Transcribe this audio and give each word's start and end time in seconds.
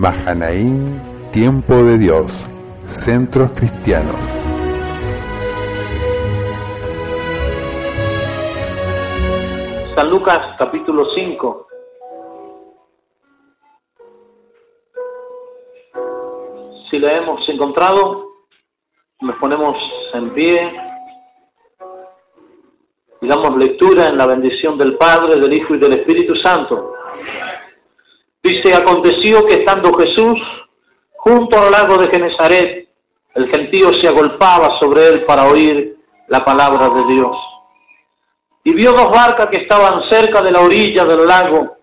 Mahanaín, 0.00 0.98
Tiempo 1.30 1.74
de 1.84 1.98
Dios, 1.98 2.32
Centros 2.84 3.50
Cristianos. 3.50 4.16
San 9.94 10.08
Lucas 10.08 10.56
capítulo 10.58 11.04
5. 11.14 11.66
Si 16.90 16.98
la 16.98 17.18
hemos 17.18 17.46
encontrado, 17.50 18.24
nos 19.20 19.36
ponemos 19.36 19.76
en 20.14 20.30
pie 20.32 20.72
y 23.20 23.28
damos 23.28 23.54
lectura 23.58 24.08
en 24.08 24.16
la 24.16 24.24
bendición 24.24 24.78
del 24.78 24.96
Padre, 24.96 25.38
del 25.38 25.52
Hijo 25.52 25.74
y 25.74 25.78
del 25.78 25.92
Espíritu 25.92 26.34
Santo. 26.36 26.94
Dice, 28.42 28.72
aconteció 28.72 29.44
que 29.46 29.60
estando 29.60 29.92
Jesús 29.94 30.38
junto 31.12 31.58
al 31.58 31.70
lago 31.70 31.98
de 31.98 32.08
Genezaret, 32.08 32.88
el 33.34 33.48
gentío 33.50 33.92
se 34.00 34.08
agolpaba 34.08 34.78
sobre 34.78 35.06
él 35.08 35.24
para 35.24 35.46
oír 35.48 35.96
la 36.28 36.44
palabra 36.44 36.88
de 36.88 37.12
Dios. 37.12 37.36
Y 38.64 38.72
vio 38.72 38.92
dos 38.92 39.10
barcas 39.10 39.48
que 39.50 39.58
estaban 39.58 40.02
cerca 40.08 40.42
de 40.42 40.50
la 40.50 40.60
orilla 40.60 41.04
del 41.04 41.26
lago, 41.26 41.76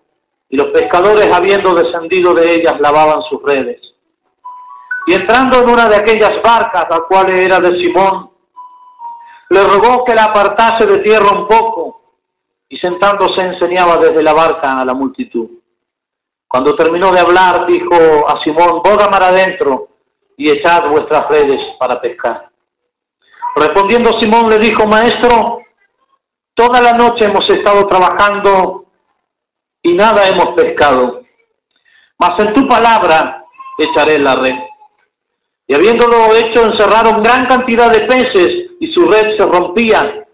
y 0.50 0.56
los 0.56 0.68
pescadores, 0.68 1.30
habiendo 1.36 1.74
descendido 1.74 2.34
de 2.34 2.56
ellas, 2.56 2.80
lavaban 2.80 3.22
sus 3.28 3.42
redes. 3.42 3.80
Y 5.06 5.14
entrando 5.14 5.62
en 5.62 5.68
una 5.68 5.88
de 5.88 5.96
aquellas 5.96 6.42
barcas, 6.42 6.88
la 6.90 7.00
cual 7.02 7.30
era 7.30 7.60
de 7.60 7.78
Simón, 7.78 8.30
le 9.50 9.62
rogó 9.62 10.04
que 10.04 10.14
la 10.14 10.26
apartase 10.26 10.86
de 10.86 10.98
tierra 10.98 11.30
un 11.30 11.46
poco, 11.46 12.00
y 12.68 12.76
sentándose 12.78 13.40
enseñaba 13.40 13.98
desde 13.98 14.22
la 14.22 14.32
barca 14.32 14.80
a 14.80 14.84
la 14.84 14.94
multitud. 14.94 15.48
Cuando 16.48 16.74
terminó 16.74 17.12
de 17.12 17.20
hablar, 17.20 17.66
dijo 17.66 18.26
a 18.26 18.42
Simón, 18.42 18.80
mar 18.82 19.22
adentro 19.22 19.88
y 20.36 20.50
echad 20.50 20.88
vuestras 20.88 21.28
redes 21.28 21.60
para 21.78 22.00
pescar. 22.00 22.48
Respondiendo 23.54 24.18
Simón 24.18 24.48
le 24.48 24.58
dijo, 24.58 24.86
maestro, 24.86 25.60
toda 26.54 26.80
la 26.80 26.94
noche 26.94 27.26
hemos 27.26 27.48
estado 27.50 27.86
trabajando 27.86 28.84
y 29.82 29.92
nada 29.92 30.22
hemos 30.28 30.54
pescado, 30.54 31.20
mas 32.18 32.38
en 32.38 32.54
tu 32.54 32.66
palabra 32.66 33.44
echaré 33.76 34.18
la 34.18 34.36
red. 34.36 34.56
Y 35.66 35.74
habiéndolo 35.74 36.34
hecho, 36.34 36.64
encerraron 36.64 37.22
gran 37.22 37.46
cantidad 37.46 37.90
de 37.92 38.06
peces 38.06 38.70
y 38.80 38.90
su 38.92 39.06
red 39.06 39.36
se 39.36 39.44
rompía. 39.44 40.24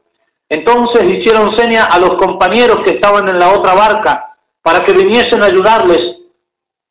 Entonces 0.48 1.03
hicieron 1.07 1.57
seña 1.57 1.87
a 1.87 1.98
los 1.98 2.19
compañeros 2.19 2.85
que 2.85 2.92
estaban 2.92 3.29
en 3.29 3.41
la 3.41 3.53
otra 3.53 3.75
barca 3.75 4.34
para 4.65 4.83
que 4.87 4.93
viniesen 4.93 5.43
a 5.43 5.47
ayudarles, 5.47 6.17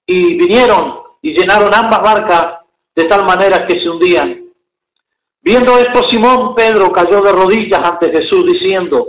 y 0.05 0.35
vinieron 0.35 0.99
y 1.23 1.33
llenaron 1.33 1.73
ambas 1.73 2.03
barcas 2.03 2.59
de 2.95 3.05
tal 3.05 3.25
manera 3.25 3.65
que 3.65 3.79
se 3.79 3.89
hundían. 3.89 4.43
Viendo 5.41 5.79
esto, 5.79 6.03
Simón 6.09 6.53
Pedro 6.53 6.91
cayó 6.91 7.21
de 7.23 7.31
rodillas 7.31 7.83
ante 7.83 8.11
Jesús 8.11 8.45
diciendo, 8.45 9.07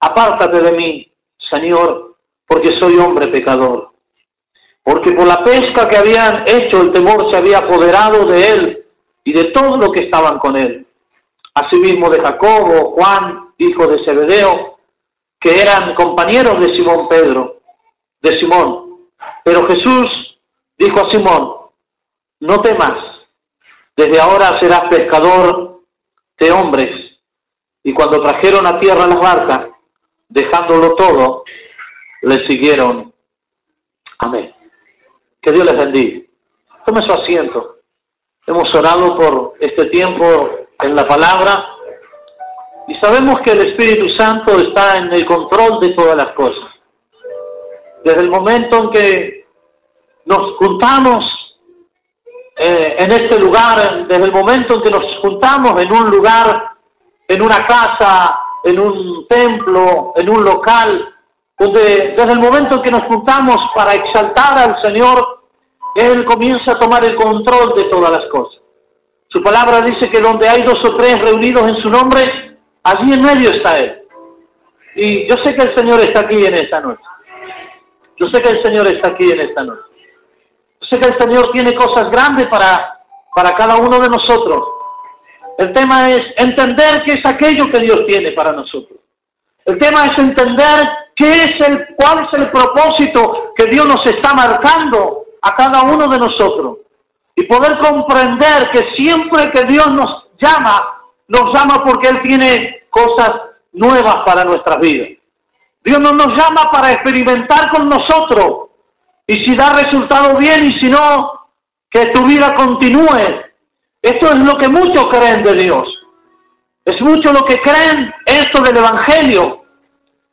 apártate 0.00 0.60
de 0.60 0.72
mí, 0.72 1.08
Señor, 1.48 2.16
porque 2.46 2.78
soy 2.78 2.98
hombre 2.98 3.28
pecador. 3.28 3.88
Porque 4.84 5.12
por 5.12 5.26
la 5.26 5.42
pesca 5.42 5.88
que 5.88 5.98
habían 5.98 6.44
hecho 6.46 6.82
el 6.82 6.92
temor 6.92 7.30
se 7.30 7.38
había 7.38 7.58
apoderado 7.58 8.26
de 8.26 8.40
él 8.40 8.84
y 9.24 9.32
de 9.32 9.44
todo 9.44 9.78
lo 9.78 9.92
que 9.92 10.00
estaban 10.00 10.38
con 10.38 10.56
él. 10.56 10.84
Asimismo 11.54 12.10
de 12.10 12.20
Jacobo, 12.20 12.92
Juan, 12.92 13.48
hijo 13.56 13.86
de 13.86 14.04
Zebedeo, 14.04 14.76
que 15.40 15.54
eran 15.54 15.94
compañeros 15.94 16.60
de 16.60 16.76
Simón 16.76 17.08
Pedro 17.08 17.57
de 18.22 18.38
Simón. 18.38 18.88
Pero 19.44 19.66
Jesús 19.66 20.40
dijo 20.78 21.00
a 21.00 21.10
Simón, 21.10 21.52
no 22.40 22.60
temas, 22.60 22.98
desde 23.96 24.20
ahora 24.20 24.58
serás 24.60 24.88
pescador 24.88 25.80
de 26.38 26.52
hombres. 26.52 27.18
Y 27.82 27.92
cuando 27.92 28.20
trajeron 28.22 28.66
a 28.66 28.78
tierra 28.80 29.06
las 29.06 29.20
barcas, 29.20 29.70
dejándolo 30.28 30.94
todo, 30.94 31.44
le 32.22 32.46
siguieron. 32.46 33.12
Amén. 34.18 34.52
Que 35.40 35.52
Dios 35.52 35.64
les 35.64 35.78
bendiga. 35.78 36.26
Tome 36.84 37.02
su 37.02 37.12
asiento. 37.12 37.76
Hemos 38.46 38.72
orado 38.74 39.16
por 39.16 39.54
este 39.60 39.86
tiempo 39.86 40.50
en 40.80 40.94
la 40.94 41.06
palabra 41.06 41.66
y 42.88 42.94
sabemos 42.96 43.40
que 43.42 43.50
el 43.50 43.68
Espíritu 43.68 44.08
Santo 44.10 44.58
está 44.60 44.98
en 44.98 45.12
el 45.12 45.26
control 45.26 45.80
de 45.80 45.90
todas 45.90 46.16
las 46.16 46.32
cosas 46.34 46.77
desde 48.08 48.22
el 48.22 48.30
momento 48.30 48.84
en 48.84 48.90
que 48.90 49.44
nos 50.24 50.56
juntamos 50.56 51.24
eh, 52.56 52.96
en 52.98 53.12
este 53.12 53.38
lugar, 53.38 54.06
desde 54.06 54.24
el 54.24 54.32
momento 54.32 54.76
en 54.76 54.82
que 54.82 54.90
nos 54.90 55.04
juntamos 55.20 55.78
en 55.80 55.92
un 55.92 56.10
lugar, 56.10 56.70
en 57.28 57.42
una 57.42 57.66
casa, 57.66 58.40
en 58.64 58.80
un 58.80 59.26
templo, 59.28 60.14
en 60.16 60.28
un 60.28 60.42
local, 60.42 61.14
donde 61.58 62.14
desde 62.16 62.32
el 62.32 62.38
momento 62.38 62.76
en 62.76 62.82
que 62.82 62.90
nos 62.90 63.04
juntamos 63.04 63.60
para 63.74 63.94
exaltar 63.94 64.58
al 64.58 64.80
Señor, 64.80 65.40
Él 65.94 66.24
comienza 66.24 66.72
a 66.72 66.78
tomar 66.78 67.04
el 67.04 67.14
control 67.14 67.74
de 67.74 67.84
todas 67.84 68.10
las 68.10 68.24
cosas. 68.30 68.58
Su 69.28 69.42
palabra 69.42 69.82
dice 69.82 70.08
que 70.08 70.20
donde 70.20 70.48
hay 70.48 70.62
dos 70.62 70.82
o 70.82 70.96
tres 70.96 71.20
reunidos 71.20 71.68
en 71.68 71.76
su 71.82 71.90
nombre, 71.90 72.56
allí 72.84 73.12
en 73.12 73.22
medio 73.22 73.54
está 73.54 73.78
Él. 73.78 73.98
Y 74.94 75.26
yo 75.28 75.36
sé 75.44 75.54
que 75.54 75.62
el 75.62 75.74
Señor 75.74 76.00
está 76.00 76.20
aquí 76.20 76.46
en 76.46 76.54
esta 76.54 76.80
noche. 76.80 77.02
Yo 78.18 78.26
sé 78.28 78.42
que 78.42 78.48
el 78.48 78.62
Señor 78.62 78.86
está 78.88 79.08
aquí 79.08 79.30
en 79.30 79.40
esta 79.40 79.62
noche. 79.62 79.82
Yo 80.80 80.86
sé 80.88 80.98
que 80.98 81.10
el 81.10 81.18
Señor 81.18 81.50
tiene 81.52 81.74
cosas 81.74 82.10
grandes 82.10 82.48
para, 82.48 82.98
para 83.34 83.54
cada 83.54 83.76
uno 83.76 84.00
de 84.00 84.08
nosotros. 84.08 84.64
El 85.58 85.72
tema 85.72 86.10
es 86.10 86.24
entender 86.36 87.02
qué 87.04 87.14
es 87.14 87.26
aquello 87.26 87.70
que 87.70 87.78
Dios 87.80 88.06
tiene 88.06 88.32
para 88.32 88.52
nosotros. 88.52 88.98
El 89.64 89.78
tema 89.78 90.10
es 90.10 90.18
entender 90.18 90.88
qué 91.14 91.28
es 91.28 91.60
el, 91.60 91.86
cuál 91.96 92.24
es 92.24 92.32
el 92.32 92.50
propósito 92.50 93.52
que 93.56 93.68
Dios 93.68 93.86
nos 93.86 94.04
está 94.06 94.34
marcando 94.34 95.24
a 95.42 95.54
cada 95.54 95.82
uno 95.82 96.08
de 96.08 96.18
nosotros. 96.18 96.78
Y 97.36 97.42
poder 97.42 97.78
comprender 97.78 98.70
que 98.72 98.94
siempre 98.96 99.50
que 99.52 99.64
Dios 99.66 99.92
nos 99.92 100.28
llama, 100.40 101.00
nos 101.28 101.52
llama 101.52 101.84
porque 101.84 102.08
Él 102.08 102.22
tiene 102.22 102.82
cosas 102.90 103.42
nuevas 103.72 104.24
para 104.24 104.44
nuestras 104.44 104.80
vidas. 104.80 105.17
Dios 105.84 106.00
no 106.00 106.12
nos 106.12 106.36
llama 106.36 106.70
para 106.70 106.88
experimentar 106.88 107.70
con 107.70 107.88
nosotros. 107.88 108.70
Y 109.26 109.44
si 109.44 109.56
da 109.56 109.78
resultado 109.78 110.36
bien 110.38 110.70
y 110.70 110.80
si 110.80 110.86
no, 110.88 111.32
que 111.90 112.06
tu 112.06 112.24
vida 112.26 112.54
continúe. 112.54 113.42
Esto 114.02 114.30
es 114.32 114.38
lo 114.38 114.56
que 114.58 114.68
muchos 114.68 115.08
creen 115.10 115.42
de 115.42 115.54
Dios. 115.54 115.88
Es 116.84 117.00
mucho 117.02 117.32
lo 117.32 117.44
que 117.44 117.60
creen 117.60 118.12
esto 118.24 118.62
del 118.62 118.78
Evangelio. 118.78 119.62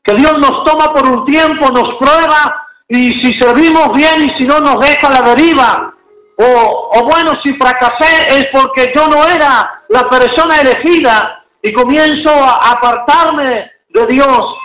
Que 0.03 0.15
Dios 0.15 0.39
nos 0.39 0.63
toma 0.63 0.93
por 0.93 1.05
un 1.05 1.25
tiempo, 1.25 1.69
nos 1.71 1.95
prueba 1.95 2.61
y 2.87 3.13
si 3.21 3.33
servimos 3.39 3.95
bien 3.95 4.29
y 4.29 4.37
si 4.37 4.43
no 4.43 4.59
nos 4.59 4.79
deja 4.79 5.09
la 5.09 5.35
deriva. 5.35 5.93
O, 6.37 6.91
o 6.95 7.09
bueno, 7.11 7.39
si 7.41 7.53
fracasé 7.53 8.27
es 8.27 8.47
porque 8.51 8.91
yo 8.95 9.07
no 9.07 9.21
era 9.27 9.81
la 9.89 10.07
persona 10.09 10.53
elegida 10.61 11.43
y 11.61 11.73
comienzo 11.73 12.29
a 12.29 12.75
apartarme 12.75 13.71
de 13.89 14.07
Dios 14.07 14.57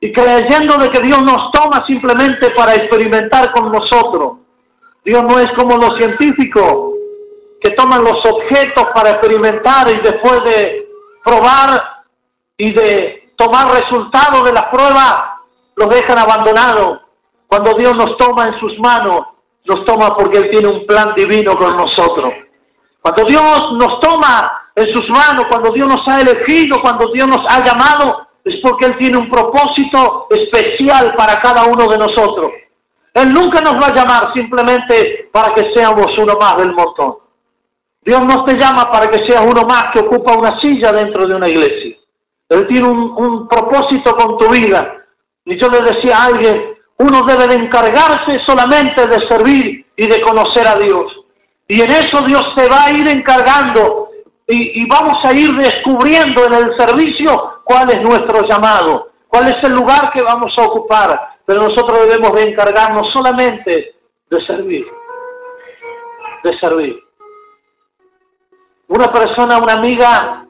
y 0.00 0.12
creyendo 0.12 0.78
de 0.78 0.90
que 0.90 1.02
Dios 1.02 1.18
nos 1.22 1.50
toma 1.52 1.84
simplemente 1.86 2.50
para 2.50 2.74
experimentar 2.76 3.50
con 3.52 3.72
nosotros. 3.72 4.38
Dios 5.04 5.24
no 5.24 5.40
es 5.40 5.50
como 5.52 5.76
los 5.76 5.96
científicos 5.96 6.94
que 7.60 7.72
toman 7.72 8.04
los 8.04 8.24
objetos 8.24 8.88
para 8.94 9.12
experimentar 9.12 9.90
y 9.90 10.00
después 10.00 10.44
de 10.44 10.86
probar 11.24 11.82
y 12.56 12.72
de 12.72 13.30
tomar 13.36 13.76
resultados 13.76 14.44
de 14.44 14.52
la 14.52 14.70
prueba, 14.70 15.40
los 15.76 15.90
dejan 15.90 16.18
abandonados. 16.18 17.00
Cuando 17.46 17.74
Dios 17.74 17.96
nos 17.96 18.16
toma 18.16 18.48
en 18.48 18.60
sus 18.60 18.78
manos, 18.78 19.26
nos 19.64 19.84
toma 19.84 20.14
porque 20.16 20.36
Él 20.36 20.50
tiene 20.50 20.68
un 20.68 20.86
plan 20.86 21.14
divino 21.14 21.56
con 21.56 21.76
nosotros. 21.76 22.34
Cuando 23.00 23.24
Dios 23.26 23.72
nos 23.72 24.00
toma 24.00 24.52
en 24.74 24.92
sus 24.92 25.08
manos, 25.08 25.46
cuando 25.48 25.72
Dios 25.72 25.88
nos 25.88 26.06
ha 26.06 26.20
elegido, 26.20 26.80
cuando 26.82 27.08
Dios 27.12 27.28
nos 27.28 27.44
ha 27.46 27.64
llamado, 27.64 28.27
es 28.48 28.60
porque 28.62 28.86
Él 28.86 28.96
tiene 28.96 29.18
un 29.18 29.28
propósito 29.28 30.26
especial 30.30 31.14
para 31.16 31.40
cada 31.40 31.66
uno 31.66 31.88
de 31.88 31.98
nosotros. 31.98 32.52
Él 33.14 33.32
nunca 33.32 33.60
nos 33.60 33.76
va 33.76 33.92
a 33.92 33.94
llamar 33.94 34.32
simplemente 34.32 35.28
para 35.32 35.54
que 35.54 35.72
seamos 35.72 36.16
uno 36.18 36.38
más 36.38 36.56
del 36.56 36.72
montón. 36.72 37.16
Dios 38.02 38.22
no 38.22 38.44
te 38.44 38.54
llama 38.54 38.90
para 38.90 39.10
que 39.10 39.26
seas 39.26 39.44
uno 39.44 39.66
más 39.66 39.92
que 39.92 40.00
ocupa 40.00 40.36
una 40.36 40.58
silla 40.60 40.92
dentro 40.92 41.26
de 41.26 41.34
una 41.34 41.48
iglesia. 41.48 41.96
Él 42.48 42.66
tiene 42.66 42.88
un, 42.88 43.12
un 43.16 43.48
propósito 43.48 44.16
con 44.16 44.38
tu 44.38 44.48
vida. 44.48 44.94
Y 45.44 45.56
yo 45.56 45.68
le 45.68 45.82
decía 45.82 46.16
a 46.16 46.26
alguien, 46.26 46.74
uno 46.98 47.24
debe 47.24 47.48
de 47.48 47.54
encargarse 47.56 48.38
solamente 48.46 49.06
de 49.06 49.28
servir 49.28 49.86
y 49.96 50.06
de 50.06 50.20
conocer 50.22 50.70
a 50.70 50.78
Dios. 50.78 51.12
Y 51.68 51.82
en 51.82 51.90
eso 51.90 52.22
Dios 52.22 52.54
te 52.54 52.66
va 52.66 52.78
a 52.84 52.92
ir 52.92 53.06
encargando 53.08 54.07
y, 54.48 54.86
vamos 54.86 55.22
a 55.24 55.32
ir 55.32 55.54
descubriendo 55.56 56.46
en 56.46 56.54
el 56.54 56.76
servicio 56.76 57.60
cuál 57.64 57.90
es 57.90 58.02
nuestro 58.02 58.46
llamado, 58.46 59.08
cuál 59.28 59.48
es 59.48 59.62
el 59.62 59.72
lugar 59.72 60.10
que 60.12 60.22
vamos 60.22 60.56
a 60.56 60.62
ocupar, 60.62 61.20
pero 61.44 61.62
nosotros 61.62 62.00
debemos 62.00 62.34
de 62.34 62.50
encargarnos 62.50 63.12
solamente 63.12 63.92
de 64.30 64.46
servir. 64.46 64.86
de 66.42 66.58
servir. 66.58 66.98
Una 68.88 69.12
persona, 69.12 69.58
una 69.58 69.74
amiga 69.74 70.46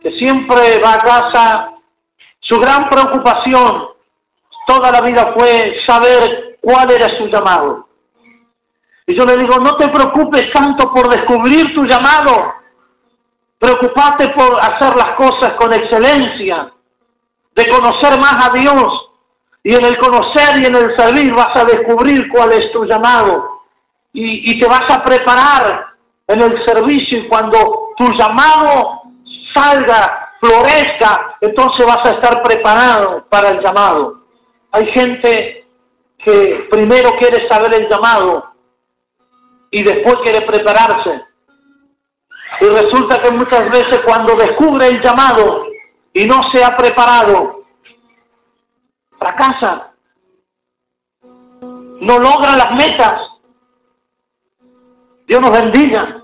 que 0.00 0.12
siempre 0.12 0.80
va 0.80 0.94
a 0.94 1.02
casa, 1.02 1.70
su 2.40 2.60
gran 2.60 2.88
preocupación 2.88 3.88
toda 4.66 4.90
la 4.90 5.00
vida 5.00 5.32
fue 5.34 5.76
saber 5.86 6.56
cuál 6.60 6.90
era 6.90 7.16
su 7.18 7.26
llamado. 7.26 7.83
Y 9.06 9.14
yo 9.14 9.24
le 9.24 9.36
digo, 9.36 9.58
no 9.58 9.76
te 9.76 9.88
preocupes 9.88 10.50
tanto 10.52 10.90
por 10.90 11.10
descubrir 11.10 11.74
tu 11.74 11.84
llamado, 11.84 12.54
preocupate 13.58 14.28
por 14.28 14.58
hacer 14.60 14.96
las 14.96 15.10
cosas 15.16 15.54
con 15.54 15.72
excelencia, 15.72 16.70
de 17.54 17.68
conocer 17.68 18.18
más 18.18 18.46
a 18.46 18.52
Dios, 18.52 19.10
y 19.62 19.70
en 19.70 19.84
el 19.84 19.98
conocer 19.98 20.58
y 20.58 20.66
en 20.66 20.74
el 20.74 20.96
servir 20.96 21.34
vas 21.34 21.54
a 21.54 21.64
descubrir 21.64 22.28
cuál 22.30 22.52
es 22.52 22.72
tu 22.72 22.84
llamado, 22.86 23.60
y, 24.12 24.52
y 24.52 24.58
te 24.58 24.66
vas 24.66 24.88
a 24.88 25.04
preparar 25.04 25.86
en 26.26 26.40
el 26.40 26.64
servicio, 26.64 27.18
y 27.18 27.28
cuando 27.28 27.90
tu 27.96 28.10
llamado 28.12 29.02
salga, 29.52 30.30
florezca, 30.40 31.36
entonces 31.42 31.86
vas 31.86 32.06
a 32.06 32.12
estar 32.12 32.42
preparado 32.42 33.24
para 33.28 33.50
el 33.50 33.60
llamado. 33.60 34.14
Hay 34.72 34.86
gente 34.86 35.64
que 36.18 36.66
primero 36.70 37.16
quiere 37.18 37.46
saber 37.48 37.72
el 37.74 37.88
llamado 37.88 38.53
y 39.74 39.82
después 39.82 40.20
quiere 40.22 40.42
prepararse. 40.42 41.24
Y 42.60 42.64
resulta 42.64 43.20
que 43.20 43.30
muchas 43.32 43.68
veces 43.72 44.02
cuando 44.04 44.36
descubre 44.36 44.86
el 44.86 45.02
llamado 45.02 45.66
y 46.12 46.24
no 46.26 46.48
se 46.52 46.62
ha 46.62 46.76
preparado, 46.76 47.64
fracasa. 49.18 49.90
No 51.22 52.18
logra 52.20 52.50
las 52.52 52.70
metas. 52.70 53.20
Dios 55.26 55.40
nos 55.40 55.50
bendiga. 55.50 56.22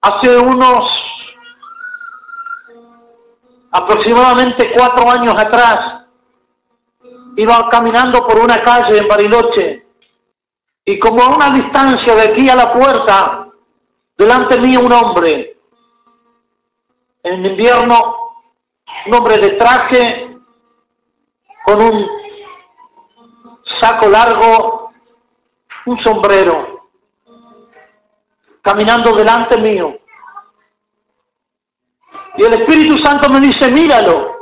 Hace 0.00 0.36
unos 0.36 0.84
aproximadamente 3.70 4.74
cuatro 4.76 5.12
años 5.12 5.36
atrás, 5.40 6.06
iba 7.36 7.68
caminando 7.70 8.26
por 8.26 8.36
una 8.40 8.60
calle 8.64 8.98
en 8.98 9.06
Bariloche 9.06 9.73
y 10.84 10.98
como 10.98 11.22
a 11.22 11.34
una 11.34 11.54
distancia 11.54 12.14
de 12.14 12.22
aquí 12.28 12.48
a 12.50 12.56
la 12.56 12.72
puerta, 12.72 13.48
delante 14.18 14.56
mío 14.58 14.80
un 14.80 14.92
hombre, 14.92 15.56
en 17.22 17.46
invierno, 17.46 18.16
un 19.06 19.14
hombre 19.14 19.38
de 19.38 19.50
traje, 19.52 20.36
con 21.64 21.80
un 21.80 22.06
saco 23.80 24.08
largo, 24.08 24.92
un 25.86 26.02
sombrero, 26.02 26.88
caminando 28.60 29.16
delante 29.16 29.56
mío. 29.56 29.96
Y 32.36 32.42
el 32.42 32.54
Espíritu 32.54 32.98
Santo 32.98 33.30
me 33.30 33.40
dice, 33.40 33.70
míralo. 33.70 34.34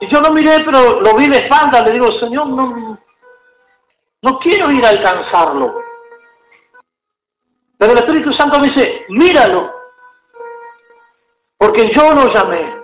Y 0.00 0.08
yo 0.08 0.20
lo 0.20 0.32
miré, 0.32 0.60
pero 0.64 1.00
lo 1.00 1.16
vi 1.16 1.28
de 1.28 1.38
espalda. 1.38 1.80
Le 1.82 1.92
digo, 1.92 2.12
Señor, 2.18 2.48
no, 2.48 2.98
no 4.22 4.38
quiero 4.40 4.70
ir 4.70 4.84
a 4.84 4.88
alcanzarlo. 4.88 5.82
Pero 7.78 7.92
el 7.92 7.98
Espíritu 7.98 8.32
Santo 8.32 8.58
me 8.58 8.68
dice, 8.68 9.06
míralo. 9.08 9.70
Porque 11.58 11.90
yo 11.92 12.12
lo 12.12 12.32
llamé. 12.32 12.74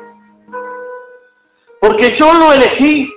Porque 1.81 2.17
yo 2.17 2.33
lo 2.33 2.53
elegí. 2.53 3.13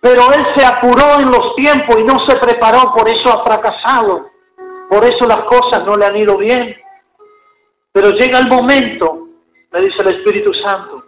Pero 0.00 0.32
él 0.32 0.46
se 0.56 0.64
apuró 0.64 1.20
en 1.20 1.30
los 1.30 1.54
tiempos 1.56 1.98
y 1.98 2.04
no 2.04 2.18
se 2.26 2.36
preparó, 2.38 2.94
por 2.94 3.08
eso 3.08 3.28
ha 3.30 3.44
fracasado. 3.44 4.30
Por 4.88 5.04
eso 5.04 5.26
las 5.26 5.44
cosas 5.44 5.84
no 5.84 5.96
le 5.96 6.06
han 6.06 6.16
ido 6.16 6.36
bien. 6.36 6.76
Pero 7.92 8.10
llega 8.10 8.38
el 8.38 8.48
momento, 8.48 9.26
me 9.72 9.80
dice 9.80 10.00
el 10.00 10.08
Espíritu 10.16 10.54
Santo, 10.54 11.02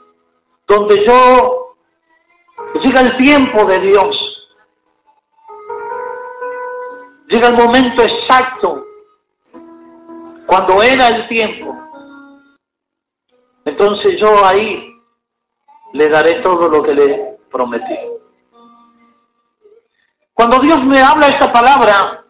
donde 0.67 1.05
yo, 1.05 1.75
llega 2.75 3.00
el 3.00 3.17
tiempo 3.25 3.64
de 3.67 3.81
Dios. 3.81 4.31
Llega 7.32 7.49
el 7.49 7.56
momento 7.56 8.02
exacto, 8.02 8.84
cuando 10.44 10.82
era 10.82 11.08
el 11.08 11.29
tiempo. 11.29 11.75
Entonces 13.64 14.20
yo 14.20 14.44
ahí 14.44 14.94
le 15.94 16.11
daré 16.11 16.43
todo 16.43 16.69
lo 16.69 16.82
que 16.82 16.93
le 16.93 17.38
prometí. 17.50 17.96
Cuando 20.34 20.61
Dios 20.61 20.84
me 20.84 21.00
habla 21.00 21.29
esta 21.29 21.50
palabra, 21.50 22.23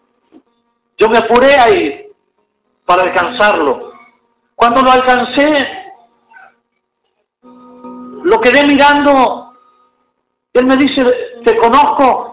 yo 0.97 1.09
me 1.09 1.19
apuré 1.19 1.59
a 1.59 1.69
ir 1.71 2.13
para 2.87 3.03
alcanzarlo. 3.03 3.95
Cuando 4.55 4.83
lo 4.83 4.93
alcancé, 4.93 5.69
lo 7.43 8.41
quedé 8.41 8.69
mirando, 8.69 9.53
él 10.53 10.65
me 10.65 10.77
dice, 10.77 11.05
te 11.43 11.57
conozco. 11.57 12.32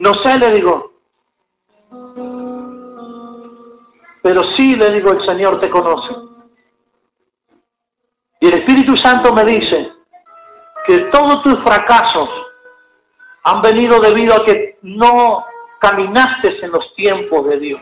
No 0.00 0.14
sé, 0.14 0.36
le 0.36 0.54
digo. 0.54 0.90
Pero 4.22 4.42
sí, 4.56 4.74
le 4.74 4.94
digo, 4.94 5.12
el 5.12 5.24
Señor 5.24 5.60
te 5.60 5.70
conoce. 5.70 6.14
Y 8.40 8.48
el 8.48 8.54
Espíritu 8.54 8.96
Santo 8.96 9.32
me 9.32 9.44
dice 9.44 9.92
que 10.86 10.98
todos 11.12 11.42
tus 11.42 11.62
fracasos 11.62 12.28
han 13.44 13.62
venido 13.62 14.00
debido 14.00 14.34
a 14.34 14.44
que 14.44 14.78
no 14.82 15.44
caminaste 15.78 16.64
en 16.64 16.72
los 16.72 16.94
tiempos 16.94 17.46
de 17.46 17.58
Dios 17.58 17.80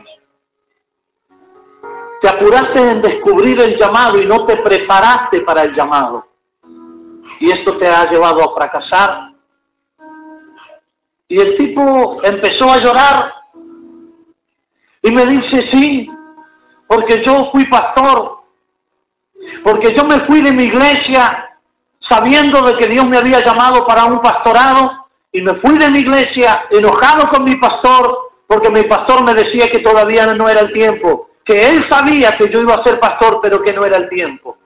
te 2.20 2.28
apuraste 2.28 2.78
en 2.78 3.00
descubrir 3.00 3.60
el 3.60 3.78
llamado 3.78 4.20
y 4.20 4.26
no 4.26 4.44
te 4.44 4.56
preparaste 4.56 5.40
para 5.42 5.62
el 5.62 5.74
llamado. 5.74 6.24
Y 7.40 7.50
esto 7.52 7.76
te 7.78 7.86
ha 7.86 8.10
llevado 8.10 8.42
a 8.42 8.54
fracasar. 8.54 9.27
Y 11.28 11.38
el 11.38 11.56
tipo 11.56 12.20
empezó 12.24 12.70
a 12.70 12.80
llorar 12.80 13.34
y 15.02 15.10
me 15.10 15.26
dice, 15.26 15.68
sí, 15.70 16.10
porque 16.86 17.22
yo 17.24 17.50
fui 17.52 17.66
pastor, 17.66 18.38
porque 19.62 19.94
yo 19.94 20.04
me 20.04 20.20
fui 20.20 20.40
de 20.42 20.52
mi 20.52 20.64
iglesia 20.64 21.50
sabiendo 22.08 22.62
de 22.62 22.76
que 22.78 22.88
Dios 22.88 23.06
me 23.06 23.18
había 23.18 23.44
llamado 23.44 23.86
para 23.86 24.06
un 24.06 24.20
pastorado 24.20 25.06
y 25.32 25.42
me 25.42 25.54
fui 25.56 25.78
de 25.78 25.90
mi 25.90 26.00
iglesia 26.00 26.64
enojado 26.70 27.28
con 27.28 27.44
mi 27.44 27.56
pastor 27.56 28.30
porque 28.46 28.70
mi 28.70 28.84
pastor 28.84 29.22
me 29.22 29.34
decía 29.34 29.70
que 29.70 29.80
todavía 29.80 30.26
no 30.34 30.48
era 30.48 30.60
el 30.60 30.72
tiempo 30.72 31.28
que 31.48 31.58
él 31.58 31.88
sabía 31.88 32.36
que 32.36 32.50
yo 32.50 32.60
iba 32.60 32.74
a 32.74 32.84
ser 32.84 33.00
pastor, 33.00 33.38
pero 33.40 33.62
que 33.62 33.72
no 33.72 33.86
era 33.86 33.96
el 33.96 34.10
tiempo. 34.10 34.58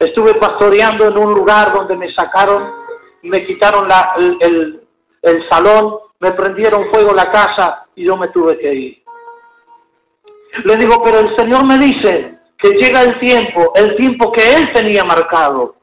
Estuve 0.00 0.34
pastoreando 0.34 1.06
en 1.06 1.16
un 1.16 1.32
lugar 1.32 1.72
donde 1.72 1.94
me 1.94 2.12
sacaron, 2.12 2.72
me 3.22 3.46
quitaron 3.46 3.86
la, 3.86 4.14
el, 4.16 4.36
el, 4.40 4.80
salón, 5.48 5.98
me 6.20 6.32
prendieron 6.32 6.90
fuego 6.90 7.12
la 7.12 7.30
casa 7.30 7.86
y 7.94 8.04
yo 8.04 8.16
me 8.16 8.28
tuve 8.28 8.58
que 8.58 8.74
ir. 8.74 8.98
Le 10.64 10.76
digo, 10.76 11.02
pero 11.02 11.20
el 11.20 11.36
Señor 11.36 11.64
me 11.64 11.78
dice 11.78 12.38
que 12.58 12.68
llega 12.68 13.02
el 13.02 13.18
tiempo, 13.18 13.72
el 13.74 13.96
tiempo 13.96 14.32
que 14.32 14.40
Él 14.40 14.72
tenía 14.72 15.04
marcado, 15.04 15.74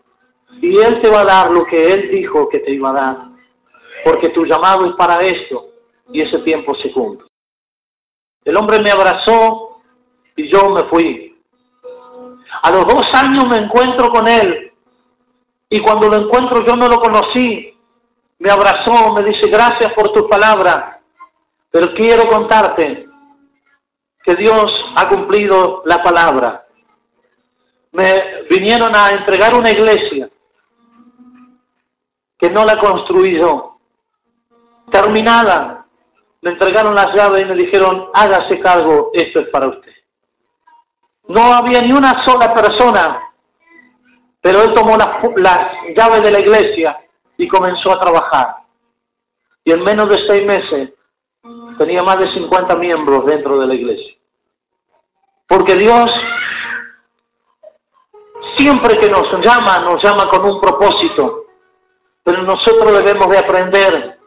y 0.62 0.78
Él 0.78 1.02
te 1.02 1.10
va 1.10 1.22
a 1.22 1.26
dar 1.26 1.52
lo 1.52 1.66
que 1.66 1.94
Él 1.94 2.10
dijo 2.10 2.50
que 2.50 2.60
te 2.60 2.72
iba 2.72 2.90
a 2.90 2.94
dar, 2.94 3.18
porque 4.04 4.30
tu 4.30 4.46
llamado 4.46 4.86
es 4.88 4.96
para 4.96 5.22
esto, 5.24 5.66
y 6.12 6.22
ese 6.22 6.40
tiempo 6.40 6.74
se 6.76 6.92
cumple. 6.92 7.28
El 8.46 8.58
hombre 8.58 8.80
me 8.80 8.92
abrazó 8.92 9.78
y 10.36 10.48
yo 10.50 10.70
me 10.70 10.84
fui. 10.84 11.36
A 12.62 12.72
los 12.72 12.88
dos 12.88 13.06
años 13.14 13.48
me 13.48 13.60
encuentro 13.60 14.12
con 14.12 14.28
él 14.28 14.72
y 15.70 15.80
cuando 15.82 16.08
lo 16.08 16.18
encuentro 16.18 16.66
yo 16.66 16.76
no 16.76 16.88
lo 16.88 17.00
conocí. 17.00 17.73
Me 18.44 18.52
abrazó, 18.52 19.14
me 19.14 19.24
dice 19.24 19.48
gracias 19.48 19.94
por 19.94 20.12
tu 20.12 20.28
palabra, 20.28 21.00
pero 21.72 21.94
quiero 21.94 22.28
contarte 22.28 23.08
que 24.22 24.36
Dios 24.36 24.70
ha 24.98 25.08
cumplido 25.08 25.82
la 25.86 26.04
palabra. 26.04 26.66
Me 27.94 28.44
vinieron 28.50 28.94
a 29.02 29.14
entregar 29.14 29.56
una 29.56 29.72
iglesia 29.72 30.28
que 32.38 32.50
no 32.50 32.66
la 32.66 32.78
construí. 32.80 33.42
Terminada, 34.92 35.86
me 36.42 36.52
entregaron 36.52 36.96
las 36.96 37.16
llaves 37.16 37.46
y 37.46 37.50
me 37.50 37.56
dijeron, 37.56 38.10
hágase 38.14 38.60
cargo, 38.60 39.12
esto 39.14 39.40
es 39.40 39.48
para 39.52 39.68
usted. 39.68 39.94
No 41.30 41.54
había 41.54 41.82
ni 41.82 41.94
una 41.94 42.26
sola 42.26 42.54
persona, 42.54 43.22
pero 44.42 44.64
él 44.64 44.74
tomó 44.74 44.98
las, 44.98 45.72
llaves 45.96 46.24
de 46.24 46.32
la 46.32 46.40
iglesia 46.42 47.00
y 47.38 47.48
comenzó 47.48 47.92
a 47.92 48.00
trabajar. 48.00 48.56
Y 49.66 49.72
en 49.72 49.84
menos 49.84 50.10
de 50.10 50.18
seis 50.28 50.46
meses 50.46 50.94
tenía 51.78 52.04
más 52.04 52.20
de 52.20 52.32
50 52.34 52.76
miembros 52.76 53.26
dentro 53.26 53.60
de 53.60 53.68
la 53.68 53.76
iglesia. 53.76 54.14
Porque 55.48 55.76
Dios 55.76 56.12
siempre 58.58 59.00
que 59.00 59.10
nos 59.10 59.28
llama, 59.44 59.80
nos 59.80 60.04
llama 60.04 60.30
con 60.30 60.46
un 60.46 60.60
propósito. 60.60 61.46
Pero 62.24 62.44
nosotros 62.44 63.04
debemos 63.04 63.30
de 63.30 63.38
aprender 63.38 64.18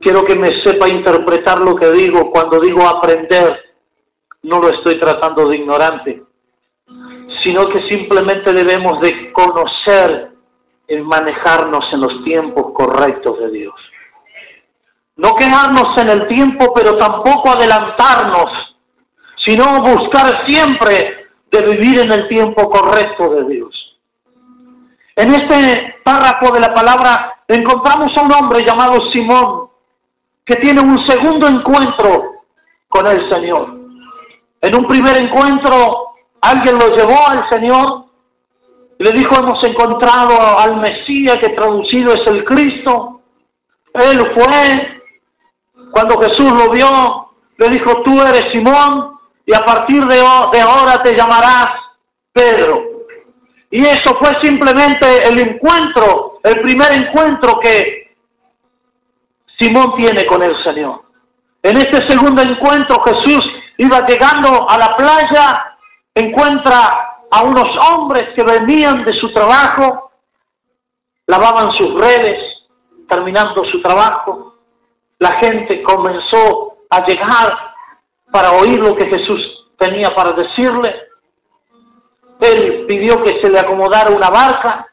Quiero 0.00 0.24
que 0.24 0.34
me 0.34 0.62
sepa 0.62 0.88
interpretar 0.88 1.60
lo 1.60 1.74
que 1.74 1.90
digo. 1.90 2.30
Cuando 2.30 2.60
digo 2.60 2.88
aprender, 2.88 3.60
no 4.42 4.60
lo 4.60 4.70
estoy 4.70 4.98
tratando 4.98 5.48
de 5.48 5.56
ignorante, 5.56 6.22
sino 7.42 7.68
que 7.68 7.82
simplemente 7.88 8.52
debemos 8.52 9.00
de 9.00 9.32
conocer 9.32 10.28
y 10.88 10.96
manejarnos 10.96 11.84
en 11.92 12.00
los 12.00 12.24
tiempos 12.24 12.72
correctos 12.72 13.38
de 13.38 13.50
Dios. 13.50 13.74
No 15.16 15.34
quedarnos 15.36 15.98
en 15.98 16.08
el 16.08 16.28
tiempo, 16.28 16.72
pero 16.74 16.96
tampoco 16.96 17.50
adelantarnos, 17.50 18.50
sino 19.44 19.82
buscar 19.82 20.46
siempre 20.46 21.26
de 21.50 21.60
vivir 21.62 22.00
en 22.00 22.12
el 22.12 22.28
tiempo 22.28 22.70
correcto 22.70 23.28
de 23.30 23.44
Dios. 23.44 23.98
En 25.16 25.34
este 25.34 25.96
párrafo 26.04 26.52
de 26.52 26.60
la 26.60 26.72
palabra 26.72 27.38
encontramos 27.48 28.16
a 28.16 28.20
un 28.22 28.32
hombre 28.32 28.64
llamado 28.64 29.00
Simón, 29.10 29.68
que 30.46 30.56
tiene 30.56 30.80
un 30.80 31.04
segundo 31.06 31.48
encuentro 31.48 32.22
con 32.88 33.06
el 33.06 33.28
Señor. 33.28 33.68
En 34.60 34.74
un 34.74 34.86
primer 34.86 35.16
encuentro, 35.16 36.12
alguien 36.40 36.76
lo 36.76 36.96
llevó 36.96 37.28
al 37.28 37.48
Señor 37.48 38.07
le 38.98 39.12
dijo, 39.12 39.32
hemos 39.38 39.62
encontrado 39.62 40.58
al 40.58 40.76
Mesías, 40.76 41.38
que 41.38 41.50
traducido 41.50 42.14
es 42.14 42.26
el 42.26 42.44
Cristo. 42.44 43.20
Él 43.94 44.32
fue, 44.34 45.00
cuando 45.92 46.18
Jesús 46.18 46.52
lo 46.52 46.70
vio, 46.70 47.28
le 47.58 47.70
dijo, 47.70 48.02
tú 48.02 48.20
eres 48.22 48.50
Simón 48.50 49.18
y 49.46 49.52
a 49.56 49.64
partir 49.64 50.04
de, 50.04 50.20
ahora 50.20 51.02
te 51.02 51.14
llamarás 51.14 51.80
Pedro. 52.32 52.82
Y 53.70 53.84
eso 53.84 54.16
fue 54.18 54.40
simplemente 54.40 55.28
el 55.28 55.38
encuentro, 55.38 56.40
el 56.42 56.60
primer 56.60 56.92
encuentro 56.92 57.60
que 57.60 58.08
Simón 59.58 59.94
tiene 59.96 60.26
con 60.26 60.42
el 60.42 60.56
Señor. 60.64 61.02
En 61.62 61.76
este 61.76 62.08
segundo 62.08 62.42
encuentro 62.42 63.00
Jesús 63.02 63.44
iba 63.76 64.06
llegando 64.06 64.68
a 64.68 64.78
la 64.78 64.96
playa, 64.96 65.76
encuentra 66.14 67.07
a 67.30 67.44
unos 67.44 67.68
hombres 67.90 68.28
que 68.34 68.42
venían 68.42 69.04
de 69.04 69.12
su 69.14 69.32
trabajo, 69.32 70.10
lavaban 71.26 71.72
sus 71.72 71.94
redes, 71.94 72.40
terminando 73.08 73.64
su 73.64 73.80
trabajo, 73.82 74.54
la 75.18 75.32
gente 75.34 75.82
comenzó 75.82 76.74
a 76.90 77.04
llegar 77.06 77.58
para 78.30 78.52
oír 78.52 78.78
lo 78.78 78.94
que 78.94 79.06
Jesús 79.06 79.40
tenía 79.78 80.14
para 80.14 80.32
decirle. 80.32 80.94
Él 82.40 82.84
pidió 82.86 83.22
que 83.22 83.40
se 83.40 83.48
le 83.48 83.58
acomodara 83.58 84.10
una 84.10 84.30
barca. 84.30 84.86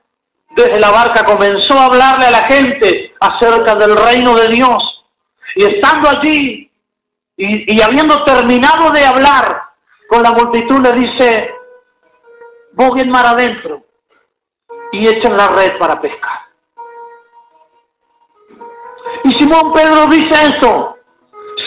Desde 0.52 0.80
la 0.80 0.90
barca 0.90 1.26
comenzó 1.26 1.74
a 1.74 1.86
hablarle 1.86 2.28
a 2.28 2.32
la 2.32 2.48
gente 2.48 3.14
acerca 3.20 3.76
del 3.76 3.96
reino 3.96 4.36
de 4.36 4.48
Dios. 4.50 5.04
Y 5.56 5.68
estando 5.68 6.10
allí 6.10 6.72
y, 7.38 7.84
habiendo 7.84 8.24
terminado 8.24 8.92
de 8.92 9.06
hablar 9.06 9.62
con 10.08 10.24
la 10.24 10.32
multitud, 10.32 10.80
le 10.82 10.94
dice, 10.94 11.54
en 12.78 13.10
mar 13.10 13.26
adentro 13.26 13.82
y 14.92 15.08
echen 15.08 15.36
la 15.36 15.48
red 15.48 15.78
para 15.78 16.00
pescar. 16.00 16.40
Y 19.24 19.34
Simón 19.34 19.74
Pedro 19.74 20.08
dice 20.10 20.34
eso, 20.56 20.98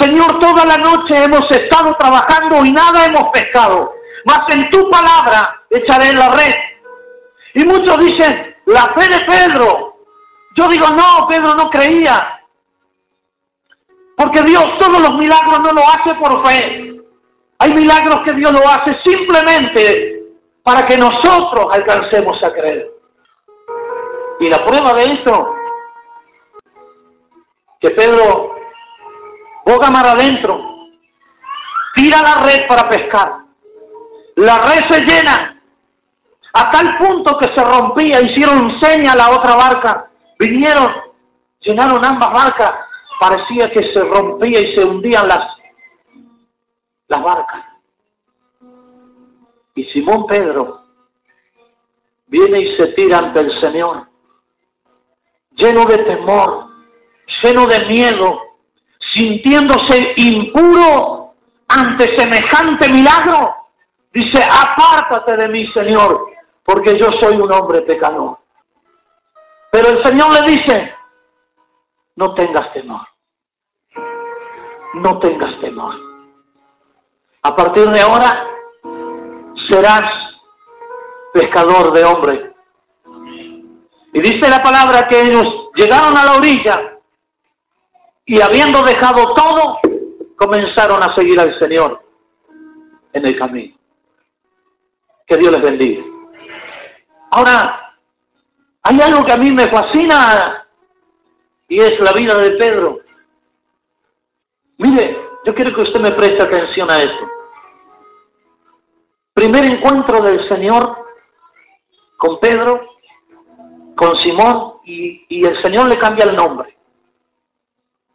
Señor, 0.00 0.38
toda 0.38 0.64
la 0.66 0.76
noche 0.76 1.16
hemos 1.16 1.50
estado 1.50 1.94
trabajando 1.96 2.64
y 2.64 2.72
nada 2.72 3.00
hemos 3.06 3.30
pescado, 3.30 3.92
mas 4.24 4.54
en 4.54 4.70
tu 4.70 4.90
palabra 4.90 5.62
echaré 5.70 6.14
la 6.14 6.30
red. 6.30 6.54
Y 7.54 7.64
muchos 7.64 7.98
dicen, 7.98 8.56
la 8.66 8.94
fe 8.94 9.06
de 9.08 9.24
Pedro. 9.32 9.94
Yo 10.54 10.68
digo, 10.68 10.86
no, 10.88 11.26
Pedro 11.26 11.54
no 11.54 11.70
creía. 11.70 12.40
Porque 14.16 14.42
Dios 14.42 14.78
todos 14.78 15.00
los 15.00 15.14
milagros 15.14 15.60
no 15.62 15.72
lo 15.72 15.86
hace 15.86 16.14
por 16.14 16.48
fe. 16.48 17.00
Hay 17.60 17.72
milagros 17.72 18.22
que 18.24 18.32
Dios 18.34 18.52
lo 18.52 18.68
hace 18.68 18.96
simplemente 19.02 20.17
para 20.68 20.86
que 20.86 20.98
nosotros 20.98 21.72
alcancemos 21.72 22.44
a 22.44 22.52
creer. 22.52 22.90
Y 24.38 24.50
la 24.50 24.62
prueba 24.66 24.92
de 24.92 25.12
esto, 25.14 25.54
que 27.80 27.88
Pedro 27.88 28.54
boga 29.64 29.88
mar 29.88 30.08
adentro, 30.08 30.60
tira 31.94 32.18
la 32.20 32.42
red 32.42 32.68
para 32.68 32.86
pescar. 32.86 33.32
La 34.36 34.58
red 34.58 34.92
se 34.92 35.00
llena 35.00 35.58
a 36.52 36.70
tal 36.70 36.98
punto 36.98 37.38
que 37.38 37.48
se 37.48 37.64
rompía, 37.64 38.20
hicieron 38.20 38.78
seña 38.78 39.12
a 39.12 39.16
la 39.16 39.38
otra 39.38 39.56
barca, 39.56 40.10
vinieron, 40.38 40.92
llenaron 41.60 42.04
ambas 42.04 42.30
barcas, 42.30 42.74
parecía 43.18 43.70
que 43.70 43.90
se 43.90 44.00
rompía 44.00 44.60
y 44.60 44.74
se 44.74 44.84
hundían 44.84 45.28
las, 45.28 45.48
las 47.08 47.22
barcas. 47.22 47.67
Y 49.78 49.84
Simón 49.92 50.26
Pedro 50.26 50.80
viene 52.26 52.62
y 52.62 52.76
se 52.76 52.88
tira 52.94 53.18
ante 53.18 53.38
el 53.38 53.60
Señor, 53.60 54.08
lleno 55.52 55.86
de 55.86 55.98
temor, 55.98 56.66
lleno 57.40 57.68
de 57.68 57.78
miedo, 57.86 58.40
sintiéndose 59.14 60.14
impuro 60.16 61.34
ante 61.68 62.16
semejante 62.18 62.90
milagro, 62.90 63.54
dice, 64.12 64.42
apártate 64.42 65.36
de 65.36 65.46
mí, 65.46 65.64
Señor, 65.68 66.26
porque 66.64 66.98
yo 66.98 67.12
soy 67.20 67.36
un 67.36 67.52
hombre 67.52 67.82
pecador. 67.82 68.38
Pero 69.70 69.90
el 69.90 70.02
Señor 70.02 70.40
le 70.40 70.56
dice, 70.56 70.94
no 72.16 72.34
tengas 72.34 72.72
temor, 72.72 73.06
no 74.94 75.20
tengas 75.20 75.60
temor. 75.60 75.94
A 77.42 77.54
partir 77.54 77.88
de 77.88 78.00
ahora 78.00 78.57
serás 79.70 80.28
pescador 81.32 81.92
de 81.92 82.04
hombre. 82.04 82.52
Y 84.12 84.20
dice 84.20 84.48
la 84.48 84.62
palabra 84.62 85.06
que 85.08 85.20
ellos 85.20 85.70
llegaron 85.74 86.16
a 86.16 86.24
la 86.24 86.32
orilla 86.38 86.98
y 88.24 88.40
habiendo 88.42 88.82
dejado 88.82 89.34
todo, 89.34 89.78
comenzaron 90.36 91.02
a 91.02 91.14
seguir 91.14 91.38
al 91.40 91.58
Señor 91.58 92.00
en 93.12 93.26
el 93.26 93.38
camino. 93.38 93.74
Que 95.26 95.36
Dios 95.36 95.52
les 95.52 95.62
bendiga. 95.62 96.02
Ahora, 97.30 97.94
hay 98.82 99.00
algo 99.00 99.24
que 99.24 99.32
a 99.32 99.36
mí 99.36 99.50
me 99.50 99.68
fascina 99.68 100.64
y 101.68 101.80
es 101.80 102.00
la 102.00 102.12
vida 102.12 102.34
de 102.38 102.50
Pedro. 102.52 103.00
Mire, 104.78 105.18
yo 105.44 105.54
quiero 105.54 105.74
que 105.74 105.82
usted 105.82 106.00
me 106.00 106.12
preste 106.12 106.42
atención 106.42 106.90
a 106.90 107.02
esto. 107.02 107.37
Primer 109.38 109.64
encuentro 109.66 110.20
del 110.20 110.48
Señor 110.48 110.98
con 112.16 112.40
Pedro, 112.40 112.88
con 113.94 114.16
Simón, 114.16 114.78
y, 114.84 115.46
el 115.46 115.62
Señor 115.62 115.86
le 115.86 115.96
cambia 115.96 116.24
el 116.24 116.34
nombre. 116.34 116.74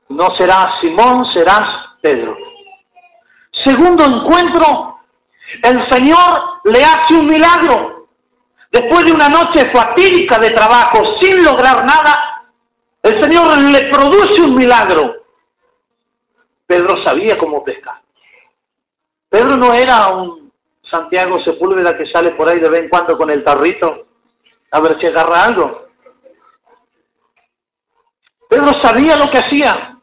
No 0.10 0.36
serás 0.36 0.82
Simón, 0.82 1.25
serás 1.32 1.96
Pedro. 2.01 2.36
Segundo 3.63 4.03
encuentro, 4.03 5.00
el 5.63 5.89
Señor 5.92 6.60
le 6.65 6.80
hace 6.82 7.13
un 7.13 7.27
milagro. 7.27 8.08
Después 8.70 9.06
de 9.06 9.13
una 9.13 9.30
noche 9.30 9.72
fatídica 9.72 10.38
de 10.39 10.50
trabajo 10.50 11.06
sin 11.22 11.42
lograr 11.42 11.86
nada, 11.86 12.44
el 13.01 13.22
Señor 13.22 13.60
le 13.60 13.89
produce 13.89 14.42
un 14.42 14.56
milagro. 14.56 15.15
Pedro 16.68 17.01
sabía 17.01 17.38
cómo 17.38 17.63
pescar. 17.63 18.01
Pedro 19.30 19.56
no 19.56 19.74
era 19.74 20.10
un 20.10 20.42
Santiago 20.93 21.39
Sepúlveda 21.39 21.97
que 21.97 22.05
sale 22.05 22.31
por 22.31 22.47
ahí 22.47 22.59
de 22.59 22.69
vez 22.69 22.83
en 22.83 22.89
cuando 22.89 23.17
con 23.17 23.31
el 23.31 23.43
tarrito 23.43 24.05
a 24.71 24.79
ver 24.79 25.00
si 25.00 25.07
agarra 25.07 25.45
algo. 25.45 25.88
Pedro 28.47 28.71
sabía 28.79 29.15
lo 29.15 29.31
que 29.31 29.39
hacía. 29.39 29.95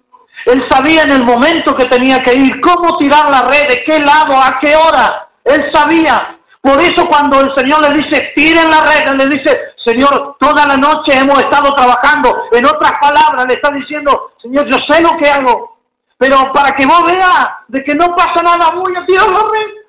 Él 0.47 0.67
sabía 0.69 1.03
en 1.05 1.13
el 1.13 1.23
momento 1.23 1.77
que 1.77 1.85
tenía 1.85 2.25
que 2.25 2.35
ir, 2.35 2.61
cómo 2.61 2.99
tirar 2.99 3.31
la 3.31 3.43
red, 3.43 3.69
de 3.69 3.85
qué 3.85 4.01
lado, 4.01 4.37
a 4.37 4.59
qué 4.61 4.75
hora. 4.75 5.29
Él 5.45 5.71
sabía. 5.73 6.37
Por 6.61 6.81
eso 6.81 7.07
cuando 7.07 7.41
el 7.41 7.55
Señor 7.55 7.89
le 7.89 8.03
dice, 8.03 8.33
tiren 8.35 8.69
la 8.69 8.85
red, 8.89 9.13
él 9.13 9.19
le 9.19 9.29
dice, 9.29 9.61
Señor, 9.85 10.37
toda 10.41 10.67
la 10.67 10.77
noche 10.77 11.13
hemos 11.17 11.39
estado 11.39 11.73
trabajando. 11.75 12.47
En 12.51 12.65
otras 12.65 12.99
palabras, 13.01 13.47
le 13.47 13.55
está 13.55 13.71
diciendo, 13.71 14.33
Señor, 14.43 14.67
yo 14.67 14.75
sé 14.91 15.01
lo 15.03 15.17
que 15.19 15.31
hago. 15.31 15.77
Pero 16.19 16.53
para 16.53 16.75
que 16.75 16.85
vos 16.85 17.07
veas 17.07 17.49
de 17.69 17.85
que 17.85 17.95
no 17.95 18.15
pasa 18.17 18.43
nada, 18.43 18.71
voy 18.71 18.95
a 18.97 19.07
tirar 19.07 19.29
la 19.29 19.39
red. 19.39 19.80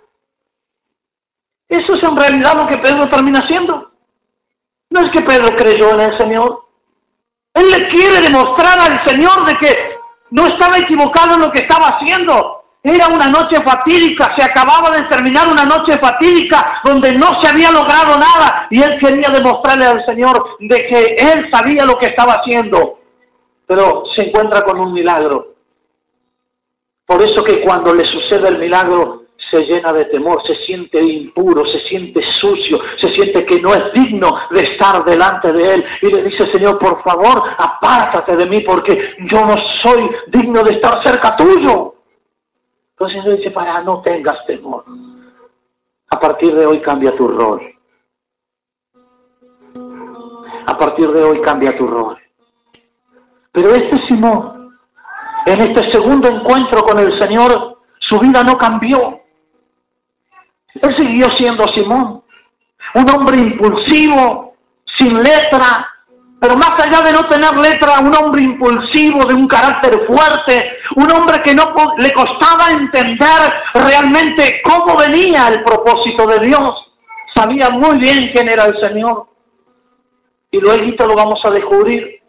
Eso 1.71 1.93
es 1.93 2.03
en 2.03 2.17
realidad 2.17 2.53
lo 2.53 2.67
que 2.67 2.77
Pedro 2.79 3.07
termina 3.09 3.39
haciendo. 3.39 3.91
No 4.89 5.05
es 5.05 5.11
que 5.13 5.21
Pedro 5.21 5.55
creyó 5.55 5.91
en 5.91 6.01
el 6.01 6.17
Señor. 6.17 6.63
Él 7.53 7.65
le 7.65 7.87
quiere 7.87 8.27
demostrar 8.27 8.77
al 8.77 9.05
Señor 9.05 9.45
de 9.45 9.57
que 9.57 9.95
no 10.31 10.47
estaba 10.47 10.79
equivocado 10.79 11.35
en 11.35 11.39
lo 11.39 11.51
que 11.51 11.63
estaba 11.63 11.95
haciendo. 11.95 12.63
Era 12.83 13.07
una 13.07 13.27
noche 13.27 13.61
fatídica, 13.61 14.35
se 14.35 14.43
acababa 14.43 14.97
de 14.97 15.03
terminar 15.03 15.47
una 15.47 15.63
noche 15.63 15.97
fatídica 15.97 16.81
donde 16.83 17.13
no 17.13 17.41
se 17.41 17.53
había 17.53 17.69
logrado 17.71 18.19
nada 18.19 18.67
y 18.69 18.81
él 18.81 18.99
quería 18.99 19.29
demostrarle 19.29 19.85
al 19.85 20.05
Señor 20.05 20.57
de 20.59 20.87
que 20.87 21.15
él 21.15 21.49
sabía 21.51 21.85
lo 21.85 21.97
que 21.97 22.07
estaba 22.07 22.33
haciendo. 22.33 22.97
pero 23.65 24.03
se 24.13 24.23
encuentra 24.23 24.65
con 24.65 24.77
un 24.77 24.91
milagro. 24.91 25.53
Por 27.05 27.21
eso 27.21 27.41
que 27.45 27.61
cuando 27.61 27.93
le 27.93 28.03
sucede 28.03 28.49
el 28.49 28.57
milagro 28.57 29.21
se 29.51 29.65
llena 29.65 29.91
de 29.91 30.05
temor, 30.05 30.41
se 30.47 30.55
siente 30.65 30.99
impuro, 31.03 31.65
se 31.65 31.81
siente 31.81 32.21
sucio, 32.39 32.79
se 32.99 33.09
siente 33.09 33.45
que 33.45 33.59
no 33.59 33.75
es 33.75 33.91
digno 33.91 34.39
de 34.49 34.63
estar 34.63 35.03
delante 35.03 35.51
de 35.51 35.73
Él. 35.75 35.85
Y 36.01 36.07
le 36.07 36.23
dice, 36.23 36.49
Señor, 36.51 36.79
por 36.79 37.03
favor, 37.03 37.43
apártate 37.57 38.37
de 38.37 38.45
mí 38.45 38.61
porque 38.61 39.15
yo 39.29 39.45
no 39.45 39.57
soy 39.83 40.09
digno 40.27 40.63
de 40.63 40.71
estar 40.71 41.03
cerca 41.03 41.35
tuyo. 41.35 41.95
Entonces 42.91 43.25
le 43.25 43.37
dice, 43.37 43.51
para, 43.51 43.81
no 43.81 44.01
tengas 44.01 44.43
temor. 44.45 44.85
A 46.09 46.19
partir 46.19 46.55
de 46.55 46.65
hoy 46.65 46.79
cambia 46.79 47.15
tu 47.17 47.27
rol. 47.27 47.61
A 50.65 50.77
partir 50.77 51.11
de 51.11 51.23
hoy 51.23 51.41
cambia 51.41 51.77
tu 51.77 51.87
rol. 51.87 52.17
Pero 53.51 53.75
este 53.75 53.99
Simón, 54.07 54.77
en 55.45 55.61
este 55.61 55.91
segundo 55.91 56.29
encuentro 56.29 56.83
con 56.83 56.99
el 56.99 57.17
Señor, 57.19 57.79
su 57.99 58.19
vida 58.19 58.43
no 58.43 58.57
cambió. 58.57 59.20
Él 60.81 60.95
siguió 60.95 61.25
siendo 61.37 61.67
Simón, 61.73 62.23
un 62.95 63.11
hombre 63.13 63.37
impulsivo, 63.37 64.53
sin 64.97 65.17
letra, 65.17 65.87
pero 66.39 66.55
más 66.55 66.79
allá 66.79 67.05
de 67.05 67.11
no 67.11 67.27
tener 67.27 67.55
letra, 67.57 67.99
un 67.99 68.13
hombre 68.17 68.41
impulsivo, 68.41 69.19
de 69.27 69.33
un 69.35 69.47
carácter 69.47 70.07
fuerte, 70.07 70.77
un 70.95 71.15
hombre 71.15 71.41
que 71.43 71.53
no 71.53 71.71
le 71.97 72.11
costaba 72.13 72.71
entender 72.71 73.53
realmente 73.75 74.61
cómo 74.63 74.97
venía 74.97 75.49
el 75.49 75.63
propósito 75.63 76.25
de 76.25 76.39
Dios. 76.47 76.93
Sabía 77.35 77.69
muy 77.69 77.99
bien 77.99 78.31
quién 78.33 78.49
era 78.49 78.67
el 78.67 78.79
Señor. 78.79 79.25
Y 80.49 80.59
luego 80.59 81.05
lo 81.05 81.15
vamos 81.15 81.39
a 81.45 81.51
descubrir. 81.51 82.20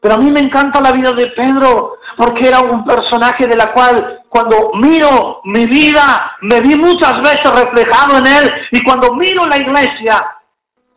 Pero 0.00 0.14
a 0.14 0.18
mí 0.18 0.30
me 0.30 0.40
encanta 0.40 0.80
la 0.80 0.92
vida 0.92 1.12
de 1.12 1.26
Pedro 1.28 1.98
porque 2.16 2.48
era 2.48 2.60
un 2.60 2.84
personaje 2.84 3.46
de 3.46 3.54
la 3.54 3.72
cual 3.72 4.20
cuando 4.28 4.72
miro 4.74 5.40
mi 5.44 5.66
vida 5.66 6.32
me 6.40 6.60
vi 6.60 6.74
muchas 6.74 7.20
veces 7.20 7.52
reflejado 7.54 8.18
en 8.18 8.26
él. 8.26 8.52
Y 8.72 8.82
cuando 8.82 9.14
miro 9.14 9.46
la 9.46 9.58
iglesia, 9.58 10.26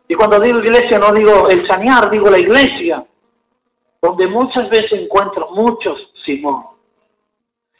y 0.08 0.14
cuando 0.14 0.40
digo 0.40 0.58
iglesia 0.58 0.98
no 0.98 1.12
digo 1.12 1.48
el 1.48 1.66
sanear, 1.66 2.10
digo 2.10 2.30
la 2.30 2.38
iglesia, 2.38 3.04
donde 4.00 4.26
muchas 4.26 4.68
veces 4.70 4.92
encuentro 5.02 5.48
muchos 5.50 5.98
Simón, 6.24 6.64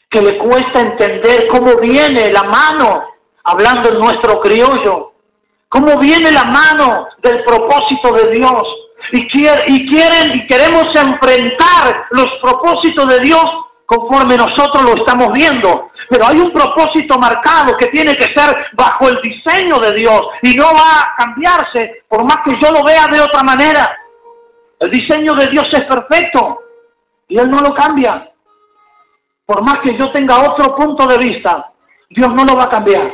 que 0.09 0.21
le 0.21 0.37
cuesta 0.37 0.79
entender 0.79 1.47
cómo 1.47 1.77
viene 1.77 2.31
la 2.31 2.43
mano, 2.43 3.03
hablando 3.43 3.89
en 3.89 3.99
nuestro 3.99 4.39
criollo, 4.41 5.11
cómo 5.69 5.99
viene 5.99 6.31
la 6.31 6.43
mano 6.43 7.07
del 7.21 7.43
propósito 7.43 8.13
de 8.13 8.31
Dios 8.31 8.84
y, 9.11 9.27
quieren 9.27 10.35
y 10.35 10.47
queremos 10.47 10.95
enfrentar 10.95 12.05
los 12.11 12.31
propósitos 12.41 13.07
de 13.09 13.19
Dios 13.21 13.65
conforme 13.85 14.35
nosotros 14.35 14.83
lo 14.83 14.95
estamos 14.95 15.33
viendo. 15.33 15.89
Pero 16.09 16.27
hay 16.27 16.39
un 16.39 16.51
propósito 16.51 17.17
marcado 17.17 17.77
que 17.77 17.87
tiene 17.87 18.15
que 18.15 18.33
ser 18.33 18.55
bajo 18.73 19.09
el 19.09 19.21
diseño 19.21 19.79
de 19.79 19.93
Dios 19.93 20.27
y 20.41 20.53
no 20.55 20.65
va 20.65 21.01
a 21.01 21.15
cambiarse 21.17 22.03
por 22.07 22.23
más 22.23 22.37
que 22.43 22.51
yo 22.51 22.71
lo 22.71 22.83
vea 22.83 23.05
de 23.11 23.23
otra 23.23 23.43
manera. 23.43 23.97
El 24.79 24.91
diseño 24.91 25.35
de 25.35 25.47
Dios 25.47 25.67
es 25.73 25.83
perfecto 25.85 26.59
y 27.27 27.37
Él 27.37 27.49
no 27.49 27.61
lo 27.61 27.73
cambia. 27.73 28.29
Por 29.45 29.61
más 29.61 29.79
que 29.79 29.95
yo 29.97 30.11
tenga 30.11 30.51
otro 30.51 30.75
punto 30.75 31.07
de 31.07 31.17
vista, 31.17 31.71
Dios 32.09 32.33
no 32.33 32.43
lo 32.45 32.57
va 32.57 32.65
a 32.65 32.69
cambiar. 32.69 33.11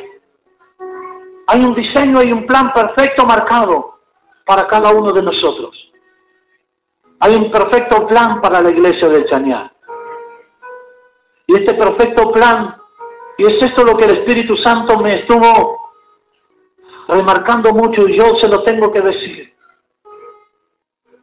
Hay 1.47 1.59
un 1.59 1.75
diseño 1.75 2.23
y 2.23 2.31
un 2.31 2.45
plan 2.45 2.71
perfecto 2.73 3.25
marcado 3.25 3.95
para 4.45 4.67
cada 4.67 4.89
uno 4.89 5.11
de 5.11 5.21
nosotros. 5.21 5.80
Hay 7.23 7.35
un 7.35 7.51
perfecto 7.51 8.07
plan 8.07 8.41
para 8.41 8.61
la 8.61 8.71
iglesia 8.71 9.07
del 9.07 9.27
Chañar. 9.27 9.71
Y 11.45 11.55
este 11.55 11.75
perfecto 11.75 12.31
plan, 12.31 12.75
y 13.37 13.45
es 13.45 13.61
esto 13.61 13.83
lo 13.83 13.95
que 13.95 14.05
el 14.05 14.17
Espíritu 14.17 14.57
Santo 14.57 14.97
me 14.97 15.19
estuvo 15.19 15.79
remarcando 17.07 17.73
mucho 17.73 18.07
y 18.07 18.17
yo 18.17 18.35
se 18.39 18.47
lo 18.47 18.63
tengo 18.63 18.91
que 18.91 19.01
decir. 19.01 19.53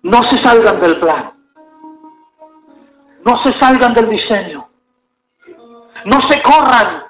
No 0.03 0.23
se 0.31 0.41
salgan 0.41 0.81
del 0.81 1.01
plan. 1.01 1.33
No 3.25 3.43
se 3.43 3.53
salgan 3.59 3.93
del 3.95 4.09
diseño. 4.09 4.69
No 6.05 6.29
se 6.29 6.43
corran. 6.43 7.03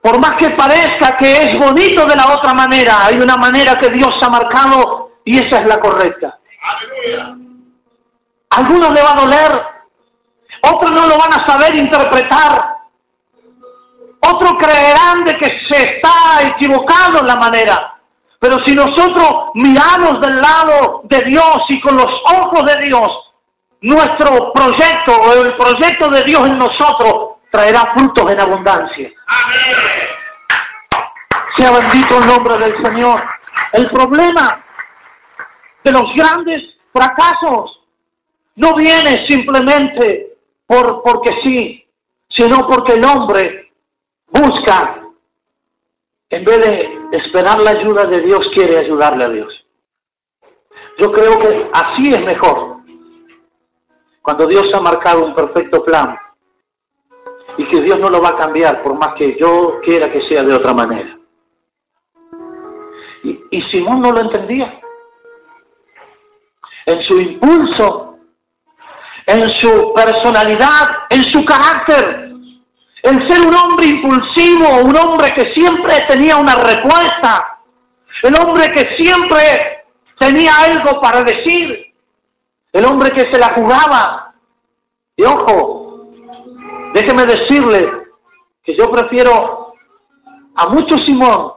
Por 0.00 0.18
más 0.18 0.36
que 0.38 0.50
parezca 0.50 1.16
que 1.16 1.32
es 1.32 1.58
bonito 1.58 2.06
de 2.06 2.14
la 2.14 2.36
otra 2.36 2.54
manera, 2.54 3.06
hay 3.06 3.18
una 3.18 3.36
manera 3.36 3.76
que 3.80 3.90
Dios 3.90 4.14
ha 4.22 4.30
marcado 4.30 5.10
y 5.24 5.42
esa 5.42 5.60
es 5.60 5.66
la 5.66 5.80
correcta. 5.80 6.38
Algunos 8.50 8.92
le 8.92 9.02
va 9.02 9.12
a 9.12 9.20
doler, 9.20 9.62
otros 10.72 10.90
no 10.92 11.06
lo 11.06 11.18
van 11.18 11.34
a 11.34 11.46
saber 11.46 11.74
interpretar, 11.76 12.76
otros 14.26 14.56
creerán 14.58 15.24
de 15.24 15.36
que 15.36 15.46
se 15.46 15.96
está 15.96 16.42
equivocado 16.42 17.20
en 17.20 17.26
la 17.26 17.36
manera. 17.36 17.94
Pero 18.40 18.58
si 18.64 18.74
nosotros 18.74 19.50
miramos 19.54 20.20
del 20.20 20.40
lado 20.40 21.00
de 21.04 21.22
Dios 21.24 21.62
y 21.68 21.80
con 21.80 21.96
los 21.96 22.10
ojos 22.36 22.66
de 22.66 22.82
Dios, 22.82 23.34
nuestro 23.80 24.52
proyecto 24.52 25.12
o 25.12 25.32
el 25.32 25.54
proyecto 25.54 26.08
de 26.10 26.24
Dios 26.24 26.40
en 26.46 26.58
nosotros 26.58 27.38
traerá 27.50 27.80
frutos 27.96 28.30
en 28.30 28.40
abundancia. 28.40 29.10
Sea 31.58 31.70
bendito 31.72 32.18
el 32.18 32.26
nombre 32.26 32.58
del 32.58 32.82
Señor. 32.82 33.22
El 33.72 33.90
problema 33.90 34.60
de 35.84 35.92
los 35.92 36.14
grandes 36.14 36.62
fracasos 36.92 37.77
no 38.58 38.74
viene 38.74 39.26
simplemente 39.26 40.32
por 40.66 41.02
porque 41.02 41.30
sí, 41.42 41.84
sino 42.28 42.66
porque 42.66 42.92
el 42.92 43.04
hombre 43.04 43.70
busca, 44.30 45.02
en 46.30 46.44
vez 46.44 46.60
de 46.60 47.16
esperar 47.18 47.58
la 47.60 47.70
ayuda 47.70 48.06
de 48.06 48.20
Dios, 48.20 48.46
quiere 48.52 48.78
ayudarle 48.78 49.24
a 49.24 49.28
Dios. 49.30 49.66
Yo 50.98 51.12
creo 51.12 51.38
que 51.38 51.70
así 51.72 52.12
es 52.12 52.24
mejor. 52.24 52.78
Cuando 54.22 54.46
Dios 54.46 54.66
ha 54.74 54.80
marcado 54.80 55.24
un 55.24 55.34
perfecto 55.34 55.82
plan 55.84 56.18
y 57.56 57.64
que 57.64 57.80
Dios 57.80 57.98
no 58.00 58.10
lo 58.10 58.20
va 58.20 58.30
a 58.30 58.36
cambiar 58.36 58.82
por 58.82 58.94
más 58.94 59.14
que 59.14 59.36
yo 59.38 59.80
quiera 59.84 60.12
que 60.12 60.20
sea 60.22 60.42
de 60.42 60.54
otra 60.54 60.74
manera. 60.74 61.16
Y, 63.22 63.40
y 63.50 63.62
Simón 63.70 64.02
no 64.02 64.12
lo 64.12 64.20
entendía 64.20 64.80
en 66.88 67.02
su 67.02 67.20
impulso, 67.20 68.07
en 69.28 69.50
su 69.60 69.92
personalidad, 69.94 71.04
en 71.10 71.22
su 71.30 71.44
carácter. 71.44 72.30
El 73.02 73.28
ser 73.28 73.46
un 73.46 73.54
hombre 73.62 73.86
impulsivo, 73.86 74.78
un 74.78 74.96
hombre 74.96 75.34
que 75.34 75.52
siempre 75.52 75.92
tenía 76.10 76.36
una 76.36 76.54
respuesta, 76.54 77.58
el 78.22 78.34
hombre 78.40 78.72
que 78.72 78.96
siempre 78.96 79.84
tenía 80.18 80.50
algo 80.66 80.98
para 81.02 81.22
decir, 81.24 81.92
el 82.72 82.84
hombre 82.86 83.12
que 83.12 83.30
se 83.30 83.38
la 83.38 83.50
jugaba. 83.50 84.32
Y 85.16 85.24
ojo, 85.24 86.08
déjeme 86.94 87.26
decirle 87.26 87.92
que 88.64 88.74
yo 88.76 88.90
prefiero 88.90 89.74
a 90.56 90.68
mucho 90.68 90.96
Simón 91.04 91.52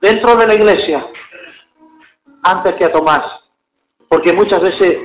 dentro 0.00 0.36
de 0.36 0.46
la 0.48 0.54
iglesia 0.54 1.06
antes 2.42 2.74
que 2.74 2.84
a 2.84 2.92
Tomás 2.92 3.24
porque 4.08 4.32
muchas 4.32 4.60
veces 4.60 4.98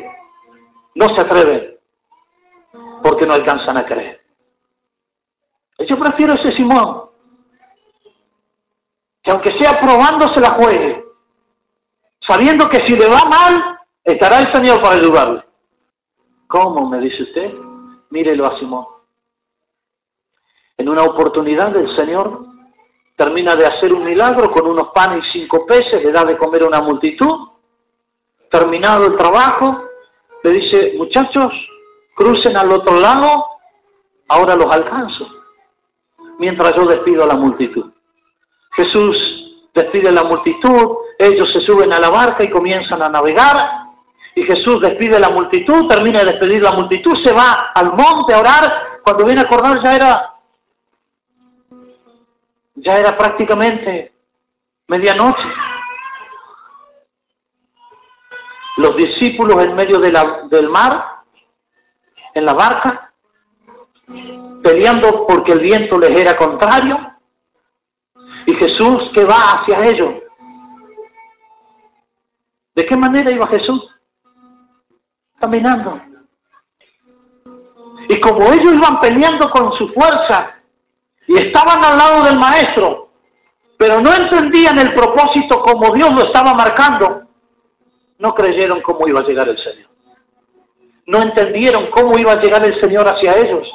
no 0.95 1.13
se 1.15 1.21
atreven 1.21 1.70
porque 3.01 3.25
no 3.25 3.33
alcanzan 3.33 3.77
a 3.77 3.85
creer. 3.85 4.21
Yo 5.87 5.97
prefiero 5.97 6.33
ese 6.33 6.51
Simón, 6.53 7.09
que 9.23 9.31
aunque 9.31 9.51
sea 9.57 9.79
probándose 9.79 10.39
la 10.39 10.53
juegue, 10.53 11.03
sabiendo 12.25 12.69
que 12.69 12.85
si 12.85 12.93
le 12.93 13.07
va 13.07 13.17
mal, 13.27 13.79
estará 14.03 14.39
el 14.41 14.51
Señor 14.51 14.81
para 14.81 14.95
ayudarle. 14.95 15.43
¿Cómo 16.47 16.87
me 16.87 16.99
dice 16.99 17.23
usted? 17.23 17.53
Mírelo 18.09 18.47
a 18.47 18.59
Simón. 18.59 18.85
En 20.77 20.89
una 20.89 21.03
oportunidad 21.03 21.75
el 21.75 21.95
Señor 21.95 22.45
termina 23.15 23.55
de 23.55 23.67
hacer 23.67 23.93
un 23.93 24.03
milagro 24.03 24.51
con 24.51 24.65
unos 24.65 24.89
panes 24.89 25.23
y 25.27 25.39
cinco 25.39 25.65
peces, 25.65 26.03
le 26.03 26.11
da 26.11 26.25
de 26.25 26.37
comer 26.37 26.63
a 26.63 26.67
una 26.67 26.81
multitud, 26.81 27.49
terminado 28.49 29.05
el 29.05 29.15
trabajo, 29.15 29.83
le 30.43 30.49
dice, 30.51 30.93
muchachos, 30.97 31.53
crucen 32.15 32.58
al 32.58 32.71
otro 32.71 33.00
lado, 33.00 33.45
ahora 34.28 34.56
los 34.56 34.71
alcanzo, 34.71 35.28
mientras 36.39 36.76
yo 36.76 36.86
despido 36.86 37.24
a 37.24 37.28
la 37.28 37.36
multitud. 37.36 37.91
Jesús 38.71 39.15
despide 39.74 40.10
a 40.10 40.13
la 40.13 40.24
multitud, 40.24 40.97
ellos 41.17 41.52
se 41.52 41.62
suben 41.62 41.91
a 41.93 42.00
la 42.00 42.10
barca 42.10 42.43
y 42.43 42.50
comienzan 42.50 43.02
a 43.02 43.10
navegar, 43.10 43.82
y 44.36 44.43
Jesús 44.43 44.82
despide 44.82 45.17
a 45.17 45.19
la 45.19 45.30
multitud, 45.30 45.88
termina 45.88 46.19
de 46.19 46.32
despedir 46.32 46.65
a 46.65 46.71
la 46.71 46.78
multitud, 46.78 47.15
se 47.24 47.32
va 47.32 47.71
al 47.74 47.93
monte 47.93 48.34
a 48.34 48.39
orar, 48.39 49.00
cuando 49.04 49.26
viene 49.26 49.41
a 49.41 49.43
acordar 49.45 49.82
ya 49.82 49.95
era, 49.95 50.34
ya 52.76 52.97
era 52.97 53.17
prácticamente 53.17 54.12
medianoche 54.88 55.47
los 58.78 58.95
discípulos 58.95 59.62
en 59.63 59.76
medio 59.76 60.00
del 60.00 60.69
mar 60.69 61.20
en 62.34 62.46
la 62.46 62.54
barca, 62.54 63.12
peleando 64.63 65.26
porque 65.28 65.52
el 65.52 65.60
viento 65.60 65.98
les 65.98 66.15
era 66.15 66.38
contrario, 66.38 67.00
y 68.46 68.54
Jesús 68.54 69.12
que 69.13 69.24
va 69.24 69.60
hacia 69.60 69.86
ellos. 69.88 70.24
¿De 72.76 72.86
qué 72.86 72.96
manera 72.96 73.32
iba 73.32 73.48
Jesús? 73.48 73.84
Caminando. 75.39 76.02
Y 78.08 78.20
como 78.20 78.52
ellos 78.52 78.74
iban 78.74 79.00
peleando 79.00 79.50
con 79.52 79.74
su 79.74 79.89
fuerza 79.89 80.56
y 81.28 81.38
estaban 81.38 81.84
al 81.84 81.98
lado 81.98 82.24
del 82.26 82.38
maestro, 82.38 83.10
pero 83.78 84.02
no 84.02 84.13
entendían 84.13 84.80
el 84.80 84.94
propósito 84.94 85.62
como 85.62 85.94
Dios 85.94 86.13
lo 86.13 86.26
estaba 86.26 86.54
marcando, 86.54 87.24
no 88.20 88.34
creyeron 88.36 88.82
cómo 88.82 89.08
iba 89.08 89.22
a 89.22 89.24
llegar 89.24 89.50
el 89.50 89.58
Señor. 89.58 89.90
No 91.12 91.21
entendieron 91.21 91.91
cómo 91.91 92.17
iba 92.17 92.32
a 92.32 92.41
llegar 92.41 92.63
el 92.63 92.80
Señor 92.80 93.06
hacia 93.06 93.36
ellos. 93.36 93.67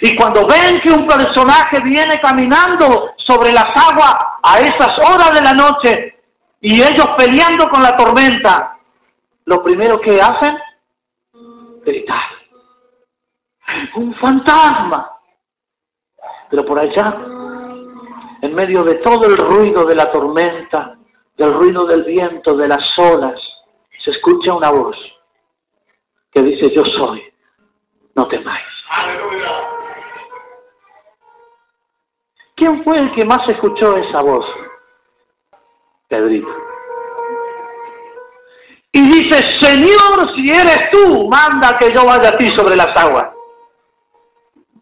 Y 0.00 0.16
cuando 0.16 0.46
ven 0.46 0.80
que 0.80 0.90
un 0.90 1.06
personaje 1.06 1.80
viene 1.80 2.18
caminando 2.18 3.10
sobre 3.18 3.52
las 3.52 3.68
aguas 3.86 4.12
a 4.42 4.58
esas 4.58 4.98
horas 5.00 5.34
de 5.34 5.44
la 5.44 5.52
noche 5.52 6.14
y 6.62 6.80
ellos 6.80 7.10
peleando 7.18 7.68
con 7.68 7.82
la 7.82 7.94
tormenta, 7.94 8.78
lo 9.44 9.62
primero 9.62 10.00
que 10.00 10.18
hacen, 10.18 10.58
gritar. 11.84 12.22
Un 13.96 14.14
fantasma. 14.14 15.10
Pero 16.48 16.64
por 16.64 16.78
allá, 16.78 17.18
en 18.40 18.54
medio 18.54 18.82
de 18.82 18.94
todo 18.94 19.26
el 19.26 19.36
ruido 19.36 19.84
de 19.84 19.94
la 19.94 20.10
tormenta, 20.10 20.94
del 21.36 21.52
ruido 21.52 21.84
del 21.84 22.04
viento, 22.04 22.56
de 22.56 22.68
las 22.68 22.98
olas, 22.98 23.38
se 24.02 24.10
escucha 24.10 24.54
una 24.54 24.70
voz 24.70 24.96
que 26.34 26.42
dice, 26.42 26.68
yo 26.74 26.84
soy, 26.84 27.22
no 28.16 28.26
temáis. 28.26 28.66
¿Quién 32.56 32.82
fue 32.82 32.98
el 32.98 33.12
que 33.14 33.24
más 33.24 33.48
escuchó 33.48 33.96
esa 33.96 34.20
voz? 34.20 34.44
Pedrito. 36.08 36.48
Y 38.92 39.02
dice, 39.02 39.36
Señor, 39.60 40.34
si 40.34 40.50
eres 40.50 40.90
tú, 40.90 41.28
manda 41.28 41.78
que 41.78 41.92
yo 41.92 42.04
vaya 42.04 42.30
a 42.30 42.36
ti 42.36 42.50
sobre 42.56 42.76
las 42.76 42.96
aguas. 42.96 43.32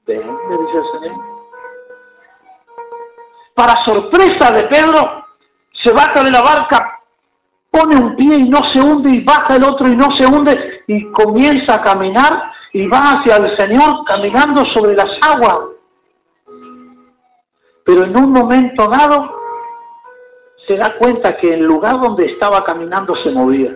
Ven, 0.06 0.20
le 0.20 0.58
dice 0.58 0.78
el 0.78 1.00
Señor. 1.00 1.24
Para 3.54 3.84
sorpresa 3.84 4.52
de 4.52 4.62
Pedro, 4.64 5.26
se 5.82 5.90
baja 5.92 6.22
de 6.22 6.30
la 6.30 6.40
barca, 6.40 7.00
pone 7.70 7.96
un 7.96 8.16
pie 8.16 8.36
y 8.36 8.48
no 8.48 8.62
se 8.72 8.80
hunde, 8.80 9.10
y 9.10 9.20
baja 9.20 9.56
el 9.56 9.64
otro 9.64 9.88
y 9.88 9.96
no 9.96 10.14
se 10.16 10.26
hunde, 10.26 10.71
y 10.94 11.10
comienza 11.12 11.76
a 11.76 11.82
caminar 11.82 12.52
y 12.72 12.86
va 12.86 13.02
hacia 13.02 13.36
el 13.36 13.56
Señor 13.56 14.04
caminando 14.04 14.64
sobre 14.66 14.94
las 14.94 15.10
aguas. 15.26 15.70
Pero 17.84 18.04
en 18.04 18.14
un 18.14 18.30
momento 18.30 18.88
dado 18.88 19.40
se 20.66 20.76
da 20.76 20.96
cuenta 20.98 21.36
que 21.38 21.54
el 21.54 21.64
lugar 21.64 21.98
donde 21.98 22.26
estaba 22.26 22.62
caminando 22.64 23.16
se 23.16 23.30
movía. 23.30 23.74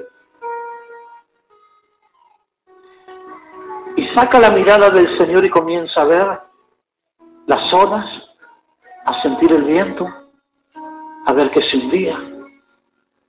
Y 3.97 4.07
saca 4.09 4.39
la 4.39 4.51
mirada 4.51 4.91
del 4.91 5.17
Señor 5.17 5.43
y 5.45 5.51
comienza 5.51 6.03
a 6.03 6.05
ver 6.05 6.41
las 7.47 7.73
olas, 7.73 8.05
a 9.07 9.23
sentir 9.23 9.53
el 9.53 9.65
viento, 9.65 10.07
a 11.25 11.33
ver 11.33 11.51
que 11.51 11.63
se 11.63 11.79
hundía. 11.79 12.19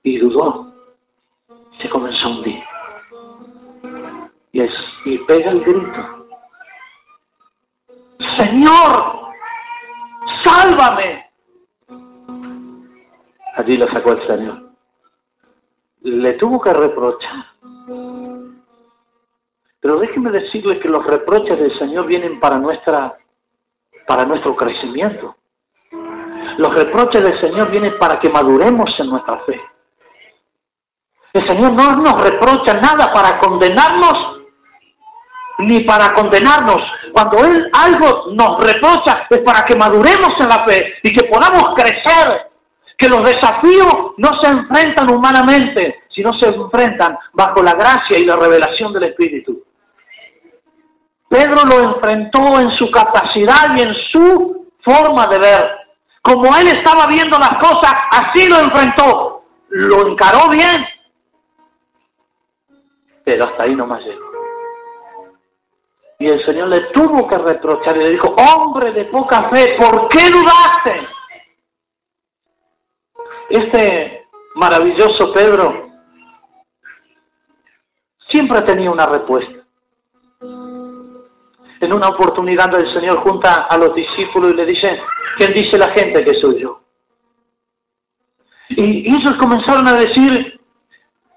Y 0.02 0.18
dudó. 0.18 0.66
Se 1.80 1.88
comenzó 1.88 2.26
a 2.26 2.30
hundir. 2.30 2.67
Y, 4.52 4.60
es, 4.60 4.72
y 5.04 5.18
pega 5.18 5.50
el 5.50 5.60
grito. 5.60 6.26
Señor, 8.36 9.18
sálvame. 10.44 11.26
Allí 13.56 13.76
lo 13.76 13.88
sacó 13.88 14.12
el 14.12 14.26
Señor. 14.26 14.62
Le 16.02 16.32
tuvo 16.34 16.60
que 16.60 16.72
reprochar. 16.72 17.44
Pero 19.80 19.98
déjeme 20.00 20.30
decirle 20.30 20.78
que 20.80 20.88
los 20.88 21.04
reproches 21.06 21.58
del 21.58 21.76
Señor 21.78 22.06
vienen 22.06 22.40
para 22.40 22.58
nuestra 22.58 23.16
para 24.06 24.24
nuestro 24.24 24.56
crecimiento. 24.56 25.36
Los 26.56 26.74
reproches 26.74 27.22
del 27.22 27.40
Señor 27.40 27.70
vienen 27.70 27.98
para 27.98 28.18
que 28.18 28.28
maduremos 28.28 28.90
en 28.98 29.10
nuestra 29.10 29.38
fe. 29.40 29.60
El 31.34 31.46
Señor 31.46 31.72
no 31.72 31.96
nos 31.96 32.20
reprocha 32.22 32.74
nada 32.74 33.12
para 33.12 33.38
condenarnos 33.38 34.37
ni 35.58 35.80
para 35.80 36.14
condenarnos. 36.14 36.82
Cuando 37.12 37.44
Él 37.44 37.70
algo 37.72 38.26
nos 38.32 38.60
reprocha 38.60 39.26
es 39.28 39.40
para 39.40 39.64
que 39.66 39.76
maduremos 39.76 40.40
en 40.40 40.48
la 40.48 40.64
fe 40.64 40.94
y 41.02 41.12
que 41.12 41.26
podamos 41.26 41.74
crecer. 41.74 42.48
Que 42.96 43.08
los 43.08 43.24
desafíos 43.24 44.14
no 44.16 44.40
se 44.40 44.46
enfrentan 44.48 45.08
humanamente, 45.08 46.00
sino 46.08 46.32
se 46.34 46.46
enfrentan 46.46 47.16
bajo 47.32 47.62
la 47.62 47.74
gracia 47.74 48.18
y 48.18 48.24
la 48.24 48.34
revelación 48.34 48.92
del 48.92 49.04
Espíritu. 49.04 49.62
Pedro 51.28 51.60
lo 51.64 51.94
enfrentó 51.94 52.58
en 52.58 52.70
su 52.72 52.90
capacidad 52.90 53.76
y 53.76 53.82
en 53.82 53.94
su 54.10 54.66
forma 54.82 55.28
de 55.28 55.38
ver. 55.38 55.70
Como 56.22 56.56
él 56.56 56.66
estaba 56.68 57.06
viendo 57.06 57.38
las 57.38 57.58
cosas, 57.58 57.92
así 58.10 58.48
lo 58.48 58.60
enfrentó. 58.64 59.42
Lo 59.68 60.08
encaró 60.08 60.48
bien. 60.50 60.86
Pero 63.24 63.44
hasta 63.44 63.62
ahí 63.62 63.76
no 63.76 63.86
más 63.86 64.02
llegó. 64.02 64.27
Y 66.20 66.26
el 66.26 66.44
Señor 66.44 66.68
le 66.68 66.80
tuvo 66.90 67.28
que 67.28 67.38
reprochar 67.38 67.96
y 67.96 68.00
le 68.00 68.10
dijo, 68.10 68.34
hombre 68.34 68.92
de 68.92 69.04
poca 69.04 69.48
fe, 69.50 69.76
¿por 69.78 70.08
qué 70.08 70.24
dudaste? 70.28 71.08
Este 73.50 74.26
maravilloso 74.56 75.32
Pedro 75.32 75.90
siempre 78.28 78.62
tenía 78.62 78.90
una 78.90 79.06
respuesta. 79.06 79.64
En 81.80 81.92
una 81.92 82.08
oportunidad 82.08 82.74
el 82.74 82.92
Señor 82.92 83.18
junta 83.18 83.66
a 83.66 83.76
los 83.76 83.94
discípulos 83.94 84.52
y 84.52 84.56
le 84.56 84.66
dice, 84.66 85.00
¿quién 85.36 85.54
dice 85.54 85.78
la 85.78 85.90
gente 85.90 86.24
que 86.24 86.34
soy 86.34 86.60
yo? 86.60 86.80
Y 88.70 89.08
ellos 89.08 89.36
comenzaron 89.38 89.86
a 89.86 90.00
decir, 90.00 90.60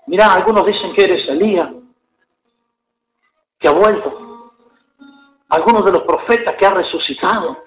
mira, 0.08 0.34
algunos 0.34 0.66
dicen 0.66 0.92
que 0.94 1.04
eres 1.04 1.30
Elías, 1.30 1.70
que 3.60 3.68
ha 3.68 3.72
vuelto 3.72 4.31
algunos 5.52 5.84
de 5.84 5.92
los 5.92 6.04
profetas 6.04 6.56
que 6.56 6.66
ha 6.66 6.72
resucitado. 6.72 7.64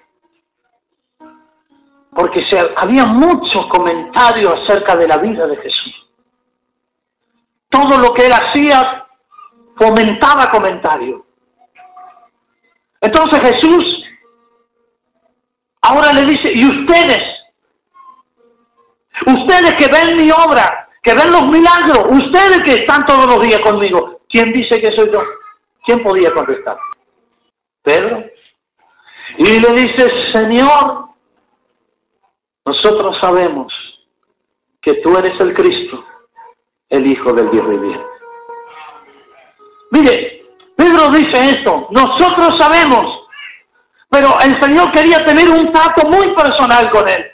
Porque 2.11 2.43
se, 2.47 2.59
había 2.77 3.05
muchos 3.05 3.67
comentarios 3.67 4.61
acerca 4.63 4.97
de 4.97 5.07
la 5.07 5.19
vida 5.19 5.47
de 5.47 5.57
Jesús. 5.57 6.09
Todo 7.69 7.99
lo 7.99 8.15
que 8.15 8.27
él 8.27 8.33
hacía 8.33 9.05
fomentaba 9.77 10.51
comentarios. 10.51 11.23
Entonces 13.01 13.41
Jesús 13.41 14.05
ahora 15.83 16.15
le 16.15 16.27
dice, 16.31 16.53
¿y 16.53 16.65
ustedes? 16.67 17.23
Ustedes 19.27 19.73
que 19.79 19.91
ven 19.93 20.17
mi 20.17 20.31
obra, 20.31 20.89
que 21.03 21.13
ven 21.13 21.31
los 21.31 21.47
milagros, 21.49 22.07
ustedes 22.11 22.65
que 22.65 22.81
están 22.81 23.05
todos 23.05 23.27
los 23.27 23.43
días 23.43 23.61
conmigo, 23.63 24.21
¿quién 24.29 24.53
dice 24.53 24.81
que 24.81 24.93
soy 24.93 25.11
yo? 25.11 25.23
¿Quién 25.85 26.03
podía 26.03 26.33
contestar? 26.33 26.79
Pedro, 27.85 28.25
y 29.37 29.61
le 29.61 29.73
dice, 29.75 30.11
Señor, 30.33 31.05
nosotros 32.65 33.17
sabemos 33.21 33.73
que 34.81 34.95
tú 34.95 35.17
eres 35.19 35.39
el 35.39 35.55
Cristo, 35.55 36.03
el 36.89 37.07
Hijo 37.07 37.33
del 37.35 37.51
Dios 37.51 37.69
viviente. 37.69 38.07
Mire, 39.91 40.43
Pedro 40.77 41.11
dice 41.13 41.45
esto, 41.47 41.89
nosotros 41.91 42.59
sabemos, 42.59 43.29
pero 44.09 44.35
el 44.45 44.59
Señor 44.61 44.91
quería 44.93 45.25
tener 45.27 45.51
un 45.51 45.71
trato 45.71 46.09
muy 46.09 46.35
personal 46.35 46.91
con 46.91 47.07
él. 47.07 47.27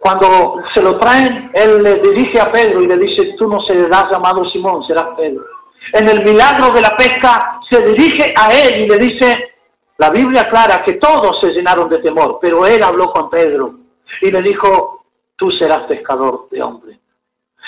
Cuando 0.00 0.62
se 0.72 0.80
lo 0.80 0.98
traen, 0.98 1.50
él 1.52 1.82
le 1.82 2.00
dirige 2.00 2.40
a 2.40 2.50
Pedro 2.50 2.82
y 2.82 2.86
le 2.86 2.96
dice, 2.96 3.34
tú 3.36 3.46
no 3.48 3.60
serás 3.60 4.10
llamado 4.10 4.44
Simón, 4.50 4.84
serás 4.86 5.08
Pedro 5.16 5.55
en 5.92 6.08
el 6.08 6.24
milagro 6.24 6.72
de 6.72 6.80
la 6.80 6.96
pesca, 6.96 7.60
se 7.68 7.80
dirige 7.80 8.34
a 8.36 8.50
él 8.52 8.82
y 8.82 8.86
le 8.86 8.98
dice, 8.98 9.50
la 9.98 10.10
Biblia 10.10 10.42
aclara 10.42 10.82
que 10.82 10.94
todos 10.94 11.40
se 11.40 11.48
llenaron 11.48 11.88
de 11.88 11.98
temor, 11.98 12.38
pero 12.40 12.66
él 12.66 12.82
habló 12.82 13.12
con 13.12 13.30
Pedro 13.30 13.72
y 14.20 14.30
le 14.30 14.42
dijo, 14.42 15.04
tú 15.36 15.50
serás 15.52 15.84
pescador 15.84 16.48
de 16.50 16.62
hombres. 16.62 16.98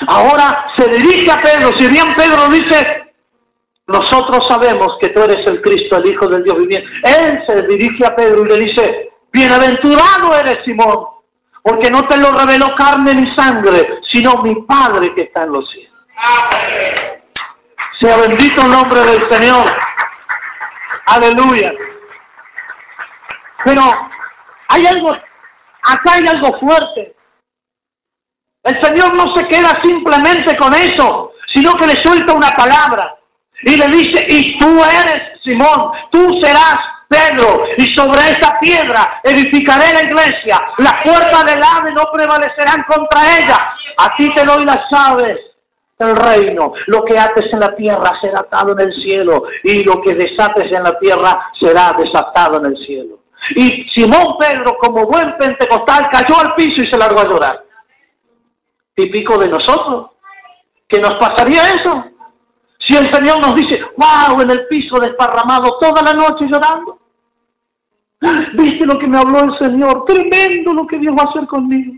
Ahora 0.07 0.66
se 0.76 0.87
dirige 0.87 1.31
a 1.31 1.42
Pedro, 1.42 1.72
si 1.78 1.88
bien 1.88 2.14
Pedro 2.16 2.48
dice, 2.50 3.09
nosotros 3.88 4.46
sabemos 4.46 4.96
que 5.00 5.09
tú 5.09 5.20
eres 5.20 5.46
el 5.46 5.62
Cristo, 5.62 5.96
el 5.96 6.07
Hijo 6.07 6.28
del 6.28 6.44
Dios 6.44 6.59
viviente. 6.59 6.88
Él 7.18 7.42
se 7.46 7.62
dirige 7.62 8.07
a 8.07 8.14
Pedro 8.14 8.44
y 8.44 8.48
le 8.48 8.59
dice, 8.61 9.11
bienaventurado 9.33 10.37
eres 10.37 10.62
Simón, 10.64 11.07
porque 11.62 11.90
no 11.90 12.07
te 12.07 12.18
lo 12.18 12.33
reveló 12.33 12.74
carne 12.76 13.14
ni 13.14 13.35
sangre, 13.35 14.00
sino 14.12 14.42
mi 14.42 14.54
Padre 14.62 15.14
que 15.14 15.22
está 15.22 15.44
en 15.44 15.52
los 15.52 15.68
cielos. 15.70 15.94
Sea 18.01 18.17
bendito 18.17 18.65
el 18.65 18.71
nombre 18.71 19.01
del 19.03 19.29
Señor. 19.35 19.73
Aleluya. 21.07 21.73
Pero 23.65 23.83
hay 24.69 24.87
algo, 24.87 25.13
acá 25.13 26.11
hay 26.15 26.29
algo 26.29 26.59
fuerte. 26.61 27.15
El 28.63 28.81
Señor 28.81 29.15
no 29.15 29.35
se 29.35 29.49
queda 29.49 29.81
simplemente 29.83 30.57
con 30.57 30.73
eso, 30.75 31.33
sino 31.53 31.77
que 31.77 31.87
le 31.87 32.03
suelta 32.03 32.35
una 32.35 32.51
palabra 32.51 33.17
y 33.63 33.77
le 33.77 33.89
dice, 33.89 34.27
y 34.29 34.59
tú 34.59 34.81
eres 34.85 35.41
Simón, 35.43 35.91
tú 36.11 36.41
serás 36.41 36.79
Pedro, 37.09 37.65
y 37.79 37.95
sobre 37.95 38.21
esa 38.33 38.61
piedra 38.61 39.21
edificaré 39.25 39.93
la 39.95 40.05
iglesia, 40.05 40.61
las 40.77 41.03
puertas 41.03 41.47
del 41.47 41.63
ave 41.65 41.93
no 41.93 42.05
prevalecerán 42.13 42.85
contra 42.85 43.21
ella, 43.39 43.73
a 43.97 44.15
ti 44.15 44.31
te 44.35 44.45
doy 44.45 44.65
las 44.67 44.83
llaves 44.91 45.48
del 45.99 46.15
reino, 46.15 46.73
lo 46.87 47.05
que 47.05 47.17
ates 47.19 47.53
en 47.53 47.61
la 47.61 47.75
tierra 47.75 48.13
será 48.21 48.41
atado 48.41 48.73
en 48.73 48.81
el 48.81 48.95
cielo, 49.03 49.45
y 49.65 49.83
lo 49.83 50.01
que 50.01 50.15
desates 50.15 50.71
en 50.71 50.85
la 50.85 50.99
tierra 50.99 51.51
será 51.59 51.95
desatado 51.99 52.59
en 52.59 52.67
el 52.67 52.77
cielo. 52.87 53.17
Y 53.51 53.85
Simón 53.91 54.37
Pedro, 54.39 54.77
como 54.79 55.07
buen 55.07 55.37
pentecostal, 55.37 56.09
cayó 56.13 56.37
al 56.41 56.55
piso 56.55 56.83
y 56.83 56.87
se 56.87 56.97
largó 56.97 57.21
a 57.21 57.25
llorar. 57.25 57.61
Típico 58.95 59.39
de 59.39 59.49
nosotros. 59.49 60.11
¿Qué 60.89 61.01
nos 61.01 61.15
pasaría 61.19 61.63
eso? 61.75 62.05
Si 62.79 62.97
el 62.97 63.11
Señor 63.13 63.41
nos 63.41 63.57
dice, 63.57 63.81
wow, 63.97 64.41
en 64.41 64.51
el 64.51 64.67
piso 64.67 64.99
desparramado 64.99 65.79
toda 65.79 66.03
la 66.03 66.15
noche 66.15 66.47
llorando. 66.49 66.99
¿Viste 68.55 68.87
lo 68.87 68.99
que 68.99 69.07
me 69.07 69.19
habló 69.19 69.45
el 69.45 69.59
Señor? 69.59 70.05
Tremendo 70.05 70.73
lo 70.73 70.87
que 70.87 70.99
Dios 70.99 71.15
va 71.17 71.25
a 71.25 71.31
hacer 71.31 71.47
conmigo. 71.47 71.95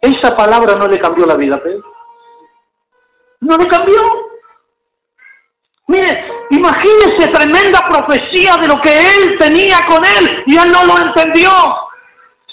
Esa 0.00 0.34
palabra 0.36 0.76
no 0.76 0.88
le 0.88 0.98
cambió 0.98 1.26
la 1.26 1.36
vida 1.36 1.56
a 1.56 1.62
Pedro. 1.62 1.84
No 3.42 3.56
le 3.56 3.68
cambió. 3.68 4.00
Mire, 5.88 6.24
imagínese 6.50 7.26
tremenda 7.28 7.80
profecía 7.88 8.56
de 8.60 8.68
lo 8.68 8.80
que 8.80 8.90
él 8.90 9.36
tenía 9.38 9.78
con 9.86 10.02
él 10.04 10.44
y 10.46 10.56
él 10.56 10.72
no 10.72 10.86
lo 10.86 11.06
entendió. 11.06 11.50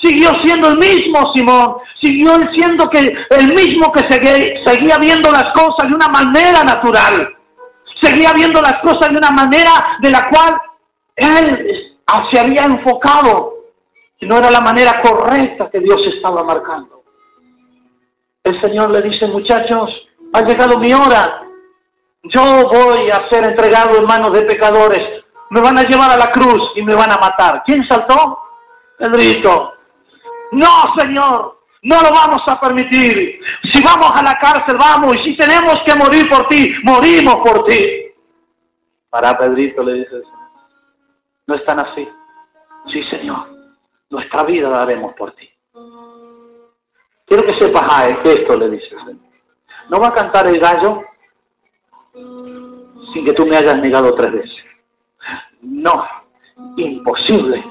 Siguió 0.02 0.30
siendo 0.42 0.70
el 0.70 0.78
mismo 0.78 1.32
Simón, 1.34 1.76
siguió 2.02 2.32
siendo 2.54 2.90
que 2.90 2.98
el 2.98 3.48
mismo 3.54 3.92
que 3.92 4.00
seguía 4.10 4.98
viendo 4.98 5.32
las 5.32 5.54
cosas 5.54 5.90
de 5.90 5.94
una 5.94 6.08
manera 6.08 6.64
natural, 6.64 7.36
seguía 8.02 8.32
viendo 8.34 8.62
las 8.62 8.82
cosas 8.82 9.12
de 9.12 9.18
una 9.18 9.32
manera 9.32 9.98
de 10.00 10.10
la 10.10 10.30
cual 10.30 10.56
él 11.18 11.96
se 12.32 12.40
había 12.40 12.64
enfocado 12.64 13.54
y 14.20 14.26
no 14.26 14.38
era 14.40 14.50
la 14.50 14.62
manera 14.62 15.02
correcta 15.02 15.70
que 15.70 15.80
Dios 15.80 16.02
estaba 16.16 16.44
marcando. 16.44 17.04
El 18.44 18.60
Señor 18.62 18.90
le 18.90 19.02
dice, 19.04 19.28
muchachos, 19.28 20.09
ha 20.34 20.42
llegado 20.42 20.78
mi 20.78 20.94
hora, 20.94 21.42
yo 22.24 22.42
voy 22.42 23.10
a 23.10 23.28
ser 23.30 23.44
entregado 23.44 23.98
en 23.98 24.06
manos 24.06 24.34
de 24.34 24.42
pecadores, 24.42 25.24
me 25.50 25.62
van 25.62 25.78
a 25.78 25.84
llevar 25.84 26.12
a 26.12 26.18
la 26.18 26.32
cruz 26.32 26.72
y 26.76 26.84
me 26.84 26.94
van 26.94 27.12
a 27.12 27.18
matar. 27.18 27.64
¿Quién 27.66 27.86
saltó? 27.88 28.38
Pedrito. 28.98 29.74
No, 30.52 30.96
Señor, 30.96 31.60
no 31.84 31.96
lo 31.96 32.10
vamos 32.14 32.42
a 32.48 32.60
permitir. 32.60 33.40
Si 33.74 33.84
vamos 33.84 34.12
a 34.16 34.22
la 34.22 34.38
cárcel, 34.38 34.78
vamos, 34.78 35.16
y 35.18 35.24
si 35.24 35.38
tenemos 35.38 35.80
que 35.86 35.96
morir 35.98 36.30
por 36.30 36.48
ti, 36.50 36.76
morimos 36.84 37.42
por 37.42 37.66
ti. 37.66 38.06
Para 39.10 39.38
Pedrito 39.38 39.82
le 39.82 39.94
dices, 39.94 40.24
no 41.48 41.56
están 41.56 41.80
así. 41.80 42.08
Sí, 42.92 43.04
Señor, 43.06 43.48
nuestra 44.10 44.44
vida 44.44 44.70
la 44.70 44.84
haremos 44.84 45.14
por 45.16 45.32
ti. 45.32 45.50
Quiero 47.26 47.46
que 47.46 47.56
sepas 47.56 47.88
ah, 47.90 48.10
esto, 48.10 48.56
le 48.56 48.70
dice 48.70 48.96
¿No 49.90 50.00
va 50.00 50.10
a 50.10 50.14
cantar 50.14 50.48
el 50.48 50.60
gallo 50.60 51.04
sin 53.14 53.26
que 53.26 53.34
tú 53.34 53.46
me 53.46 53.58
hayas 53.58 53.78
negado 53.80 54.14
tres 54.14 54.32
veces? 54.32 54.66
No, 55.62 56.06
imposible. 56.78 57.64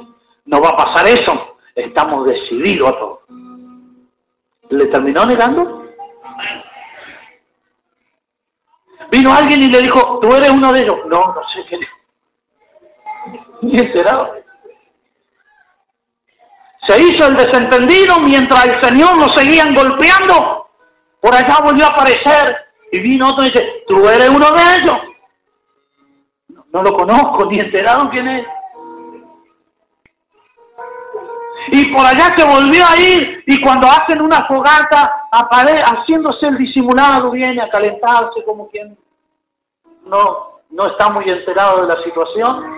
No 0.47 0.61
va 0.61 0.71
a 0.71 0.77
pasar 0.77 1.07
eso. 1.07 1.57
Estamos 1.75 2.27
decididos 2.27 2.89
a 2.89 2.99
todo. 2.99 3.21
¿Le 4.71 4.87
terminó 4.87 5.25
negando? 5.27 5.87
Vino 9.11 9.33
alguien 9.33 9.63
y 9.63 9.69
le 9.69 9.83
dijo, 9.83 10.19
tú 10.21 10.35
eres 10.35 10.51
uno 10.51 10.73
de 10.73 10.83
ellos. 10.83 10.99
No, 11.07 11.33
no 11.33 11.41
sé 11.55 11.65
quién 11.69 11.83
es. 11.83 11.89
Ni 13.63 13.79
enterado. 13.79 14.35
Se 16.87 16.99
hizo 16.99 17.27
el 17.27 17.37
desentendido 17.37 18.19
mientras 18.21 18.65
el 18.65 18.81
Señor 18.83 19.17
lo 19.17 19.29
seguían 19.35 19.75
golpeando. 19.75 20.58
Por 21.21 21.35
allá 21.35 21.55
volvió 21.63 21.85
a 21.85 21.93
aparecer 21.93 22.57
y 22.93 22.99
vino 23.01 23.31
otro 23.31 23.45
y 23.45 23.47
dice, 23.47 23.85
tú 23.87 24.09
eres 24.09 24.29
uno 24.29 24.47
de 24.55 24.81
ellos. 24.81 24.99
No, 26.49 26.65
no 26.73 26.83
lo 26.83 26.95
conozco, 26.95 27.45
ni 27.51 27.61
enterado 27.61 28.09
quién 28.11 28.29
es. 28.29 28.47
Y 31.71 31.85
por 31.93 32.07
allá 32.07 32.35
se 32.37 32.47
volvió 32.47 32.83
a 32.85 32.97
ir 32.99 33.43
y 33.47 33.61
cuando 33.61 33.89
hacen 33.89 34.23
una 34.23 34.47
fogata, 34.47 35.25
haciéndose 35.31 36.47
el 36.47 36.57
disimulado, 36.57 37.31
viene 37.31 37.61
a 37.61 37.69
calentarse 37.69 38.43
como 38.45 38.71
quien 38.71 38.97
no, 40.07 40.61
no 40.71 40.87
está 40.87 41.11
muy 41.11 41.29
enterado 41.29 41.83
de 41.83 41.95
la 41.95 42.03
situación. 42.05 42.75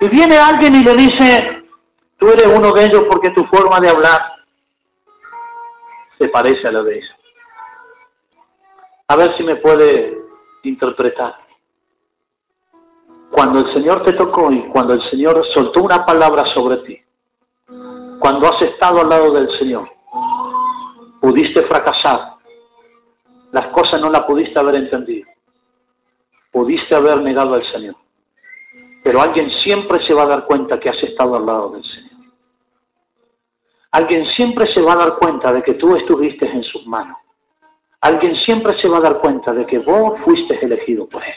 Y 0.00 0.08
viene 0.08 0.36
alguien 0.36 0.74
y 0.74 0.84
le 0.84 0.94
dice, 0.94 1.62
tú 2.18 2.28
eres 2.28 2.52
uno 2.54 2.74
de 2.74 2.84
ellos 2.84 3.04
porque 3.08 3.30
tu 3.30 3.44
forma 3.46 3.80
de 3.80 3.88
hablar 3.88 4.35
se 6.18 6.28
parece 6.28 6.68
a 6.68 6.72
la 6.72 6.82
de 6.82 6.98
ellos. 6.98 7.14
A 9.08 9.16
ver 9.16 9.36
si 9.36 9.42
me 9.44 9.56
puede 9.56 10.18
interpretar. 10.62 11.36
Cuando 13.30 13.60
el 13.60 13.72
Señor 13.74 14.02
te 14.04 14.12
tocó 14.14 14.50
y 14.50 14.62
cuando 14.68 14.94
el 14.94 15.10
Señor 15.10 15.44
soltó 15.52 15.82
una 15.82 16.04
palabra 16.06 16.44
sobre 16.54 16.78
ti, 16.78 17.00
cuando 18.18 18.48
has 18.48 18.62
estado 18.62 19.00
al 19.00 19.08
lado 19.08 19.32
del 19.32 19.48
Señor, 19.58 19.88
pudiste 21.20 21.62
fracasar, 21.62 22.34
las 23.52 23.68
cosas 23.68 24.00
no 24.00 24.10
las 24.10 24.24
pudiste 24.24 24.58
haber 24.58 24.76
entendido, 24.76 25.28
pudiste 26.50 26.94
haber 26.94 27.18
negado 27.18 27.54
al 27.54 27.72
Señor, 27.72 27.94
pero 29.04 29.20
alguien 29.20 29.50
siempre 29.62 30.04
se 30.06 30.14
va 30.14 30.24
a 30.24 30.28
dar 30.28 30.46
cuenta 30.46 30.80
que 30.80 30.88
has 30.88 31.02
estado 31.02 31.36
al 31.36 31.46
lado 31.46 31.70
del 31.70 31.84
Señor. 31.84 32.05
Alguien 33.92 34.26
siempre 34.36 34.72
se 34.72 34.80
va 34.80 34.94
a 34.94 34.96
dar 34.96 35.14
cuenta 35.16 35.52
de 35.52 35.62
que 35.62 35.74
tú 35.74 35.96
estuviste 35.96 36.46
en 36.46 36.62
sus 36.64 36.86
manos. 36.86 37.16
Alguien 38.00 38.36
siempre 38.44 38.78
se 38.80 38.88
va 38.88 38.98
a 38.98 39.00
dar 39.00 39.18
cuenta 39.18 39.52
de 39.52 39.66
que 39.66 39.78
vos 39.78 40.18
fuiste 40.24 40.58
elegido 40.64 41.08
por 41.08 41.22
Él. 41.22 41.34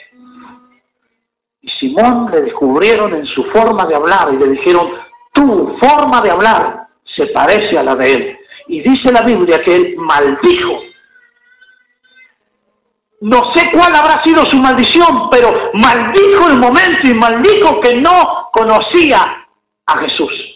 Y 1.62 1.70
Simón 1.80 2.30
le 2.32 2.42
descubrieron 2.42 3.14
en 3.16 3.26
su 3.26 3.44
forma 3.46 3.86
de 3.88 3.96
hablar 3.96 4.34
y 4.34 4.38
le 4.38 4.50
dijeron, 4.50 4.92
tu 5.34 5.78
forma 5.82 6.22
de 6.22 6.32
hablar 6.32 6.88
se 7.16 7.28
parece 7.28 7.78
a 7.78 7.84
la 7.84 7.96
de 7.96 8.14
Él. 8.14 8.38
Y 8.68 8.82
dice 8.82 9.14
la 9.14 9.24
Biblia 9.24 9.62
que 9.64 9.76
Él 9.76 9.96
maldijo 9.98 10.82
no 13.22 13.52
sé 13.54 13.70
cuál 13.72 13.96
habrá 13.96 14.24
sido 14.24 14.46
su 14.46 14.56
maldición, 14.58 15.30
pero 15.30 15.72
maldijo 15.74 16.48
el 16.48 16.56
momento 16.56 17.12
y 17.12 17.14
maldijo 17.14 17.82
que 17.82 17.96
no 17.96 18.50
conocía 18.54 19.46
a 19.86 19.98
Jesús. 20.00 20.49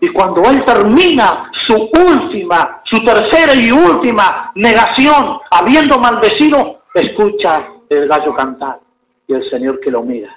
Y 0.00 0.08
cuando 0.12 0.42
él 0.44 0.64
termina 0.64 1.50
su 1.66 1.74
última, 1.74 2.80
su 2.84 3.04
tercera 3.04 3.52
y 3.54 3.70
última 3.70 4.50
negación, 4.54 5.40
habiendo 5.50 5.98
maldecido, 5.98 6.80
escucha 6.94 7.68
el 7.88 8.08
gallo 8.08 8.34
cantar 8.34 8.80
y 9.26 9.34
el 9.34 9.48
Señor 9.50 9.78
que 9.80 9.90
lo 9.90 10.02
mira. 10.02 10.34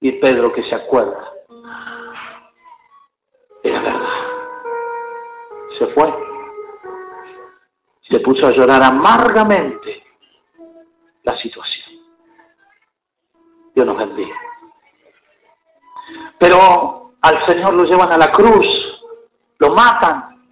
Y 0.00 0.12
Pedro 0.12 0.52
que 0.52 0.62
se 0.64 0.74
acuerda. 0.74 1.26
Era 3.62 3.80
verdad. 3.80 4.08
Se 5.78 5.86
fue. 5.88 6.14
Se 8.10 8.20
puso 8.20 8.46
a 8.46 8.50
llorar 8.50 8.82
amargamente 8.86 10.02
la 11.22 11.34
situación. 11.38 11.98
Dios 13.74 13.86
nos 13.86 13.96
bendiga. 13.96 14.36
Al 17.24 17.46
Señor 17.46 17.74
lo 17.74 17.84
llevan 17.84 18.12
a 18.12 18.18
la 18.18 18.32
cruz, 18.32 18.66
lo 19.58 19.74
matan, 19.74 20.42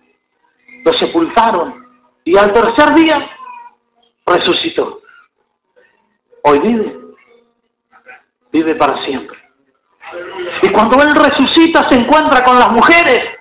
lo 0.85 0.93
sepultaron 0.95 1.87
y 2.25 2.37
al 2.37 2.53
tercer 2.53 2.95
día 2.95 3.31
resucitó. 4.27 5.01
Hoy 6.45 6.59
vive, 6.61 6.97
vive 8.53 8.75
para 8.77 9.03
siempre. 9.05 9.39
Y 10.63 10.73
cuando 10.73 10.97
Él 11.03 11.15
resucita 11.15 11.89
se 11.89 11.95
encuentra 11.95 12.45
con 12.45 12.59
las 12.59 12.71
mujeres. 12.71 13.39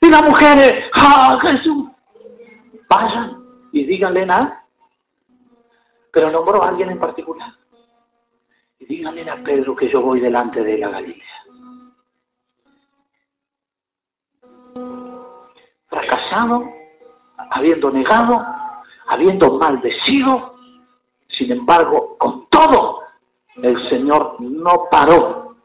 Y 0.00 0.08
las 0.08 0.22
mujeres, 0.22 0.90
¡ah, 0.94 1.38
Jesús! 1.42 1.88
Vayan 2.88 3.36
y 3.72 3.84
díganle 3.84 4.24
nada 4.24 4.64
pero 6.18 6.30
nombró 6.30 6.62
a 6.62 6.68
alguien 6.68 6.90
en 6.90 6.98
particular. 6.98 7.52
Díganle 8.88 9.28
a 9.28 9.36
Pedro 9.44 9.76
que 9.76 9.90
yo 9.90 10.00
voy 10.00 10.18
delante 10.18 10.62
de 10.62 10.78
la 10.78 10.88
Galilea. 10.88 11.24
Fracasado, 15.88 16.64
habiendo 17.50 17.90
negado, 17.90 18.42
habiendo 19.08 19.58
maldecido, 19.58 20.54
sin 21.36 21.52
embargo, 21.52 22.16
con 22.16 22.48
todo, 22.48 23.00
el 23.56 23.88
Señor 23.90 24.40
no 24.40 24.84
paró. 24.90 25.56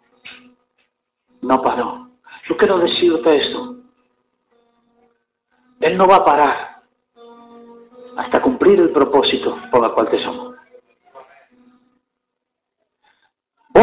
No 1.42 1.62
paró. 1.62 2.10
Yo 2.50 2.58
quiero 2.58 2.78
decirte 2.80 3.38
esto. 3.38 3.78
Él 5.80 5.98
no 5.98 6.08
va 6.08 6.18
a 6.18 6.26
parar 6.26 6.82
hasta 8.18 8.42
cumplir 8.42 8.82
el 8.82 8.90
propósito 8.92 9.58
por 9.72 9.86
el 9.86 9.92
cual 9.92 10.10
te 10.10 10.22
somos. 10.24 10.53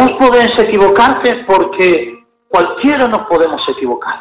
Vos 0.00 0.12
podés 0.12 0.58
equivocarte 0.58 1.44
porque 1.46 2.24
cualquiera 2.48 3.06
nos 3.06 3.26
podemos 3.26 3.60
equivocar. 3.68 4.18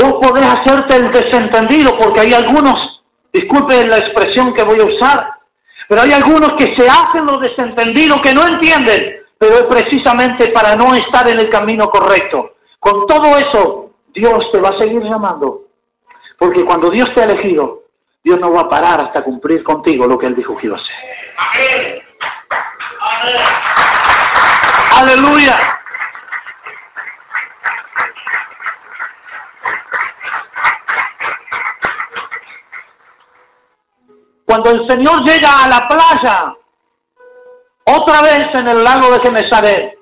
Vos 0.00 0.20
podés 0.22 0.44
hacerte 0.44 0.96
el 0.96 1.10
desentendido 1.10 1.98
porque 1.98 2.20
hay 2.20 2.30
algunos, 2.34 3.02
disculpen 3.32 3.90
la 3.90 3.98
expresión 3.98 4.54
que 4.54 4.62
voy 4.62 4.78
a 4.78 4.84
usar, 4.84 5.30
pero 5.88 6.02
hay 6.02 6.12
algunos 6.12 6.52
que 6.52 6.72
se 6.76 6.86
hacen 6.86 7.26
los 7.26 7.40
desentendidos, 7.40 8.22
que 8.22 8.32
no 8.32 8.46
entienden, 8.46 9.16
pero 9.38 9.58
es 9.58 9.66
precisamente 9.66 10.48
para 10.48 10.76
no 10.76 10.94
estar 10.94 11.28
en 11.28 11.40
el 11.40 11.50
camino 11.50 11.90
correcto. 11.90 12.52
Con 12.78 13.06
todo 13.06 13.36
eso, 13.38 13.90
Dios 14.14 14.52
te 14.52 14.60
va 14.60 14.68
a 14.68 14.78
seguir 14.78 15.02
llamando. 15.02 15.62
Porque 16.38 16.64
cuando 16.64 16.90
Dios 16.90 17.12
te 17.12 17.22
ha 17.22 17.24
elegido, 17.24 17.80
Dios 18.22 18.38
no 18.38 18.52
va 18.52 18.62
a 18.62 18.68
parar 18.68 19.00
hasta 19.00 19.24
cumplir 19.24 19.64
contigo 19.64 20.06
lo 20.06 20.16
que 20.16 20.26
Él 20.26 20.36
dijo 20.36 20.56
que 20.56 20.68
iba 20.68 20.76
a 20.76 20.80
hacer. 20.80 22.11
Aleluya. 25.02 25.58
Cuando 34.46 34.70
el 34.70 34.86
Señor 34.86 35.22
llega 35.22 35.48
a 35.60 35.68
la 35.68 35.88
playa, 35.88 36.54
otra 37.84 38.22
vez 38.22 38.54
en 38.54 38.68
el 38.68 38.84
lago 38.84 39.10
de 39.10 39.20
Genesaret, 39.20 39.98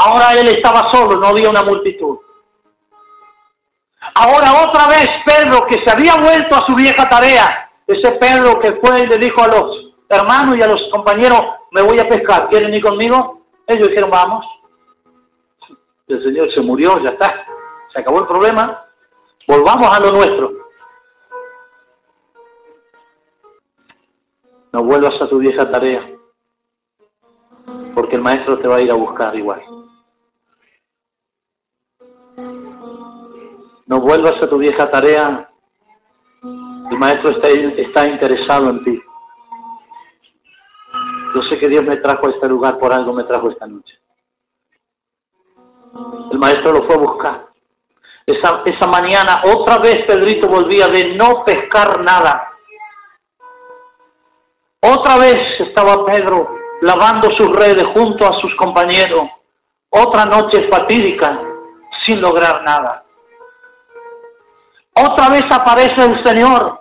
ahora 0.00 0.32
él 0.40 0.48
estaba 0.48 0.90
solo, 0.90 1.20
no 1.20 1.28
había 1.28 1.48
una 1.48 1.62
multitud. 1.62 2.18
Ahora 4.14 4.66
otra 4.66 4.88
vez 4.88 5.06
Pedro, 5.24 5.66
que 5.66 5.84
se 5.84 5.94
había 5.94 6.14
vuelto 6.20 6.56
a 6.56 6.66
su 6.66 6.74
vieja 6.74 7.08
tarea, 7.08 7.70
ese 7.86 8.10
Pedro 8.12 8.58
que 8.58 8.72
fue 8.72 9.02
y 9.02 9.06
le 9.06 9.18
dijo 9.18 9.40
a 9.40 9.48
los 9.48 9.86
hermanos 10.08 10.56
y 10.56 10.62
a 10.62 10.66
los 10.66 10.80
compañeros, 10.90 11.44
me 11.70 11.82
voy 11.82 11.98
a 11.98 12.08
pescar, 12.08 12.48
¿quieren 12.48 12.72
ir 12.74 12.82
conmigo? 12.82 13.35
Ellos 13.66 13.88
dijeron, 13.88 14.10
vamos. 14.10 14.44
El 16.06 16.22
Señor 16.22 16.52
se 16.52 16.60
murió, 16.60 16.98
ya 17.00 17.10
está, 17.10 17.44
se 17.92 17.98
acabó 17.98 18.20
el 18.20 18.26
problema, 18.26 18.84
volvamos 19.48 19.96
a 19.96 20.00
lo 20.00 20.12
nuestro. 20.12 20.52
No 24.72 24.84
vuelvas 24.84 25.20
a 25.20 25.28
tu 25.28 25.38
vieja 25.38 25.68
tarea, 25.68 26.08
porque 27.94 28.14
el 28.14 28.22
maestro 28.22 28.58
te 28.60 28.68
va 28.68 28.76
a 28.76 28.80
ir 28.82 28.90
a 28.90 28.94
buscar 28.94 29.34
igual. 29.34 29.60
No 33.86 34.00
vuelvas 34.00 34.40
a 34.40 34.48
tu 34.48 34.58
vieja 34.58 34.88
tarea, 34.90 35.50
el 36.42 36.98
maestro 36.98 37.30
está, 37.30 37.48
está 37.48 38.06
interesado 38.06 38.70
en 38.70 38.84
ti. 38.84 39.02
Que 41.58 41.68
Dios 41.68 41.84
me 41.84 41.96
trajo 41.96 42.26
a 42.26 42.30
este 42.30 42.48
lugar, 42.48 42.78
por 42.78 42.92
algo 42.92 43.12
me 43.12 43.24
trajo 43.24 43.50
esta 43.50 43.66
noche. 43.66 43.94
El 46.30 46.38
maestro 46.38 46.72
lo 46.72 46.84
fue 46.84 46.96
a 46.96 46.98
buscar. 46.98 47.46
Esa, 48.26 48.62
esa 48.64 48.86
mañana 48.86 49.42
otra 49.44 49.78
vez 49.78 50.04
Pedrito 50.06 50.48
volvía 50.48 50.88
de 50.88 51.14
no 51.14 51.44
pescar 51.44 52.00
nada. 52.00 52.50
Otra 54.80 55.18
vez 55.18 55.60
estaba 55.60 56.04
Pedro 56.04 56.48
lavando 56.82 57.30
sus 57.32 57.50
redes 57.54 57.86
junto 57.94 58.26
a 58.26 58.38
sus 58.40 58.54
compañeros. 58.56 59.28
Otra 59.90 60.26
noche 60.26 60.68
fatídica 60.68 61.40
sin 62.04 62.20
lograr 62.20 62.62
nada. 62.64 63.04
Otra 64.94 65.30
vez 65.30 65.44
aparece 65.50 66.02
el 66.02 66.22
Señor 66.22 66.80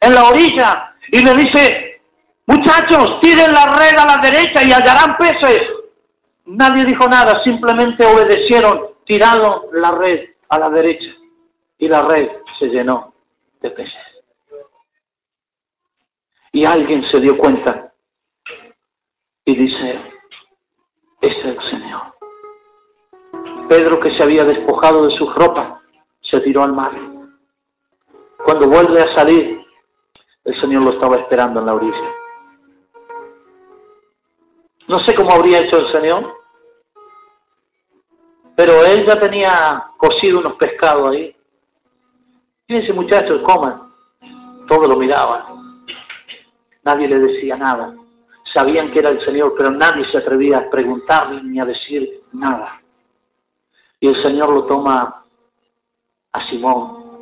en 0.00 0.12
la 0.12 0.28
orilla 0.28 0.94
y 1.08 1.24
le 1.24 1.34
dice, 1.36 1.85
muchachos, 2.46 3.20
tiren 3.20 3.52
la 3.52 3.76
red 3.76 3.98
a 3.98 4.06
la 4.06 4.22
derecha 4.22 4.60
y 4.62 4.70
hallarán 4.72 5.16
peces. 5.16 5.62
Nadie 6.46 6.84
dijo 6.84 7.08
nada, 7.08 7.42
simplemente 7.42 8.04
obedecieron, 8.04 8.88
tiraron 9.04 9.62
la 9.72 9.90
red 9.92 10.30
a 10.48 10.58
la 10.58 10.70
derecha 10.70 11.12
y 11.78 11.88
la 11.88 12.02
red 12.02 12.28
se 12.58 12.66
llenó 12.66 13.12
de 13.60 13.70
peces 13.70 14.06
y 16.56 16.64
alguien 16.64 17.04
se 17.10 17.20
dio 17.20 17.36
cuenta 17.36 17.92
y 19.44 19.54
dice, 19.54 20.00
es 21.20 21.44
el 21.44 21.58
Señor. 21.70 22.14
Pedro 23.68 24.00
que 24.00 24.10
se 24.16 24.22
había 24.22 24.42
despojado 24.44 25.06
de 25.06 25.18
su 25.18 25.28
ropa, 25.32 25.82
se 26.22 26.40
tiró 26.40 26.64
al 26.64 26.72
mar. 26.72 26.92
Cuando 28.42 28.68
vuelve 28.68 29.02
a 29.02 29.14
salir, 29.14 29.60
el 30.44 30.60
Señor 30.62 30.80
lo 30.80 30.92
estaba 30.94 31.18
esperando 31.18 31.60
en 31.60 31.66
la 31.66 31.74
orilla. 31.74 32.15
No 34.88 35.00
sé 35.00 35.14
cómo 35.14 35.32
habría 35.32 35.60
hecho 35.60 35.78
el 35.78 35.92
Señor, 35.92 36.32
pero 38.54 38.84
él 38.84 39.04
ya 39.04 39.18
tenía 39.18 39.84
cocido 39.96 40.38
unos 40.38 40.54
pescados 40.54 41.12
ahí. 41.12 41.34
Fíjense 42.66 42.92
muchachos, 42.92 43.42
coman. 43.42 43.82
Todos 44.68 44.88
lo 44.88 44.96
miraban. 44.96 45.84
Nadie 46.84 47.08
le 47.08 47.18
decía 47.18 47.56
nada. 47.56 47.94
Sabían 48.52 48.90
que 48.92 49.00
era 49.00 49.10
el 49.10 49.24
Señor, 49.24 49.54
pero 49.56 49.70
nadie 49.70 50.04
se 50.10 50.18
atrevía 50.18 50.58
a 50.58 50.70
preguntarle 50.70 51.42
ni 51.42 51.60
a 51.60 51.64
decir 51.64 52.22
nada. 52.32 52.80
Y 54.00 54.08
el 54.08 54.22
Señor 54.22 54.50
lo 54.50 54.64
toma 54.64 55.22
a 56.32 56.48
Simón, 56.48 57.20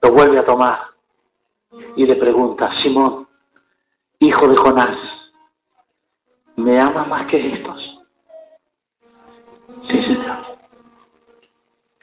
lo 0.00 0.12
vuelve 0.12 0.38
a 0.38 0.44
tomar 0.44 0.78
y 1.96 2.06
le 2.06 2.16
pregunta, 2.16 2.70
Simón, 2.82 3.26
hijo 4.20 4.48
de 4.48 4.56
Jonás, 4.56 4.96
¿me 6.60 6.80
ama 6.80 7.04
más 7.04 7.26
que 7.26 7.54
estos? 7.54 7.98
Sí, 9.88 10.02
Señor, 10.02 10.58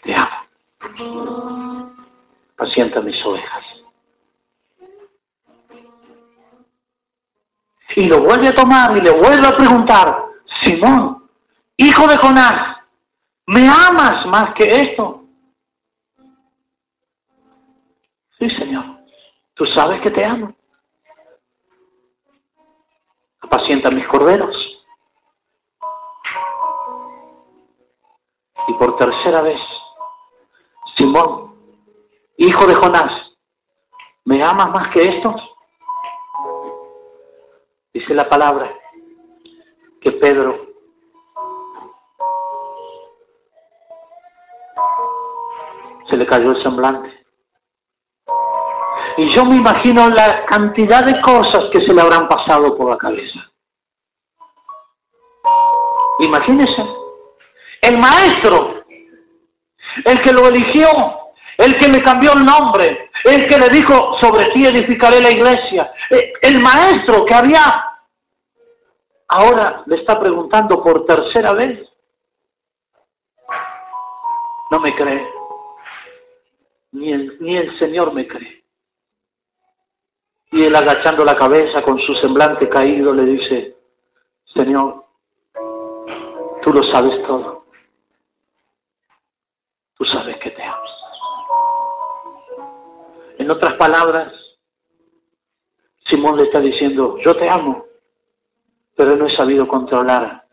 te 0.03 0.15
amo. 0.15 1.91
Pacienta 2.55 3.01
mis 3.01 3.25
ovejas. 3.25 3.77
y 7.97 8.05
lo 8.05 8.21
vuelve 8.21 8.49
a 8.49 8.55
tomar 8.55 8.95
y 8.95 9.01
le 9.01 9.09
vuelve 9.09 9.41
a 9.49 9.57
preguntar, 9.57 10.15
Simón, 10.63 11.23
hijo 11.77 12.07
de 12.07 12.17
Jonás, 12.17 12.77
¿me 13.47 13.65
amas 13.65 14.23
más 14.27 14.53
que 14.53 14.83
esto? 14.83 15.23
Sí, 18.37 18.47
Señor, 18.51 18.85
tú 19.55 19.65
sabes 19.73 19.99
que 20.01 20.11
te 20.11 20.23
amo. 20.23 20.53
Apacienta 23.47 23.89
mis 23.91 24.05
corderos. 24.07 24.53
Y 28.67 28.73
por 28.73 28.97
tercera 28.97 29.41
vez, 29.41 29.61
Simón, 30.97 31.55
hijo 32.35 32.67
de 32.67 32.75
Jonás, 32.75 33.13
¿me 34.25 34.43
amas 34.43 34.69
más 34.71 34.93
que 34.93 35.07
estos? 35.07 35.41
Dice 37.93 38.13
la 38.13 38.27
palabra 38.27 38.69
que 40.01 40.11
Pedro 40.11 40.67
se 46.09 46.17
le 46.17 46.25
cayó 46.27 46.51
el 46.51 46.63
semblante. 46.63 47.26
Y 49.17 49.33
yo 49.33 49.45
me 49.45 49.55
imagino 49.55 50.09
la 50.09 50.45
cantidad 50.45 51.03
de 51.03 51.19
cosas 51.21 51.71
que 51.71 51.81
se 51.81 51.91
le 51.91 52.01
habrán 52.01 52.27
pasado 52.27 52.77
por 52.77 52.91
la 52.91 52.97
cabeza. 52.97 53.49
Imagínese, 56.19 56.85
el 57.81 57.97
maestro, 57.97 58.83
el 60.05 60.21
que 60.21 60.31
lo 60.31 60.47
eligió, 60.47 60.87
el 61.57 61.79
que 61.79 61.89
le 61.89 62.03
cambió 62.03 62.33
el 62.33 62.45
nombre, 62.45 63.09
el 63.23 63.49
que 63.49 63.57
le 63.57 63.69
dijo, 63.69 64.17
sobre 64.19 64.51
ti 64.51 64.63
edificaré 64.63 65.19
la 65.19 65.31
iglesia, 65.31 65.91
eh, 66.11 66.33
el 66.43 66.59
maestro 66.59 67.25
que 67.25 67.33
había, 67.33 67.85
ahora 69.29 69.81
le 69.87 69.95
está 69.95 70.19
preguntando 70.19 70.83
por 70.83 71.07
tercera 71.07 71.53
vez. 71.53 71.89
No 74.69 74.79
me 74.79 74.93
cree, 74.95 75.27
ni 76.91 77.13
el, 77.13 77.37
ni 77.39 77.57
el 77.57 77.79
Señor 77.79 78.13
me 78.13 78.27
cree. 78.27 78.66
Y 80.51 80.63
él 80.63 80.75
agachando 80.75 81.25
la 81.25 81.35
cabeza 81.35 81.81
con 81.81 81.99
su 81.99 82.13
semblante 82.15 82.69
caído 82.69 83.13
le 83.13 83.23
dice, 83.23 83.75
Señor, 84.53 85.03
tú 86.61 86.71
lo 86.71 86.83
sabes 86.83 87.21
todo. 87.27 87.65
Tú 89.97 90.05
sabes 90.05 90.37
que 90.37 90.51
te 90.51 90.63
amo. 90.63 90.83
En 93.39 93.51
otras 93.51 93.75
palabras, 93.75 94.33
Simón 96.09 96.37
le 96.37 96.43
está 96.43 96.59
diciendo, 96.59 97.17
yo 97.19 97.35
te 97.35 97.49
amo, 97.49 97.85
pero 98.95 99.15
no 99.15 99.27
he 99.27 99.35
sabido 99.35 99.67
controlar 99.67 100.43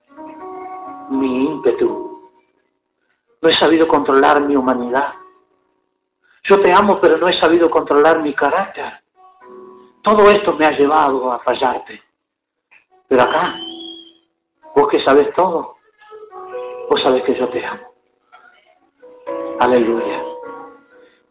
mi 1.11 1.47
ímpetu. 1.47 2.31
No 3.41 3.49
he 3.49 3.57
sabido 3.57 3.87
controlar 3.87 4.41
mi 4.41 4.57
humanidad. 4.57 5.13
Yo 6.45 6.61
te 6.61 6.73
amo, 6.73 7.01
pero 7.01 7.17
no 7.19 7.29
he 7.29 7.39
sabido 7.39 7.71
controlar 7.71 8.21
mi 8.21 8.35
carácter. 8.35 9.04
Todo 10.05 10.31
esto 10.31 10.53
me 10.53 10.67
ha 10.67 10.71
llevado 10.73 11.33
a 11.33 11.39
fallarte. 11.39 12.03
Pero 13.09 13.23
acá, 13.23 13.57
vos 14.77 14.89
que 14.91 15.03
sabes 15.03 15.33
todo, 15.35 15.77
vos 16.91 17.03
sabes 17.03 17.25
que 17.25 17.35
yo 17.35 17.49
te 17.49 17.65
amo. 17.65 17.89
Aleluya. 19.61 20.23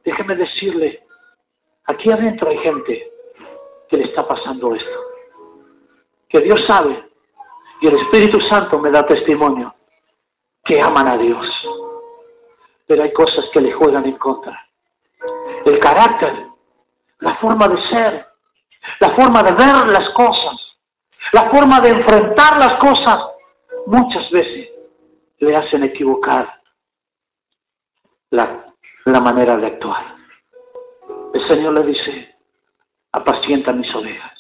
Déjeme 0.04 0.36
decirle, 0.36 1.04
aquí 1.86 2.12
adentro 2.12 2.50
hay 2.50 2.58
gente 2.58 3.12
que 3.90 3.98
le 3.98 4.06
está 4.06 4.28
pasando 4.28 4.74
esto. 4.74 5.00
Que 6.30 6.40
Dios 6.40 6.60
sabe 6.66 7.10
y 7.80 7.88
el 7.88 7.96
Espíritu 8.00 8.42
Santo 8.42 8.80
me 8.80 8.90
da 8.90 9.06
testimonio 9.06 9.76
que 10.66 10.82
aman 10.82 11.10
a 11.10 11.18
Dios. 11.18 11.46
Pero 12.88 13.04
hay 13.04 13.14
cosas 13.14 13.46
que 13.54 13.62
le 13.62 13.72
juegan 13.72 14.06
en 14.06 14.18
contra. 14.18 14.60
El 15.64 15.80
carácter, 15.80 16.48
la 17.20 17.36
forma 17.36 17.68
de 17.68 17.78
ser, 17.90 18.33
la 19.00 19.16
forma 19.16 19.44
de 19.44 19.52
ver 19.52 19.88
las 19.88 20.10
cosas, 20.12 20.60
la 21.32 21.50
forma 21.50 21.82
de 21.82 21.90
enfrentar 21.90 22.58
las 22.58 22.80
cosas, 22.80 23.22
muchas 23.88 24.30
veces 24.32 24.70
le 25.40 25.56
hacen 25.56 25.84
equivocar 25.84 26.54
la, 28.32 28.66
la 29.06 29.20
manera 29.20 29.58
de 29.58 29.68
actuar. 29.68 30.16
El 31.34 31.48
Señor 31.48 31.74
le 31.74 31.84
dice, 31.84 32.36
apacienta 33.12 33.72
mis 33.72 33.94
ovejas. 33.96 34.32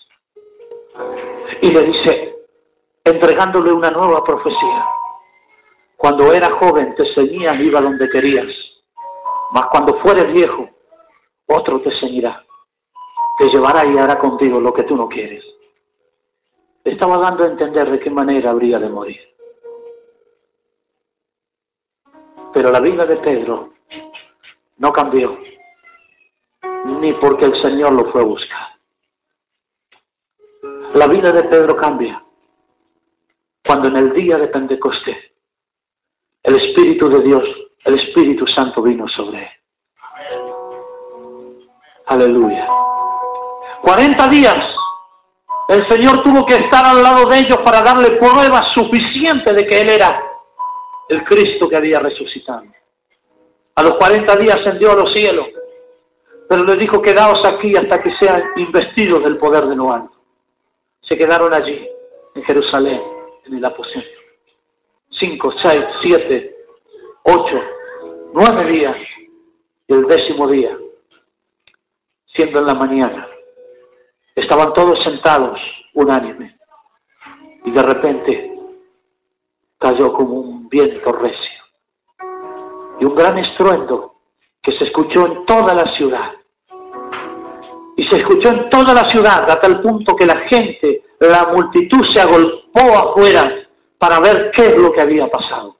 Y 1.61 1.71
le 1.71 1.85
dice, 1.85 2.35
entregándole 3.03 3.71
una 3.71 3.91
nueva 3.91 4.23
profecía. 4.23 4.85
Cuando 5.97 6.33
era 6.33 6.51
joven 6.51 6.95
te 6.95 7.05
ceñías, 7.13 7.59
iba 7.59 7.81
donde 7.81 8.09
querías, 8.09 8.47
mas 9.51 9.67
cuando 9.67 9.99
fueres 9.99 10.33
viejo, 10.33 10.69
otro 11.47 11.79
te 11.81 11.91
ceñirá, 11.99 12.43
te 13.37 13.45
llevará 13.45 13.85
y 13.85 13.97
hará 13.97 14.19
contigo 14.19 14.59
lo 14.59 14.73
que 14.73 14.83
tú 14.83 14.95
no 14.95 15.07
quieres. 15.07 15.43
estaba 16.83 17.17
dando 17.17 17.43
a 17.43 17.47
entender 17.47 17.89
de 17.89 17.99
qué 17.99 18.09
manera 18.09 18.51
habría 18.51 18.77
de 18.77 18.89
morir. 18.89 19.19
Pero 22.53 22.71
la 22.71 22.79
vida 22.79 23.05
de 23.05 23.15
Pedro 23.17 23.69
no 24.77 24.93
cambió, 24.93 25.37
ni 26.85 27.13
porque 27.13 27.45
el 27.45 27.61
Señor 27.61 27.93
lo 27.93 28.11
fue 28.11 28.21
a 28.21 28.25
buscar. 28.25 28.67
La 30.93 31.07
vida 31.07 31.31
de 31.31 31.43
Pedro 31.43 31.75
cambia 31.77 32.21
cuando 33.65 33.87
en 33.87 33.95
el 33.95 34.13
día 34.13 34.37
de 34.37 34.47
Pentecostés 34.47 35.17
el 36.43 36.55
Espíritu 36.55 37.09
de 37.09 37.21
Dios, 37.21 37.43
el 37.85 37.99
Espíritu 37.99 38.45
Santo 38.47 38.81
vino 38.81 39.07
sobre 39.07 39.39
él. 39.39 39.49
Aleluya. 42.05 42.67
40 43.83 44.29
días 44.29 44.75
el 45.67 45.87
Señor 45.89 46.23
tuvo 46.23 46.45
que 46.45 46.55
estar 46.55 46.85
al 46.85 47.03
lado 47.03 47.27
de 47.29 47.37
ellos 47.37 47.59
para 47.63 47.81
darle 47.81 48.11
prueba 48.17 48.63
suficiente 48.73 49.51
de 49.53 49.65
que 49.65 49.81
Él 49.81 49.89
era 49.89 50.23
el 51.09 51.23
Cristo 51.25 51.67
que 51.67 51.75
había 51.75 51.99
resucitado. 51.99 52.63
A 53.75 53.83
los 53.83 53.97
40 53.97 54.37
días 54.37 54.59
ascendió 54.59 54.91
a 54.91 54.95
los 54.95 55.11
cielos, 55.11 55.47
pero 56.47 56.63
le 56.63 56.77
dijo, 56.77 57.01
quedaos 57.01 57.43
aquí 57.45 57.75
hasta 57.75 58.01
que 58.01 58.15
sean 58.17 58.43
investidos 58.55 59.23
del 59.23 59.37
poder 59.37 59.65
de 59.65 59.75
lo 59.75 59.91
alto. 59.91 60.15
Se 61.01 61.17
quedaron 61.17 61.53
allí, 61.53 61.85
en 62.35 62.43
Jerusalén, 62.43 63.01
en 63.45 63.57
el 63.57 63.65
aposento. 63.65 64.19
Cinco, 65.19 65.51
seis, 65.61 65.83
siete, 66.01 66.55
ocho, 67.23 67.61
nueve 68.33 68.71
días, 68.71 68.97
y 69.87 69.93
el 69.93 70.05
décimo 70.05 70.47
día, 70.47 70.77
siendo 72.33 72.59
en 72.59 72.65
la 72.65 72.73
mañana, 72.73 73.27
estaban 74.35 74.73
todos 74.73 75.01
sentados, 75.03 75.59
unánime, 75.93 76.55
y 77.65 77.71
de 77.71 77.81
repente 77.81 78.51
cayó 79.79 80.13
como 80.13 80.35
un 80.35 80.69
viento 80.69 81.11
recio 81.11 81.63
y 82.99 83.05
un 83.05 83.15
gran 83.15 83.37
estruendo 83.37 84.13
que 84.61 84.71
se 84.77 84.85
escuchó 84.85 85.25
en 85.27 85.45
toda 85.45 85.73
la 85.73 85.93
ciudad. 85.95 86.31
Y 87.95 88.05
se 88.05 88.17
escuchó 88.17 88.49
en 88.49 88.69
toda 88.69 88.93
la 88.93 89.11
ciudad 89.11 89.49
a 89.49 89.59
tal 89.59 89.81
punto 89.81 90.15
que 90.15 90.25
la 90.25 90.37
gente, 90.47 91.01
la 91.19 91.49
multitud 91.53 92.03
se 92.13 92.19
agolpó 92.19 92.97
afuera 92.97 93.53
para 93.99 94.19
ver 94.19 94.51
qué 94.51 94.67
es 94.67 94.77
lo 94.77 94.91
que 94.91 95.01
había 95.01 95.27
pasado. 95.27 95.75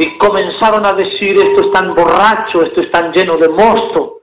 Y 0.00 0.16
comenzaron 0.16 0.86
a 0.86 0.94
decir, 0.94 1.38
esto 1.38 1.60
es 1.60 1.72
tan 1.72 1.94
borracho, 1.94 2.62
esto 2.62 2.80
es 2.80 2.90
tan 2.90 3.12
lleno 3.12 3.36
de 3.36 3.48
mosto. 3.48 4.20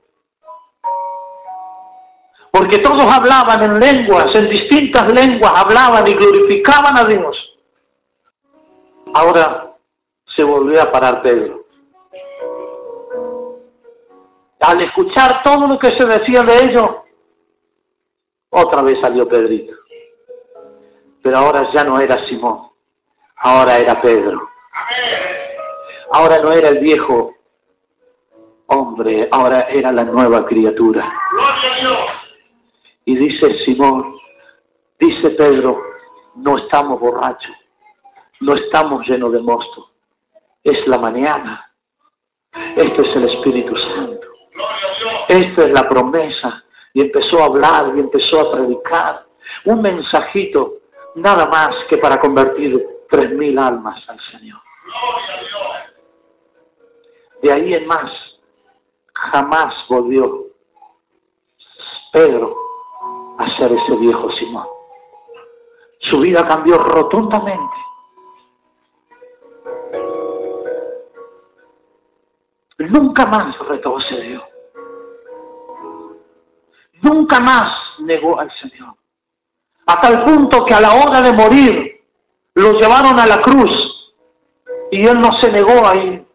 Porque 2.50 2.80
todos 2.80 3.16
hablaban 3.16 3.62
en 3.62 3.78
lenguas, 3.78 4.34
en 4.34 4.48
distintas 4.48 5.06
lenguas, 5.06 5.52
hablaban 5.54 6.04
y 6.08 6.14
glorificaban 6.14 6.96
a 6.96 7.04
Dios. 7.04 7.58
Ahora 9.14 9.70
se 10.34 10.42
volvió 10.42 10.82
a 10.82 10.90
parar 10.90 11.22
Pedro. 11.22 11.60
Al 14.58 14.82
escuchar 14.82 15.44
todo 15.44 15.68
lo 15.68 15.78
que 15.78 15.96
se 15.96 16.04
decía 16.04 16.42
de 16.42 16.56
ellos, 16.60 16.90
otra 18.50 18.82
vez 18.82 19.00
salió 19.00 19.28
Pedrito. 19.28 19.74
Pero 21.22 21.38
ahora 21.38 21.70
ya 21.72 21.84
no 21.84 22.00
era 22.00 22.26
Simón, 22.26 22.62
ahora 23.36 23.78
era 23.78 24.00
Pedro. 24.00 24.48
Ahora 26.10 26.40
no 26.40 26.52
era 26.52 26.70
el 26.70 26.78
viejo 26.78 27.34
hombre, 28.66 29.28
ahora 29.30 29.68
era 29.68 29.92
la 29.92 30.04
nueva 30.04 30.46
criatura. 30.46 31.12
Y 33.04 33.16
dice 33.16 33.64
Simón, 33.64 34.16
dice 34.98 35.30
Pedro, 35.30 35.80
no 36.36 36.58
estamos 36.58 37.00
borrachos, 37.00 37.56
no 38.40 38.54
estamos 38.54 39.06
llenos 39.06 39.32
de 39.32 39.40
mosto, 39.40 39.88
es 40.62 40.86
la 40.86 40.98
mañana. 40.98 41.64
Esto 42.76 43.02
es 43.02 43.16
el 43.16 43.28
Espíritu 43.28 43.74
Santo. 43.76 44.26
Esta 45.28 45.64
es 45.64 45.72
la 45.72 45.88
promesa. 45.88 46.64
Y 46.94 47.02
empezó 47.02 47.40
a 47.42 47.46
hablar 47.46 47.92
y 47.96 48.00
empezó 48.00 48.40
a 48.40 48.52
predicar 48.52 49.22
un 49.66 49.82
mensajito, 49.82 50.74
nada 51.16 51.46
más 51.46 51.74
que 51.88 51.98
para 51.98 52.18
convertir 52.18 52.84
tres 53.10 53.30
mil 53.32 53.58
almas 53.58 54.02
al 54.08 54.18
Señor. 54.32 54.58
De 57.42 57.52
ahí 57.52 57.74
en 57.74 57.86
más, 57.86 58.10
jamás 59.14 59.74
volvió 59.88 60.46
Pedro 62.12 62.56
a 63.38 63.56
ser 63.56 63.72
ese 63.72 63.96
viejo 63.96 64.30
Simón. 64.32 64.66
Su 66.00 66.20
vida 66.20 66.46
cambió 66.46 66.78
rotundamente. 66.78 67.76
Nunca 72.78 73.26
más 73.26 73.58
retrocedió. 73.68 74.42
Nunca 77.02 77.40
más 77.40 78.00
negó 78.00 78.38
al 78.40 78.50
Señor. 78.60 78.94
A 79.86 80.00
tal 80.00 80.24
punto 80.24 80.64
que 80.64 80.74
a 80.74 80.80
la 80.80 80.94
hora 80.94 81.20
de 81.20 81.32
morir 81.32 82.00
lo 82.54 82.72
llevaron 82.72 83.18
a 83.20 83.26
la 83.26 83.40
cruz 83.42 83.70
y 84.90 85.06
él 85.06 85.20
no 85.20 85.32
se 85.40 85.50
negó 85.52 85.86
ahí 85.86 86.27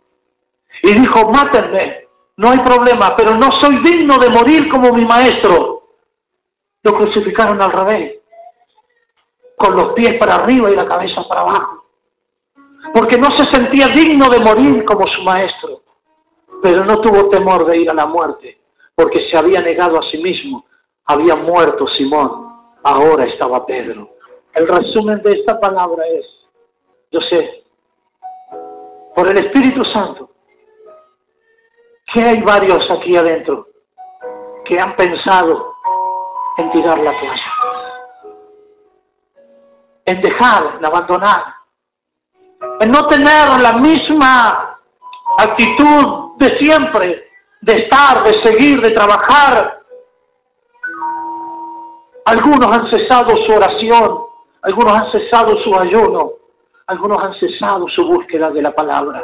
y 0.83 0.93
dijo, 0.93 1.31
mátenme, 1.31 2.07
no 2.35 2.51
hay 2.51 2.59
problema, 2.59 3.15
pero 3.15 3.35
no 3.35 3.49
soy 3.61 3.77
digno 3.79 4.19
de 4.19 4.29
morir 4.29 4.67
como 4.69 4.91
mi 4.91 5.05
maestro. 5.05 5.83
Lo 6.83 6.97
crucificaron 6.97 7.61
al 7.61 7.71
revés, 7.71 8.19
con 9.57 9.77
los 9.77 9.93
pies 9.93 10.17
para 10.19 10.35
arriba 10.35 10.69
y 10.69 10.75
la 10.75 10.85
cabeza 10.85 11.25
para 11.29 11.41
abajo, 11.41 11.85
porque 12.93 13.17
no 13.17 13.31
se 13.31 13.45
sentía 13.53 13.87
digno 13.95 14.29
de 14.29 14.39
morir 14.39 14.83
como 14.83 15.07
su 15.07 15.21
maestro, 15.21 15.79
pero 16.61 16.83
no 16.83 16.99
tuvo 16.99 17.29
temor 17.29 17.65
de 17.65 17.77
ir 17.77 17.89
a 17.89 17.93
la 17.93 18.05
muerte, 18.05 18.57
porque 18.93 19.25
se 19.29 19.37
había 19.37 19.61
negado 19.61 19.97
a 19.97 20.11
sí 20.11 20.17
mismo, 20.17 20.65
había 21.05 21.35
muerto 21.35 21.87
Simón, 21.97 22.51
ahora 22.83 23.23
estaba 23.23 23.65
Pedro. 23.65 24.09
El 24.53 24.67
resumen 24.67 25.21
de 25.21 25.31
esta 25.31 25.57
palabra 25.61 26.03
es, 26.07 26.25
yo 27.09 27.21
sé, 27.21 27.63
por 29.15 29.29
el 29.29 29.37
Espíritu 29.37 29.85
Santo, 29.85 30.32
que 32.13 32.23
hay 32.23 32.41
varios 32.41 32.89
aquí 32.91 33.17
adentro 33.17 33.67
que 34.65 34.79
han 34.79 34.95
pensado 34.95 35.73
en 36.57 36.71
tirar 36.71 36.99
la 36.99 37.11
toalla, 37.19 37.53
en 40.05 40.21
dejar, 40.21 40.75
en 40.77 40.85
abandonar, 40.85 41.43
en 42.79 42.91
no 42.91 43.07
tener 43.07 43.59
la 43.59 43.73
misma 43.73 44.77
actitud 45.37 46.37
de 46.37 46.57
siempre, 46.59 47.27
de 47.61 47.77
estar, 47.77 48.23
de 48.23 48.41
seguir, 48.43 48.81
de 48.81 48.91
trabajar, 48.91 49.83
Algunos 52.25 52.71
han 52.71 52.89
cesado 52.89 53.35
su 53.45 53.51
oración, 53.51 54.19
algunos 54.61 54.93
han 54.95 55.11
cesado 55.11 55.57
su 55.57 55.77
ayuno, 55.77 56.31
algunos 56.87 57.21
han 57.21 57.33
cesado 57.33 57.85
su 57.89 58.05
búsqueda 58.05 58.49
de 58.49 58.61
la 58.61 58.71
palabra. 58.71 59.21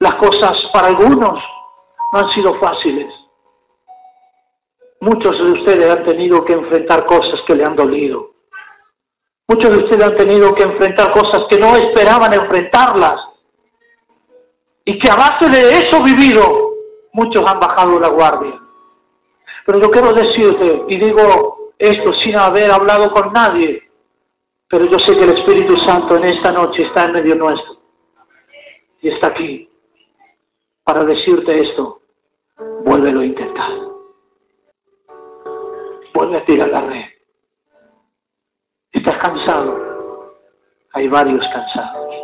Las 0.00 0.14
cosas 0.14 0.56
para 0.72 0.88
algunos 0.88 1.42
no 2.12 2.18
han 2.18 2.30
sido 2.30 2.54
fáciles. 2.60 3.12
Muchos 5.00 5.36
de 5.36 5.52
ustedes 5.52 5.90
han 5.90 6.04
tenido 6.04 6.44
que 6.44 6.52
enfrentar 6.52 7.04
cosas 7.06 7.40
que 7.46 7.54
le 7.54 7.64
han 7.64 7.74
dolido. 7.74 8.30
Muchos 9.48 9.70
de 9.70 9.78
ustedes 9.78 10.02
han 10.02 10.16
tenido 10.16 10.54
que 10.54 10.62
enfrentar 10.62 11.12
cosas 11.12 11.44
que 11.50 11.58
no 11.58 11.76
esperaban 11.76 12.32
enfrentarlas. 12.32 13.20
Y 14.84 14.98
que 14.98 15.10
a 15.10 15.16
base 15.16 15.48
de 15.48 15.78
eso 15.80 16.02
vivido, 16.02 16.70
muchos 17.12 17.44
han 17.50 17.58
bajado 17.58 17.98
la 17.98 18.08
guardia. 18.08 18.54
Pero 19.66 19.80
yo 19.80 19.90
quiero 19.90 20.14
decirte, 20.14 20.84
y 20.88 20.96
digo 20.96 21.72
esto 21.78 22.12
sin 22.24 22.36
haber 22.36 22.70
hablado 22.70 23.12
con 23.12 23.32
nadie, 23.32 23.82
pero 24.68 24.84
yo 24.84 24.98
sé 25.00 25.12
que 25.12 25.24
el 25.24 25.38
Espíritu 25.38 25.76
Santo 25.78 26.16
en 26.16 26.24
esta 26.24 26.52
noche 26.52 26.82
está 26.84 27.06
en 27.06 27.12
medio 27.12 27.34
nuestro. 27.34 27.76
Y 29.02 29.08
está 29.08 29.28
aquí 29.28 29.68
para 30.88 31.04
decirte 31.04 31.60
esto. 31.60 32.00
Vuélvelo 32.82 33.20
a 33.20 33.26
intentar. 33.26 33.72
Vuelve 36.14 36.38
a 36.38 36.44
tirar 36.46 36.68
la 36.70 36.80
red. 36.80 37.04
¿Estás 38.92 39.18
cansado? 39.18 40.32
Hay 40.94 41.06
varios 41.08 41.44
cansados. 41.52 42.14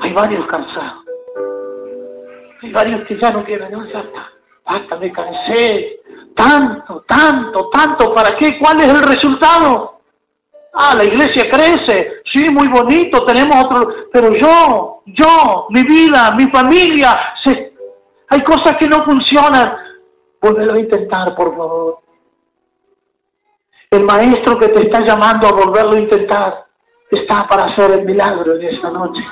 Hay 0.00 0.12
varios 0.12 0.46
cansados. 0.46 1.04
Hay 2.60 2.70
varios 2.70 3.06
que 3.06 3.18
ya 3.18 3.30
no 3.30 3.42
quieren, 3.42 3.72
no, 3.72 3.86
ya 3.86 4.00
está. 4.00 4.28
Basta, 4.66 4.96
me 4.96 5.10
cansé. 5.10 6.00
Tanto, 6.36 7.00
tanto, 7.08 7.70
tanto. 7.70 8.12
¿Para 8.12 8.36
qué? 8.36 8.58
¿Cuál 8.58 8.78
es 8.82 8.90
el 8.90 9.02
resultado? 9.04 10.01
Ah, 10.74 10.96
la 10.96 11.04
iglesia 11.04 11.50
crece. 11.50 12.22
Sí, 12.32 12.48
muy 12.50 12.68
bonito. 12.68 13.24
Tenemos 13.24 13.66
otro. 13.66 13.94
Pero 14.12 14.34
yo, 14.34 15.02
yo, 15.06 15.66
mi 15.70 15.82
vida, 15.82 16.30
mi 16.32 16.48
familia. 16.48 17.34
Hay 18.28 18.42
cosas 18.42 18.76
que 18.78 18.88
no 18.88 19.04
funcionan. 19.04 19.76
Vuélvelo 20.40 20.74
a 20.74 20.80
intentar, 20.80 21.34
por 21.34 21.56
favor. 21.56 21.98
El 23.90 24.04
maestro 24.04 24.58
que 24.58 24.68
te 24.68 24.82
está 24.82 25.00
llamando 25.00 25.46
a 25.46 25.52
volverlo 25.52 25.92
a 25.92 26.00
intentar 26.00 26.64
está 27.10 27.46
para 27.46 27.66
hacer 27.66 27.90
el 27.90 28.06
milagro 28.06 28.56
en 28.56 28.62
esta 28.62 28.90
noche 28.90 29.22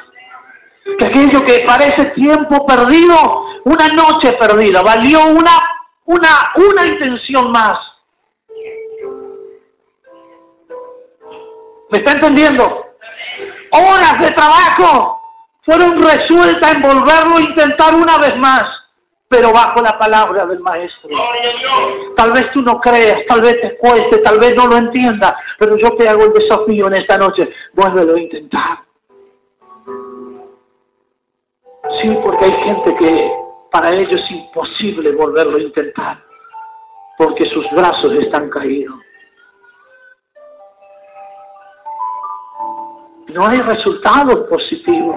que 0.98 1.04
aquello 1.04 1.44
que 1.44 1.64
parece 1.66 2.06
tiempo 2.14 2.66
perdido, 2.66 3.16
una 3.64 3.86
noche 3.94 4.32
perdida, 4.32 4.82
valió 4.82 5.26
una, 5.28 5.52
una, 6.06 6.52
una 6.56 6.86
intención 6.86 7.50
más. 7.52 7.78
¿Me 11.90 11.98
está 11.98 12.12
entendiendo? 12.12 12.86
Horas 13.72 14.20
de 14.20 14.30
trabajo 14.32 15.20
fueron 15.62 16.02
resueltas 16.02 16.74
en 16.74 16.82
volverlo 16.82 17.36
a 17.36 17.40
intentar 17.40 17.94
una 17.94 18.16
vez 18.18 18.36
más, 18.36 18.68
pero 19.28 19.52
bajo 19.52 19.80
la 19.80 19.98
palabra 19.98 20.46
del 20.46 20.60
Maestro. 20.60 21.10
Tal 22.16 22.32
vez 22.32 22.50
tú 22.52 22.62
no 22.62 22.80
creas, 22.80 23.26
tal 23.26 23.40
vez 23.40 23.60
te 23.60 23.76
cueste, 23.76 24.18
tal 24.18 24.38
vez 24.38 24.56
no 24.56 24.66
lo 24.66 24.78
entiendas, 24.78 25.36
pero 25.58 25.76
yo 25.76 25.92
te 25.96 26.08
hago 26.08 26.24
el 26.24 26.32
desafío 26.32 26.86
en 26.86 26.94
esta 26.94 27.18
noche, 27.18 27.48
vuélvelo 27.74 28.14
a 28.14 28.20
intentar. 28.20 28.78
Sí, 32.02 32.18
porque 32.22 32.44
hay 32.44 32.52
gente 32.64 32.96
que 32.96 33.32
para 33.70 33.92
ellos 33.92 34.12
es 34.12 34.30
imposible 34.30 35.12
volverlo 35.12 35.56
a 35.56 35.60
intentar, 35.60 36.18
porque 37.18 37.46
sus 37.46 37.68
brazos 37.72 38.12
están 38.14 38.48
caídos. 38.48 38.94
No 43.32 43.46
hay 43.46 43.60
resultados 43.60 44.48
positivos, 44.48 45.16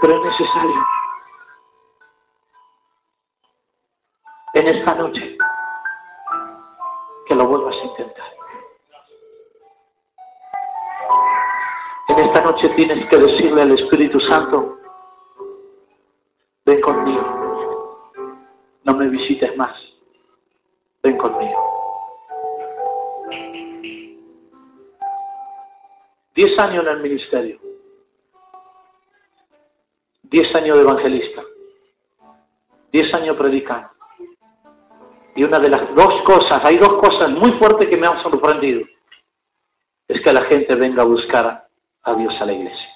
pero 0.00 0.16
es 0.16 0.24
necesario 0.24 0.86
en 4.54 4.68
esta 4.68 4.94
noche 4.96 5.38
que 7.26 7.34
lo 7.36 7.46
vuelvas 7.46 7.74
a 7.74 7.84
intentar. 7.84 8.26
En 12.08 12.18
esta 12.18 12.40
noche 12.40 12.68
tienes 12.70 13.08
que 13.08 13.16
decirle 13.16 13.62
al 13.62 13.78
Espíritu 13.78 14.18
Santo, 14.20 14.78
ven 16.64 16.80
conmigo, 16.80 18.10
no 18.82 18.94
me 18.94 19.08
visites 19.08 19.56
más, 19.56 19.76
ven 21.02 21.16
conmigo. 21.16 21.75
Diez 26.36 26.58
años 26.58 26.84
en 26.84 26.92
el 26.92 27.00
ministerio, 27.00 27.58
diez 30.24 30.54
años 30.54 30.76
de 30.76 30.82
evangelista, 30.82 31.42
diez 32.92 33.14
años 33.14 33.38
predicando. 33.38 33.88
Y 35.34 35.44
una 35.44 35.58
de 35.58 35.70
las 35.70 35.94
dos 35.94 36.22
cosas, 36.24 36.62
hay 36.62 36.76
dos 36.76 37.00
cosas 37.00 37.30
muy 37.30 37.52
fuertes 37.52 37.88
que 37.88 37.96
me 37.96 38.06
han 38.06 38.22
sorprendido, 38.22 38.82
es 40.08 40.20
que 40.20 40.30
la 40.30 40.42
gente 40.42 40.74
venga 40.74 41.02
a 41.02 41.06
buscar 41.06 41.64
a 42.02 42.14
Dios 42.14 42.34
a 42.38 42.44
la 42.44 42.52
iglesia. 42.52 42.90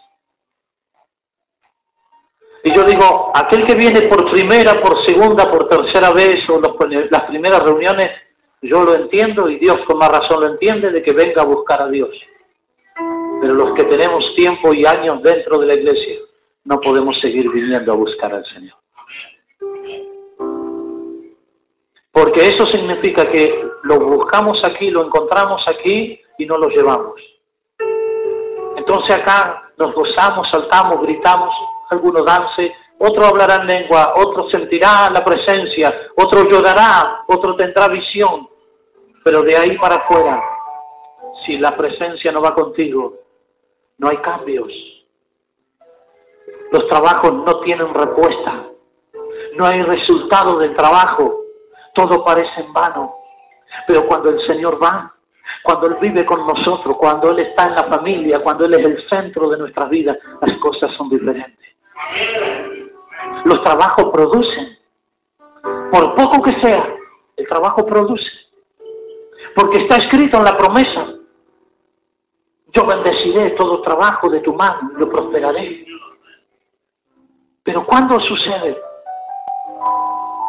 Y 2.62 2.74
yo 2.74 2.84
digo, 2.84 3.32
aquel 3.34 3.64
que 3.64 3.74
viene 3.74 4.02
por 4.02 4.30
primera, 4.30 4.82
por 4.82 5.02
segunda, 5.06 5.50
por 5.50 5.66
tercera 5.66 6.12
vez 6.12 6.46
o 6.50 6.60
las 6.60 7.24
primeras 7.24 7.62
reuniones, 7.62 8.10
yo 8.60 8.84
lo 8.84 8.96
entiendo 8.96 9.48
y 9.48 9.56
Dios 9.56 9.80
con 9.86 9.96
más 9.96 10.10
razón 10.10 10.42
lo 10.42 10.48
entiende 10.48 10.90
de 10.90 11.02
que 11.02 11.12
venga 11.12 11.40
a 11.40 11.46
buscar 11.46 11.80
a 11.80 11.88
Dios. 11.88 12.10
Pero 13.40 13.54
los 13.54 13.74
que 13.74 13.84
tenemos 13.84 14.22
tiempo 14.34 14.74
y 14.74 14.84
años 14.84 15.22
dentro 15.22 15.58
de 15.58 15.66
la 15.66 15.74
iglesia, 15.74 16.18
no 16.64 16.80
podemos 16.80 17.18
seguir 17.20 17.50
viniendo 17.50 17.92
a 17.92 17.96
buscar 17.96 18.34
al 18.34 18.44
Señor. 18.46 18.76
Porque 22.12 22.48
eso 22.48 22.66
significa 22.66 23.30
que 23.30 23.64
lo 23.84 24.00
buscamos 24.00 24.62
aquí, 24.64 24.90
lo 24.90 25.06
encontramos 25.06 25.62
aquí 25.68 26.20
y 26.38 26.46
no 26.46 26.58
lo 26.58 26.68
llevamos. 26.68 27.14
Entonces 28.76 29.10
acá 29.10 29.70
nos 29.78 29.94
gozamos, 29.94 30.50
saltamos, 30.50 31.00
gritamos, 31.02 31.54
algunos 31.90 32.24
dance, 32.24 32.74
otro 32.98 33.26
hablará 33.26 33.62
en 33.62 33.66
lengua, 33.66 34.14
otro 34.16 34.50
sentirá 34.50 35.08
la 35.10 35.24
presencia, 35.24 36.08
otro 36.16 36.48
llorará, 36.50 37.22
otro 37.28 37.56
tendrá 37.56 37.88
visión. 37.88 38.48
Pero 39.24 39.42
de 39.42 39.56
ahí 39.56 39.78
para 39.78 39.96
afuera, 39.96 40.42
si 41.46 41.56
la 41.58 41.76
presencia 41.76 42.32
no 42.32 42.42
va 42.42 42.54
contigo, 42.54 43.14
no 44.00 44.08
hay 44.08 44.16
cambios. 44.18 44.68
Los 46.72 46.88
trabajos 46.88 47.34
no 47.34 47.60
tienen 47.60 47.92
respuesta. 47.92 48.64
No 49.56 49.66
hay 49.66 49.82
resultado 49.82 50.58
del 50.58 50.74
trabajo. 50.74 51.34
Todo 51.94 52.24
parece 52.24 52.62
en 52.62 52.72
vano. 52.72 53.12
Pero 53.86 54.06
cuando 54.06 54.30
el 54.30 54.40
Señor 54.46 54.82
va, 54.82 55.12
cuando 55.62 55.88
Él 55.88 55.96
vive 56.00 56.24
con 56.24 56.46
nosotros, 56.46 56.96
cuando 56.96 57.30
Él 57.30 57.40
está 57.40 57.66
en 57.66 57.74
la 57.74 57.84
familia, 57.84 58.40
cuando 58.40 58.64
Él 58.64 58.74
es 58.74 58.84
el 58.86 59.08
centro 59.08 59.50
de 59.50 59.58
nuestras 59.58 59.90
vidas, 59.90 60.16
las 60.40 60.56
cosas 60.58 60.90
son 60.96 61.10
diferentes. 61.10 61.76
Los 63.44 63.62
trabajos 63.62 64.10
producen, 64.10 64.78
por 65.90 66.14
poco 66.14 66.42
que 66.42 66.58
sea, 66.60 66.88
el 67.36 67.46
trabajo 67.48 67.84
produce. 67.84 68.30
Porque 69.54 69.82
está 69.82 70.00
escrito 70.00 70.38
en 70.38 70.44
la 70.44 70.56
promesa, 70.56 71.19
yo 72.72 72.86
bendeciré 72.86 73.50
todo 73.50 73.82
trabajo 73.82 74.30
de 74.30 74.40
tu 74.40 74.54
mano, 74.54 74.90
lo 74.96 75.08
prosperaré. 75.08 75.84
Pero 77.62 77.84
¿cuándo 77.86 78.18
sucede? 78.20 78.76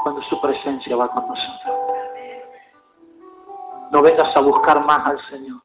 Cuando 0.03 0.21
su 0.23 0.41
presencia 0.41 0.95
va 0.95 1.07
con 1.09 1.27
nosotros 1.27 1.81
no 3.91 4.01
vengas 4.01 4.35
a 4.35 4.39
buscar 4.39 4.83
más 4.85 5.05
al 5.05 5.19
Señor. 5.29 5.59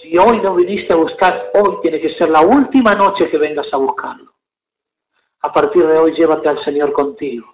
Si 0.00 0.16
hoy 0.18 0.40
no 0.40 0.54
viniste 0.54 0.92
a 0.92 0.96
buscar, 0.96 1.50
hoy 1.54 1.78
tiene 1.82 2.00
que 2.00 2.14
ser 2.14 2.30
la 2.30 2.40
última 2.40 2.94
noche 2.94 3.30
que 3.30 3.38
vengas 3.38 3.66
a 3.72 3.76
buscarlo. 3.76 4.32
A 5.42 5.52
partir 5.52 5.86
de 5.86 5.98
hoy 5.98 6.14
llévate 6.14 6.48
al 6.48 6.62
Señor 6.64 6.92
contigo. 6.92 7.46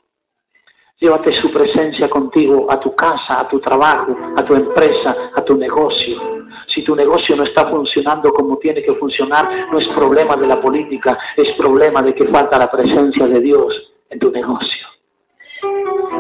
Llévate 1.01 1.33
su 1.41 1.51
presencia 1.51 2.11
contigo 2.11 2.71
a 2.71 2.79
tu 2.79 2.95
casa, 2.95 3.41
a 3.41 3.49
tu 3.49 3.59
trabajo, 3.59 4.15
a 4.37 4.45
tu 4.45 4.55
empresa, 4.55 5.17
a 5.35 5.43
tu 5.43 5.57
negocio. 5.57 6.45
Si 6.75 6.85
tu 6.85 6.95
negocio 6.95 7.35
no 7.37 7.45
está 7.45 7.67
funcionando 7.69 8.31
como 8.33 8.59
tiene 8.59 8.83
que 8.83 8.93
funcionar, 8.95 9.49
no 9.73 9.79
es 9.79 9.89
problema 9.89 10.37
de 10.37 10.47
la 10.47 10.61
política, 10.61 11.19
es 11.37 11.57
problema 11.57 12.03
de 12.03 12.15
que 12.15 12.27
falta 12.27 12.59
la 12.59 12.71
presencia 12.71 13.27
de 13.27 13.41
Dios 13.41 13.93
en 14.11 14.19
tu 14.19 14.31
negocio. 14.31 14.87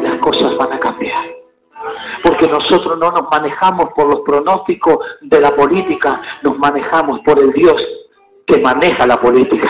Las 0.02 0.18
cosas 0.20 0.56
van 0.56 0.72
a 0.72 0.80
cambiar 0.80 1.40
porque 2.22 2.46
nosotros 2.46 2.98
no 2.98 3.10
nos 3.10 3.30
manejamos 3.30 3.92
por 3.94 4.06
los 4.06 4.20
pronósticos 4.20 4.98
de 5.22 5.40
la 5.40 5.54
política, 5.54 6.20
nos 6.42 6.58
manejamos 6.58 7.20
por 7.20 7.38
el 7.38 7.52
Dios 7.52 7.80
que 8.46 8.58
maneja 8.58 9.06
la 9.06 9.20
política. 9.20 9.68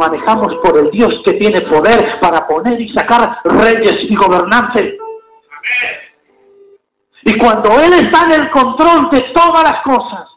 Manejamos 0.00 0.54
por 0.62 0.78
el 0.78 0.90
Dios 0.92 1.12
que 1.26 1.34
tiene 1.34 1.60
poder 1.60 2.18
para 2.20 2.46
poner 2.46 2.80
y 2.80 2.90
sacar 2.90 3.36
reyes 3.44 4.10
y 4.10 4.16
gobernantes. 4.16 4.98
Y 7.22 7.36
cuando 7.36 7.78
Él 7.78 7.92
está 7.92 8.24
en 8.24 8.32
el 8.40 8.50
control 8.50 9.10
de 9.10 9.20
todas 9.34 9.62
las 9.62 9.82
cosas, 9.82 10.28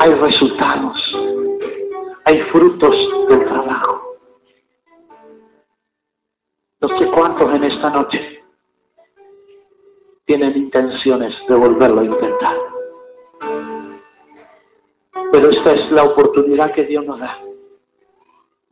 hay 0.00 0.14
resultados, 0.14 0.96
hay 2.24 2.40
frutos 2.44 2.96
del 3.28 3.44
trabajo. 3.44 4.16
No 6.80 6.88
sé 6.98 7.06
cuántos 7.14 7.54
en 7.56 7.64
esta 7.64 7.90
noche 7.90 8.42
tienen 10.24 10.56
intenciones 10.56 11.34
de 11.46 11.54
volverlo 11.56 12.00
a 12.00 12.04
intentar. 12.04 12.56
Pero 15.32 15.50
esta 15.50 15.72
es 15.72 15.90
la 15.92 16.04
oportunidad 16.04 16.72
que 16.72 16.84
Dios 16.84 17.04
nos 17.04 17.18
da. 17.18 17.38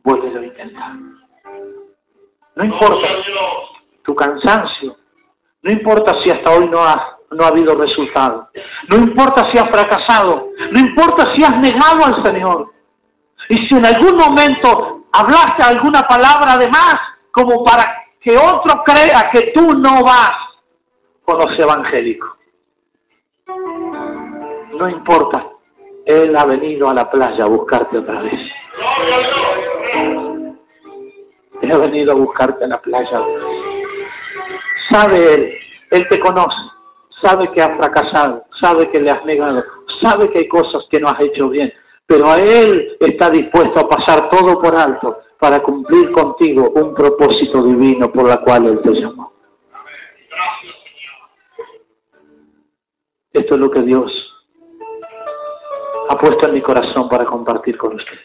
Vuelve 0.03 0.37
a 0.37 0.43
intentar. 0.43 0.91
No 2.55 2.63
importa 2.63 3.07
tu 4.03 4.15
cansancio, 4.15 4.95
no 5.63 5.71
importa 5.71 6.13
si 6.21 6.29
hasta 6.29 6.51
hoy 6.51 6.67
no 6.69 6.83
ha, 6.83 7.17
no 7.31 7.45
ha 7.45 7.47
habido 7.47 7.73
resultado, 7.73 8.49
no 8.89 8.97
importa 8.97 9.49
si 9.51 9.57
has 9.57 9.69
fracasado, 9.69 10.49
no 10.71 10.79
importa 10.79 11.33
si 11.33 11.41
has 11.41 11.57
negado 11.59 12.05
al 12.05 12.23
Señor. 12.23 12.67
Y 13.49 13.57
si 13.67 13.75
en 13.75 13.85
algún 13.85 14.17
momento 14.17 15.03
hablaste 15.11 15.63
alguna 15.63 16.07
palabra 16.07 16.57
de 16.57 16.67
más, 16.67 16.99
como 17.31 17.63
para 17.63 18.03
que 18.21 18.37
otro 18.37 18.83
crea 18.83 19.29
que 19.31 19.51
tú 19.53 19.73
no 19.73 20.03
vas 20.03 20.35
con 21.23 21.39
los 21.39 21.57
evangélicos. 21.59 22.31
No 24.77 24.89
importa, 24.89 25.45
Él 26.05 26.35
ha 26.35 26.45
venido 26.45 26.89
a 26.89 26.93
la 26.93 27.09
playa 27.09 27.45
a 27.45 27.47
buscarte 27.47 27.97
otra 27.97 28.21
vez. 28.21 28.39
Él 31.61 31.71
ha 31.71 31.77
venido 31.77 32.11
a 32.11 32.15
buscarte 32.15 32.65
a 32.65 32.67
la 32.67 32.81
playa. 32.81 33.21
Sabe 34.89 35.33
Él, 35.33 35.53
Él 35.91 36.07
te 36.09 36.19
conoce, 36.19 36.57
sabe 37.21 37.49
que 37.51 37.61
has 37.61 37.77
fracasado, 37.77 38.43
sabe 38.59 38.89
que 38.89 38.99
le 38.99 39.11
has 39.11 39.23
negado, 39.25 39.63
sabe 40.01 40.29
que 40.29 40.39
hay 40.39 40.47
cosas 40.49 40.83
que 40.89 40.99
no 40.99 41.09
has 41.09 41.21
hecho 41.21 41.47
bien, 41.47 41.71
pero 42.05 42.29
a 42.29 42.39
Él 42.39 42.97
está 42.99 43.29
dispuesto 43.29 43.79
a 43.79 43.87
pasar 43.87 44.29
todo 44.29 44.59
por 44.59 44.75
alto 44.75 45.19
para 45.39 45.61
cumplir 45.61 46.11
contigo 46.11 46.69
un 46.75 46.93
propósito 46.93 47.63
divino 47.63 48.11
por 48.11 48.27
la 48.27 48.41
cual 48.41 48.65
Él 48.65 48.81
te 48.81 48.91
llamó. 48.91 49.31
Esto 53.31 53.55
es 53.55 53.59
lo 53.59 53.71
que 53.71 53.81
Dios 53.81 54.22
ha 56.09 56.17
puesto 56.17 56.47
en 56.47 56.53
mi 56.53 56.61
corazón 56.61 57.09
para 57.09 57.25
compartir 57.25 57.77
con 57.77 57.95
ustedes. 57.95 58.21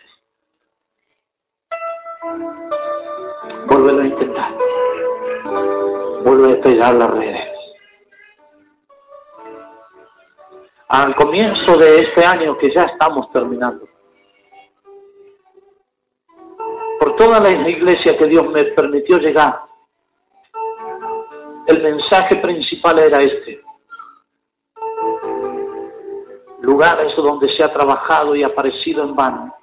Vuelve 3.67 4.03
a 4.03 4.07
intentar. 4.07 4.55
Vuelve 6.25 6.47
a 6.47 6.55
despegar 6.55 6.95
las 6.95 7.11
redes. 7.11 7.49
Al 10.89 11.15
comienzo 11.17 11.77
de 11.77 12.03
este 12.03 12.25
año 12.25 12.57
que 12.57 12.73
ya 12.73 12.85
estamos 12.85 13.31
terminando, 13.31 13.87
por 16.99 17.15
toda 17.17 17.41
la 17.41 17.51
iglesia 17.51 18.17
que 18.17 18.27
Dios 18.27 18.49
me 18.51 18.65
permitió 18.65 19.19
llegar, 19.19 19.61
el 21.67 21.83
mensaje 21.83 22.37
principal 22.37 22.99
era 22.99 23.23
este 23.23 23.68
lugares 26.69 27.17
donde 27.17 27.49
se 27.57 27.65
ha 27.65 27.73
trabajado 27.73 28.37
y 28.37 28.43
aparecido 28.43 29.03
en 29.03 29.17
vano, 29.17 29.55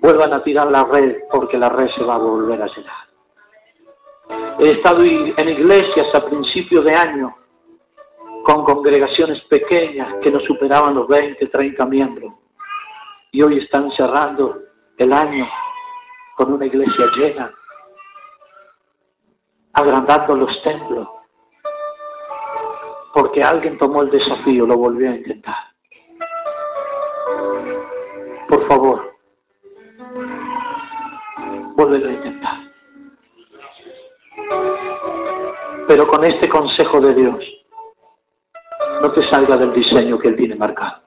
vuelvan 0.00 0.32
a 0.32 0.44
tirar 0.44 0.70
la 0.70 0.84
red 0.84 1.16
porque 1.28 1.58
la 1.58 1.68
red 1.70 1.88
se 1.96 2.04
va 2.04 2.14
a 2.14 2.18
volver 2.18 2.62
a 2.62 2.66
llenar. 2.68 4.58
He 4.60 4.70
estado 4.72 5.02
en 5.02 5.48
iglesias 5.48 6.14
a 6.14 6.24
principios 6.24 6.84
de 6.84 6.94
año 6.94 7.34
con 8.44 8.64
congregaciones 8.64 9.42
pequeñas 9.46 10.14
que 10.22 10.30
no 10.30 10.38
superaban 10.40 10.94
los 10.94 11.08
20, 11.08 11.44
30 11.48 11.84
miembros 11.86 12.32
y 13.32 13.42
hoy 13.42 13.58
están 13.58 13.90
cerrando 13.96 14.56
el 14.98 15.12
año 15.12 15.48
con 16.36 16.52
una 16.52 16.66
iglesia 16.66 17.06
llena, 17.16 17.52
agrandando 19.72 20.36
los 20.36 20.62
templos, 20.62 21.08
porque 23.12 23.42
alguien 23.42 23.76
tomó 23.78 24.02
el 24.02 24.10
desafío, 24.10 24.64
lo 24.64 24.76
volvió 24.76 25.10
a 25.10 25.16
intentar 25.16 25.68
favor, 28.68 29.14
vuelve 31.74 32.08
a 32.08 32.12
intentar. 32.12 32.58
Pero 35.88 36.06
con 36.06 36.24
este 36.24 36.48
consejo 36.48 37.00
de 37.00 37.14
Dios, 37.14 37.44
no 39.00 39.12
te 39.12 39.28
salga 39.30 39.56
del 39.56 39.72
diseño 39.72 40.18
que 40.18 40.28
Él 40.28 40.36
tiene 40.36 40.54
marcado. 40.54 41.00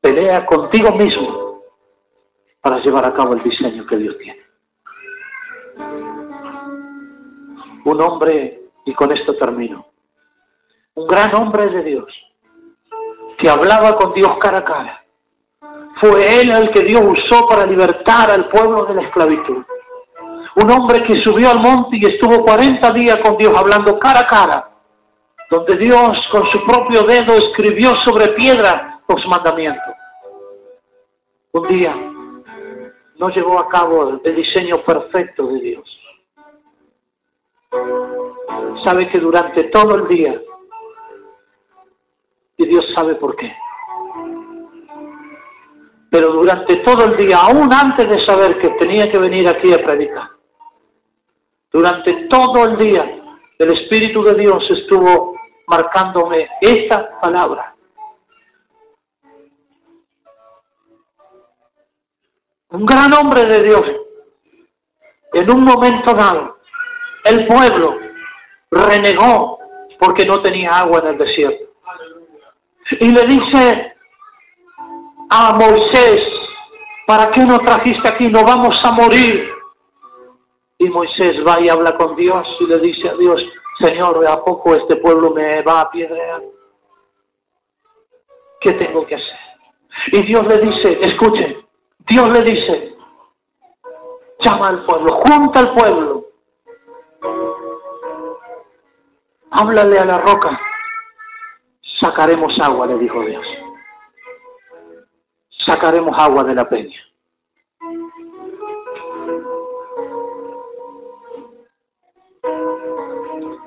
Pelea 0.00 0.46
contigo 0.46 0.92
mismo 0.92 1.62
para 2.60 2.78
llevar 2.78 3.04
a 3.04 3.14
cabo 3.14 3.34
el 3.34 3.42
diseño 3.42 3.84
que 3.84 3.96
Dios 3.96 4.16
tiene. 4.18 4.42
Un 7.84 8.00
hombre, 8.00 8.60
y 8.84 8.94
con 8.94 9.10
esto 9.10 9.34
termino, 9.36 9.86
un 10.94 11.06
gran 11.06 11.34
hombre 11.34 11.68
de 11.70 11.82
Dios, 11.82 12.06
que 13.38 13.48
hablaba 13.48 13.96
con 13.96 14.12
Dios 14.12 14.38
cara 14.38 14.58
a 14.58 14.64
cara, 14.64 15.02
fue 16.00 16.40
él 16.40 16.50
el 16.50 16.70
que 16.70 16.84
Dios 16.84 17.02
usó 17.04 17.46
para 17.48 17.66
libertar 17.66 18.30
al 18.30 18.48
pueblo 18.48 18.84
de 18.86 18.94
la 18.94 19.02
esclavitud. 19.02 19.64
Un 20.62 20.70
hombre 20.70 21.02
que 21.04 21.20
subió 21.22 21.50
al 21.50 21.60
monte 21.60 21.96
y 21.96 22.04
estuvo 22.04 22.42
40 22.42 22.92
días 22.92 23.20
con 23.20 23.36
Dios 23.36 23.54
hablando 23.56 23.98
cara 23.98 24.20
a 24.20 24.26
cara, 24.26 24.68
donde 25.50 25.76
Dios 25.76 26.16
con 26.30 26.46
su 26.50 26.64
propio 26.64 27.04
dedo 27.04 27.34
escribió 27.34 27.94
sobre 28.04 28.28
piedra 28.28 29.00
los 29.08 29.26
mandamientos. 29.26 29.94
Un 31.52 31.68
día 31.68 31.94
no 33.16 33.28
llevó 33.30 33.58
a 33.58 33.68
cabo 33.68 34.20
el 34.22 34.36
diseño 34.36 34.82
perfecto 34.82 35.46
de 35.46 35.60
Dios. 35.60 36.00
Sabe 38.84 39.08
que 39.08 39.18
durante 39.18 39.64
todo 39.64 39.96
el 39.96 40.08
día, 40.08 40.40
y 42.56 42.66
Dios 42.66 42.84
sabe 42.94 43.14
por 43.16 43.36
qué, 43.36 43.52
pero 46.10 46.32
durante 46.32 46.76
todo 46.76 47.04
el 47.04 47.16
día, 47.16 47.38
aún 47.38 47.70
antes 47.72 48.08
de 48.08 48.24
saber 48.24 48.58
que 48.58 48.70
tenía 48.70 49.10
que 49.10 49.18
venir 49.18 49.46
aquí 49.48 49.72
a 49.72 49.82
predicar, 49.82 50.28
durante 51.70 52.12
todo 52.28 52.64
el 52.64 52.78
día, 52.78 53.18
el 53.58 53.70
Espíritu 53.72 54.22
de 54.22 54.34
Dios 54.34 54.62
estuvo 54.70 55.34
marcándome 55.66 56.48
esta 56.60 57.20
palabra. 57.20 57.74
Un 62.70 62.86
gran 62.86 63.12
hombre 63.18 63.44
de 63.46 63.62
Dios, 63.62 63.86
en 65.32 65.50
un 65.50 65.64
momento 65.64 66.14
dado, 66.14 66.56
el 67.24 67.46
pueblo 67.46 67.98
renegó 68.70 69.58
porque 69.98 70.24
no 70.24 70.40
tenía 70.40 70.78
agua 70.78 71.00
en 71.00 71.06
el 71.08 71.18
desierto. 71.18 71.64
Y 73.00 73.08
le 73.08 73.26
dice 73.26 73.92
a 75.30 75.52
Moisés, 75.52 76.22
¿para 77.06 77.30
qué 77.30 77.40
no 77.40 77.60
trajiste 77.60 78.08
aquí? 78.08 78.28
No 78.28 78.44
vamos 78.44 78.74
a 78.82 78.90
morir. 78.92 79.52
Y 80.78 80.88
Moisés 80.88 81.36
va 81.46 81.60
y 81.60 81.68
habla 81.68 81.96
con 81.96 82.16
Dios 82.16 82.46
y 82.60 82.66
le 82.66 82.78
dice 82.78 83.08
a 83.08 83.14
Dios, 83.14 83.42
Señor, 83.78 84.26
¿a 84.26 84.42
poco 84.44 84.74
este 84.74 84.96
pueblo 84.96 85.30
me 85.30 85.62
va 85.62 85.82
a 85.82 85.90
piedrear? 85.90 86.40
¿Qué 88.60 88.72
tengo 88.72 89.06
que 89.06 89.16
hacer? 89.16 89.38
Y 90.12 90.22
Dios 90.22 90.46
le 90.46 90.60
dice, 90.60 90.98
escuchen, 91.02 91.56
Dios 92.08 92.30
le 92.30 92.42
dice, 92.42 92.94
llama 94.40 94.68
al 94.68 94.84
pueblo, 94.84 95.20
junta 95.26 95.58
al 95.58 95.74
pueblo, 95.74 96.24
háblale 99.50 99.98
a 99.98 100.04
la 100.04 100.18
roca, 100.18 100.60
sacaremos 102.00 102.58
agua, 102.60 102.86
le 102.86 102.98
dijo 102.98 103.20
Dios 103.22 103.57
sacaremos 105.68 106.18
agua 106.18 106.44
de 106.44 106.54
la 106.54 106.68
peña. 106.68 106.98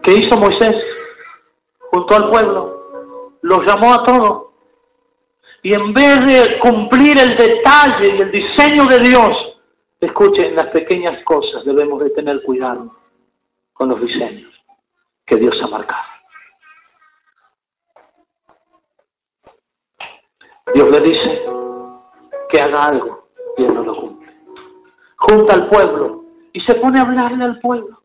¿Qué 0.03 0.17
hizo 0.17 0.35
Moisés? 0.35 0.75
Junto 1.91 2.15
al 2.15 2.29
pueblo, 2.29 3.37
los 3.43 3.65
llamó 3.65 3.93
a 3.93 4.03
todos. 4.03 4.47
Y 5.63 5.73
en 5.73 5.93
vez 5.93 6.25
de 6.25 6.59
cumplir 6.59 7.23
el 7.23 7.37
detalle 7.37 8.15
y 8.17 8.21
el 8.21 8.31
diseño 8.31 8.87
de 8.87 8.99
Dios, 9.01 9.59
escuchen, 9.99 10.55
las 10.55 10.67
pequeñas 10.69 11.23
cosas 11.23 11.63
debemos 11.63 12.03
de 12.03 12.09
tener 12.09 12.41
cuidado 12.41 12.95
con 13.73 13.89
los 13.89 14.01
diseños 14.01 14.51
que 15.27 15.35
Dios 15.35 15.55
ha 15.63 15.67
marcado. 15.67 16.01
Dios 20.73 20.89
le 20.89 21.01
dice, 21.01 21.41
que 22.51 22.61
haga 22.61 22.85
algo 22.85 23.23
y 23.57 23.63
él 23.63 23.73
no 23.73 23.83
lo 23.83 23.95
cumple. 23.95 24.31
Junta 25.17 25.53
al 25.53 25.67
pueblo 25.69 26.23
y 26.53 26.59
se 26.61 26.75
pone 26.75 26.99
a 26.99 27.03
hablarle 27.03 27.43
al 27.43 27.59
pueblo. 27.59 27.97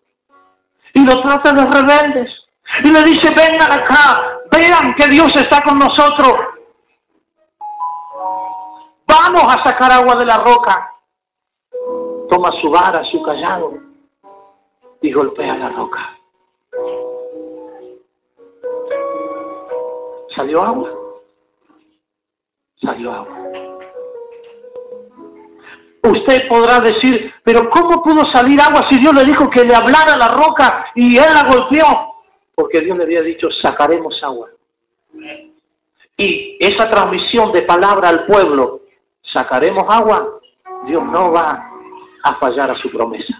Y 0.95 1.01
lo 1.01 1.21
trata 1.21 1.53
de 1.53 1.67
rebeldes. 1.67 2.31
Y 2.83 2.89
le 2.89 3.05
dice, 3.05 3.29
vengan 3.29 3.73
acá, 3.73 4.41
vean 4.51 4.95
que 4.95 5.09
Dios 5.11 5.35
está 5.37 5.63
con 5.63 5.79
nosotros. 5.79 6.39
Vamos 9.07 9.55
a 9.55 9.63
sacar 9.63 9.93
agua 9.93 10.17
de 10.17 10.25
la 10.25 10.39
roca. 10.39 10.91
Toma 12.29 12.51
su 12.61 12.71
vara, 12.71 13.05
su 13.05 13.23
callado 13.23 13.75
y 15.01 15.13
golpea 15.13 15.57
la 15.57 15.69
roca. 15.71 16.17
¿Salió 20.35 20.63
agua? 20.63 20.91
Salió 22.81 23.13
agua. 23.13 23.46
Usted 26.07 26.47
podrá 26.49 26.81
decir, 26.81 27.35
pero 27.43 27.69
¿cómo 27.69 28.01
pudo 28.03 28.25
salir 28.31 28.61
agua 28.63 28.89
si 28.89 28.97
Dios 28.99 29.13
le 29.13 29.25
dijo 29.25 29.51
que 29.51 29.65
le 29.65 29.75
hablara 29.75 30.17
la 30.17 30.29
roca 30.29 30.87
y 30.95 31.19
él 31.19 31.35
la 31.37 31.51
golpeó? 31.51 32.15
Porque 32.55 32.81
Dios 32.81 32.97
le 32.97 33.05
había 33.05 33.23
dicho, 33.23 33.49
sacaremos 33.61 34.15
agua. 34.23 34.49
Y 36.17 36.57
esa 36.61 36.89
transmisión 36.89 37.51
de 37.51 37.63
palabra 37.63 38.09
al 38.09 38.25
pueblo, 38.25 38.83
sacaremos 39.33 39.85
agua, 39.91 40.29
Dios 40.85 41.05
no 41.07 41.33
va 41.33 41.71
a 42.23 42.35
fallar 42.37 42.71
a 42.71 42.77
su 42.77 42.89
promesa. 42.91 43.35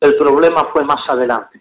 El 0.00 0.16
problema 0.16 0.66
fue 0.66 0.84
más 0.84 1.06
adelante. 1.08 1.60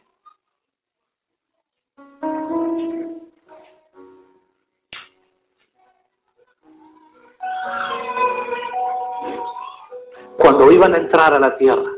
Cuando 10.39 10.71
iban 10.71 10.93
a 10.93 10.97
entrar 10.97 11.33
a 11.33 11.39
la 11.39 11.57
tierra, 11.57 11.91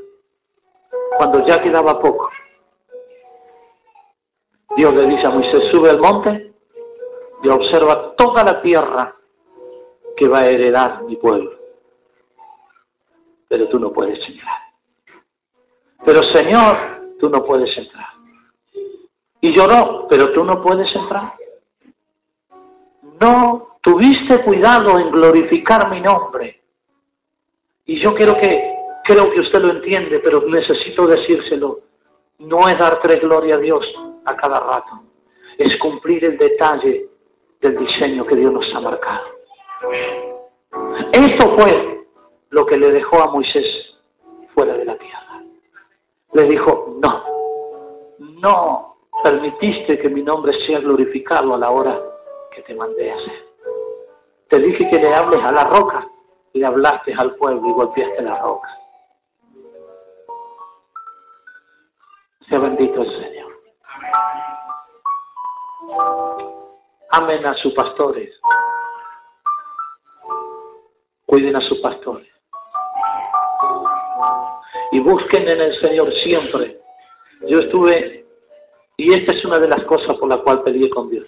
cuando 1.17 1.45
ya 1.45 1.61
quedaba 1.61 1.99
poco, 2.01 2.29
Dios 4.75 4.93
le 4.95 5.05
dice 5.05 5.27
a 5.27 5.29
Moisés, 5.29 5.63
sube 5.69 5.91
al 5.91 5.99
monte 5.99 6.53
y 7.43 7.47
observa 7.49 8.15
toda 8.15 8.43
la 8.43 8.61
tierra 8.61 9.13
que 10.17 10.27
va 10.27 10.39
a 10.39 10.47
heredar 10.47 11.03
mi 11.03 11.17
pueblo. 11.17 11.51
Pero 13.47 13.67
tú 13.67 13.79
no 13.79 13.91
puedes 13.91 14.17
entrar. 14.27 14.55
Pero 16.03 16.23
Señor, 16.31 16.77
tú 17.19 17.29
no 17.29 17.43
puedes 17.43 17.77
entrar. 17.77 18.07
Y 19.41 19.53
lloró, 19.53 20.07
pero 20.09 20.31
tú 20.33 20.43
no 20.43 20.61
puedes 20.63 20.87
entrar. 20.95 21.33
No 23.19 23.77
tuviste 23.81 24.43
cuidado 24.43 24.97
en 24.97 25.11
glorificar 25.11 25.89
mi 25.91 26.01
nombre. 26.01 26.60
Y 27.85 27.99
yo 28.01 28.13
quiero 28.15 28.37
que, 28.37 28.75
creo 29.03 29.31
que 29.31 29.39
usted 29.39 29.59
lo 29.59 29.71
entiende, 29.71 30.19
pero 30.19 30.41
necesito 30.47 31.07
decírselo. 31.07 31.79
No 32.39 32.67
es 32.69 32.77
dar 32.79 32.99
tres 33.01 33.21
gloria 33.21 33.55
a 33.55 33.59
Dios 33.59 33.85
a 34.25 34.35
cada 34.35 34.59
rato. 34.59 35.01
Es 35.57 35.77
cumplir 35.79 36.25
el 36.25 36.37
detalle 36.37 37.05
del 37.59 37.77
diseño 37.77 38.25
que 38.25 38.35
Dios 38.35 38.51
nos 38.51 38.65
ha 38.73 38.79
marcado. 38.79 39.25
Esto 41.11 41.55
fue 41.55 42.05
lo 42.49 42.65
que 42.65 42.77
le 42.77 42.91
dejó 42.91 43.21
a 43.21 43.31
Moisés 43.31 43.65
fuera 44.53 44.73
de 44.75 44.85
la 44.85 44.97
tierra 44.97 45.21
le 46.33 46.47
dijo, 46.47 46.95
no, 46.99 47.23
no 48.39 48.95
permitiste 49.23 49.99
que 49.99 50.09
mi 50.09 50.23
nombre 50.23 50.53
sea 50.65 50.79
glorificado 50.79 51.53
a 51.53 51.57
la 51.57 51.69
hora 51.69 51.99
que 52.55 52.61
te 52.63 52.73
mandé 52.73 53.11
hacer. 53.11 53.45
Te 54.49 54.59
dije 54.59 54.89
que 54.89 54.97
le 54.97 55.13
hables 55.13 55.43
a 55.43 55.51
la 55.51 55.63
roca 55.65 56.07
y 56.53 56.63
hablaste 56.63 57.13
al 57.13 57.35
pueblo 57.35 57.69
y 57.69 57.73
golpeaste 57.73 58.21
la 58.21 58.37
roca. 58.39 58.69
Sea 62.47 62.59
bendito 62.59 63.01
el 63.01 63.23
Señor. 63.23 63.51
Amen 67.11 67.45
a 67.45 67.53
sus 67.55 67.73
pastores. 67.73 68.33
Cuiden 71.25 71.55
a 71.55 71.61
sus 71.61 71.79
pastores 71.79 72.31
y 74.91 74.99
busquen 74.99 75.47
en 75.47 75.61
el 75.61 75.79
Señor 75.79 76.13
siempre. 76.23 76.77
Yo 77.47 77.59
estuve, 77.59 78.25
y 78.97 79.13
esta 79.13 79.31
es 79.31 79.45
una 79.45 79.59
de 79.59 79.67
las 79.67 79.83
cosas 79.85 80.17
por 80.17 80.29
la 80.29 80.37
cual 80.39 80.63
pedí 80.63 80.89
con 80.89 81.09
Dios. 81.09 81.27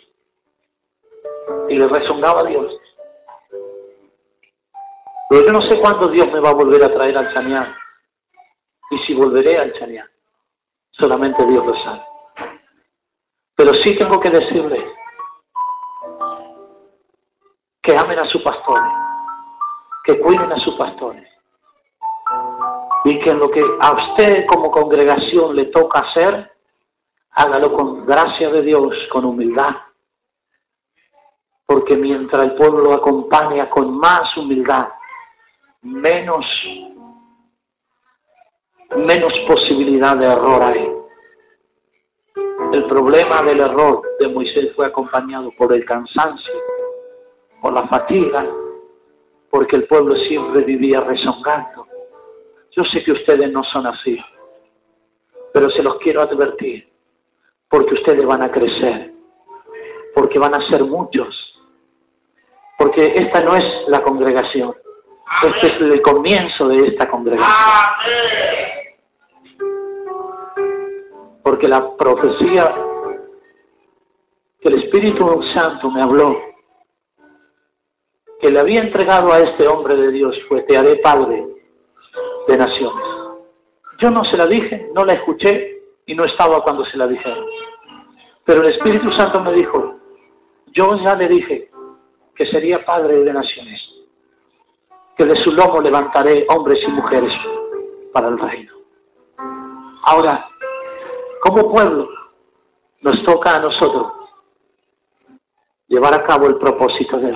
Y 1.69 1.75
le 1.75 1.87
resonaba 1.87 2.41
a 2.41 2.45
Dios. 2.45 2.71
Pero 5.33 5.47
yo 5.47 5.51
no 5.51 5.63
sé 5.63 5.79
cuándo 5.79 6.09
Dios 6.09 6.31
me 6.31 6.39
va 6.39 6.49
a 6.49 6.53
volver 6.53 6.83
a 6.83 6.93
traer 6.93 7.17
al 7.17 7.33
Chañán. 7.33 7.75
Y 8.91 8.99
si 8.99 9.15
volveré 9.15 9.57
al 9.57 9.73
Chañán. 9.73 10.07
Solamente 10.91 11.43
Dios 11.47 11.65
lo 11.65 11.73
sabe. 11.83 12.01
Pero 13.55 13.73
sí 13.83 13.97
tengo 13.97 14.19
que 14.19 14.29
decirle 14.29 14.85
que 17.81 17.97
amen 17.97 18.19
a 18.19 18.27
sus 18.27 18.43
pastores, 18.43 18.93
que 20.03 20.19
cuiden 20.19 20.51
a 20.51 20.59
sus 20.59 20.75
pastores, 20.75 21.27
y 23.05 23.19
que 23.21 23.33
lo 23.33 23.49
que 23.49 23.65
a 23.79 23.91
usted 23.91 24.45
como 24.45 24.69
congregación 24.69 25.55
le 25.55 25.65
toca 25.65 26.01
hacer, 26.01 26.51
hágalo 27.31 27.73
con 27.73 28.05
gracia 28.05 28.51
de 28.51 28.61
Dios, 28.61 28.93
con 29.11 29.25
humildad. 29.25 29.77
Porque 31.65 31.95
mientras 31.95 32.51
el 32.51 32.53
pueblo 32.53 32.83
lo 32.83 32.93
acompaña 32.93 33.67
con 33.71 33.97
más 33.97 34.37
humildad, 34.37 34.89
menos, 35.83 36.45
menos 38.95 39.33
posibilidad 39.47 40.17
de 40.17 40.25
error 40.25 40.63
hay. 40.63 40.91
El 42.73 42.85
problema 42.85 43.43
del 43.43 43.59
error 43.59 44.01
de 44.19 44.27
Moisés 44.29 44.73
fue 44.75 44.87
acompañado 44.87 45.51
por 45.57 45.71
el 45.73 45.85
cansancio, 45.85 46.53
por 47.61 47.73
la 47.73 47.87
fatiga, 47.87 48.45
porque 49.51 49.75
el 49.75 49.85
pueblo 49.85 50.15
siempre 50.15 50.61
vivía 50.63 51.01
rezongando 51.01 51.93
yo 52.75 52.83
sé 52.85 53.03
que 53.03 53.11
ustedes 53.11 53.51
no 53.51 53.63
son 53.65 53.85
así, 53.85 54.19
pero 55.53 55.69
se 55.69 55.83
los 55.83 55.97
quiero 55.99 56.21
advertir, 56.21 56.87
porque 57.69 57.93
ustedes 57.93 58.25
van 58.25 58.41
a 58.41 58.51
crecer, 58.51 59.11
porque 60.15 60.39
van 60.39 60.55
a 60.55 60.67
ser 60.69 60.83
muchos, 60.83 61.27
porque 62.79 63.15
esta 63.15 63.41
no 63.41 63.55
es 63.55 63.63
la 63.89 64.01
congregación, 64.01 64.73
este 65.41 65.67
es 65.67 65.81
el 65.81 66.01
comienzo 66.01 66.67
de 66.67 66.87
esta 66.87 67.09
congregación. 67.09 67.51
Porque 71.43 71.67
la 71.67 71.95
profecía 71.97 72.73
que 74.61 74.69
el 74.69 74.83
Espíritu 74.83 75.43
Santo 75.53 75.91
me 75.91 76.01
habló, 76.01 76.39
que 78.39 78.49
le 78.49 78.59
había 78.59 78.81
entregado 78.81 79.33
a 79.33 79.39
este 79.39 79.67
hombre 79.67 79.95
de 79.95 80.11
Dios 80.11 80.35
fue, 80.47 80.61
te 80.63 80.77
haré 80.77 80.97
padre 80.97 81.45
de 82.47 82.57
naciones. 82.57 83.05
Yo 83.99 84.09
no 84.09 84.23
se 84.25 84.37
la 84.37 84.47
dije, 84.47 84.89
no 84.93 85.05
la 85.05 85.13
escuché 85.13 85.81
y 86.05 86.15
no 86.15 86.25
estaba 86.25 86.63
cuando 86.63 86.85
se 86.85 86.97
la 86.97 87.07
dijeron. 87.07 87.45
Pero 88.45 88.61
el 88.61 88.73
Espíritu 88.73 89.11
Santo 89.11 89.39
me 89.41 89.53
dijo, 89.53 89.95
yo 90.73 90.97
ya 91.03 91.15
le 91.15 91.27
dije 91.27 91.69
que 92.35 92.45
sería 92.47 92.83
padre 92.83 93.23
de 93.23 93.33
naciones, 93.33 93.81
que 95.23 95.29
de 95.29 95.43
su 95.43 95.51
lomo 95.51 95.81
levantaré 95.81 96.45
hombres 96.49 96.79
y 96.85 96.91
mujeres 96.91 97.31
para 98.11 98.27
el 98.27 98.37
reino. 98.37 98.71
Ahora, 100.03 100.47
como 101.41 101.71
pueblo, 101.71 102.07
nos 103.01 103.23
toca 103.23 103.55
a 103.55 103.59
nosotros 103.59 104.11
llevar 105.87 106.13
a 106.13 106.23
cabo 106.23 106.47
el 106.47 106.57
propósito 106.57 107.17
de 107.17 107.29
él. 107.29 107.35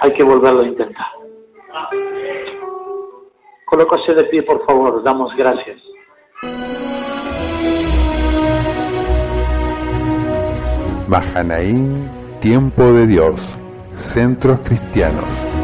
Hay 0.00 0.12
que 0.14 0.22
volverlo 0.22 0.62
a 0.62 0.66
intentar. 0.66 1.06
Colócase 3.66 4.14
de 4.14 4.24
pie, 4.24 4.42
por 4.42 4.64
favor, 4.66 5.02
damos 5.02 5.34
gracias. 5.36 5.80
Mahanaín, 11.08 12.10
Tiempo 12.40 12.82
de 12.92 13.06
Dios, 13.06 13.40
Centros 13.92 14.60
Cristianos. 14.66 15.63